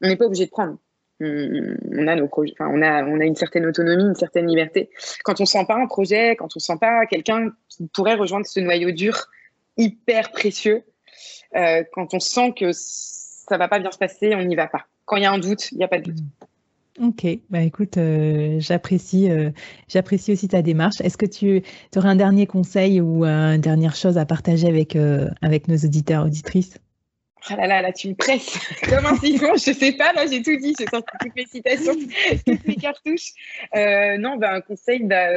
On 0.01 0.07
n'est 0.07 0.15
pas 0.15 0.25
obligé 0.25 0.45
de 0.45 0.51
prendre. 0.51 0.77
On, 1.21 2.07
a 2.07 3.25
une 3.25 3.35
certaine 3.35 3.65
autonomie, 3.65 4.05
une 4.05 4.15
certaine 4.15 4.47
liberté. 4.47 4.89
Quand 5.23 5.41
on 5.41 5.45
sent 5.45 5.65
pas 5.67 5.75
un 5.75 5.85
projet, 5.85 6.35
quand 6.37 6.55
on 6.55 6.59
sent 6.59 6.77
pas 6.79 7.05
quelqu'un 7.07 7.51
qui 7.67 7.87
pourrait 7.87 8.15
rejoindre 8.15 8.45
ce 8.45 8.59
noyau 8.61 8.91
dur 8.91 9.27
hyper 9.75 10.31
précieux, 10.31 10.83
euh, 11.55 11.83
quand 11.91 12.13
on 12.13 12.19
sent 12.19 12.53
que 12.57 12.71
ça 12.71 13.57
va 13.57 13.67
pas 13.67 13.79
bien 13.79 13.91
se 13.91 13.97
passer, 13.97 14.33
on 14.35 14.43
n'y 14.43 14.55
va 14.55 14.67
pas. 14.67 14.85
Quand 15.05 15.17
il 15.17 15.23
y 15.23 15.25
a 15.25 15.31
un 15.31 15.39
doute, 15.39 15.71
il 15.71 15.79
n'y 15.79 15.83
a 15.83 15.87
pas 15.87 15.99
de 15.99 16.11
doute. 16.11 16.23
Ok, 17.01 17.25
bah 17.49 17.61
écoute, 17.61 17.95
euh, 17.95 18.57
j'apprécie, 18.59 19.31
euh, 19.31 19.51
j'apprécie 19.87 20.33
aussi 20.33 20.49
ta 20.49 20.61
démarche. 20.61 20.99
Est-ce 20.99 21.15
que 21.15 21.25
tu 21.25 21.63
aurais 21.95 22.09
un 22.09 22.15
dernier 22.17 22.45
conseil 22.45 22.99
ou 22.99 23.23
une 23.23 23.61
dernière 23.61 23.95
chose 23.95 24.17
à 24.17 24.25
partager 24.25 24.67
avec, 24.67 24.97
euh, 24.97 25.29
avec 25.41 25.69
nos 25.69 25.77
auditeurs, 25.77 26.25
auditrices? 26.25 26.77
Ah 27.49 27.55
là 27.55 27.67
là, 27.67 27.81
là, 27.81 27.93
tu 27.93 28.09
me 28.09 28.15
presses 28.15 28.59
comme 28.89 29.05
un 29.05 29.15
siphon, 29.15 29.53
je 29.53 29.71
sais 29.71 29.93
pas, 29.93 30.11
là 30.11 30.25
j'ai 30.29 30.41
tout 30.41 30.57
dit, 30.57 30.75
j'ai 30.77 30.87
sorti 30.87 31.07
toutes 31.21 31.35
mes 31.37 31.45
citations, 31.45 31.95
toutes 32.45 32.67
mes 32.67 32.75
cartouches. 32.75 33.31
non, 33.73 34.35
bah, 34.35 34.55
un 34.55 34.61
conseil, 34.61 35.03
bah, 35.03 35.29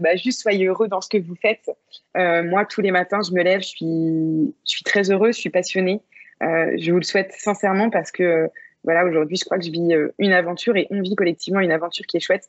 bah, 0.00 0.16
juste 0.16 0.40
soyez 0.40 0.66
heureux 0.66 0.88
dans 0.88 1.00
ce 1.00 1.08
que 1.08 1.18
vous 1.18 1.36
faites. 1.36 1.70
moi, 2.16 2.64
tous 2.64 2.80
les 2.80 2.90
matins, 2.90 3.20
je 3.24 3.32
me 3.32 3.44
lève, 3.44 3.60
je 3.60 3.68
suis, 3.68 4.54
je 4.66 4.70
suis 4.70 4.82
très 4.82 5.12
heureuse, 5.12 5.36
je 5.36 5.40
suis 5.42 5.50
passionnée. 5.50 6.00
je 6.40 6.90
vous 6.90 6.98
le 6.98 7.04
souhaite 7.04 7.32
sincèrement 7.38 7.88
parce 7.88 8.10
que 8.10 8.50
voilà, 8.88 9.04
aujourd'hui, 9.04 9.36
je 9.36 9.44
crois 9.44 9.58
que 9.58 9.66
je 9.66 9.70
vis 9.70 9.92
euh, 9.92 10.14
une 10.18 10.32
aventure 10.32 10.74
et 10.78 10.86
on 10.90 11.02
vit 11.02 11.14
collectivement 11.14 11.60
une 11.60 11.72
aventure 11.72 12.06
qui 12.06 12.16
est 12.16 12.20
chouette. 12.20 12.48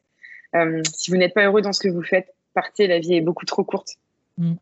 Euh, 0.55 0.81
si 0.95 1.11
vous 1.11 1.17
n'êtes 1.17 1.33
pas 1.33 1.43
heureux 1.43 1.61
dans 1.61 1.73
ce 1.73 1.81
que 1.81 1.89
vous 1.89 2.01
faites, 2.01 2.33
partez, 2.53 2.87
la 2.87 2.99
vie 2.99 3.15
est 3.15 3.21
beaucoup 3.21 3.43
trop 3.43 3.65
courte. 3.65 3.97
Mm. 4.37 4.53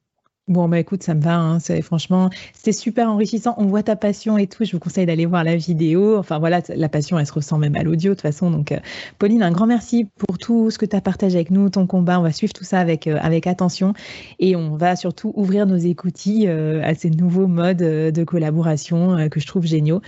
Bon, 0.47 0.67
bah 0.67 0.79
écoute, 0.79 1.03
ça 1.03 1.13
me 1.13 1.21
va. 1.21 1.35
Hein. 1.35 1.59
franchement, 1.83 2.31
c'est 2.53 2.71
super 2.71 3.11
enrichissant. 3.11 3.53
On 3.57 3.65
voit 3.65 3.83
ta 3.83 3.95
passion 3.95 4.39
et 4.39 4.47
tout. 4.47 4.63
Je 4.63 4.71
vous 4.71 4.79
conseille 4.79 5.05
d'aller 5.05 5.27
voir 5.27 5.43
la 5.43 5.55
vidéo. 5.55 6.17
Enfin, 6.17 6.39
voilà, 6.39 6.61
la 6.69 6.89
passion, 6.89 7.19
elle 7.19 7.27
se 7.27 7.33
ressent 7.33 7.59
même 7.59 7.75
à 7.75 7.83
l'audio 7.83 8.11
de 8.11 8.15
toute 8.15 8.23
façon. 8.23 8.49
Donc, 8.49 8.71
euh, 8.71 8.79
Pauline, 9.19 9.43
un 9.43 9.51
grand 9.51 9.67
merci 9.67 10.07
pour 10.17 10.39
tout 10.39 10.71
ce 10.71 10.79
que 10.79 10.85
tu 10.87 10.95
as 10.95 11.01
partagé 11.01 11.35
avec 11.35 11.51
nous, 11.51 11.69
ton 11.69 11.85
combat. 11.85 12.19
On 12.19 12.23
va 12.23 12.31
suivre 12.31 12.53
tout 12.53 12.63
ça 12.63 12.79
avec, 12.79 13.05
avec 13.05 13.45
attention 13.45 13.93
et 14.39 14.55
on 14.55 14.77
va 14.77 14.95
surtout 14.95 15.31
ouvrir 15.35 15.67
nos 15.67 15.77
écoutilles 15.77 16.47
à 16.47 16.95
ces 16.95 17.11
nouveaux 17.11 17.47
modes 17.47 17.77
de 17.77 18.23
collaboration 18.23 19.29
que 19.29 19.39
je 19.39 19.45
trouve 19.45 19.67
géniaux. 19.67 20.01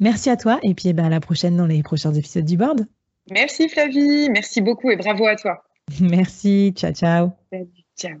Merci 0.00 0.30
à 0.30 0.36
toi 0.36 0.58
et 0.62 0.74
puis 0.74 0.88
eh 0.88 0.92
ben, 0.92 1.06
à 1.06 1.08
la 1.08 1.20
prochaine 1.20 1.56
dans 1.56 1.66
les 1.66 1.82
prochains 1.82 2.12
épisodes 2.12 2.44
du 2.44 2.56
board. 2.56 2.86
Merci 3.30 3.68
Flavie, 3.68 4.28
merci 4.30 4.60
beaucoup 4.60 4.90
et 4.90 4.96
bravo 4.96 5.26
à 5.26 5.36
toi. 5.36 5.62
Merci, 6.00 6.72
ciao 6.74 6.92
ciao. 6.92 7.32
ciao. 7.96 8.18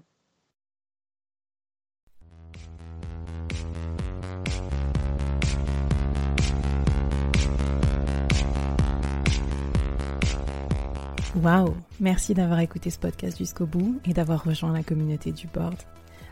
Waouh, 11.42 11.76
merci 12.00 12.32
d'avoir 12.32 12.60
écouté 12.60 12.88
ce 12.88 12.98
podcast 12.98 13.36
jusqu'au 13.36 13.66
bout 13.66 14.00
et 14.08 14.14
d'avoir 14.14 14.42
rejoint 14.44 14.72
la 14.72 14.82
communauté 14.82 15.32
du 15.32 15.46
board. 15.48 15.76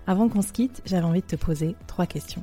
Avant 0.06 0.28
qu'on 0.28 0.40
se 0.40 0.52
quitte, 0.52 0.80
j'avais 0.86 1.04
envie 1.04 1.20
de 1.20 1.26
te 1.26 1.36
poser 1.36 1.76
trois 1.86 2.06
questions. 2.06 2.42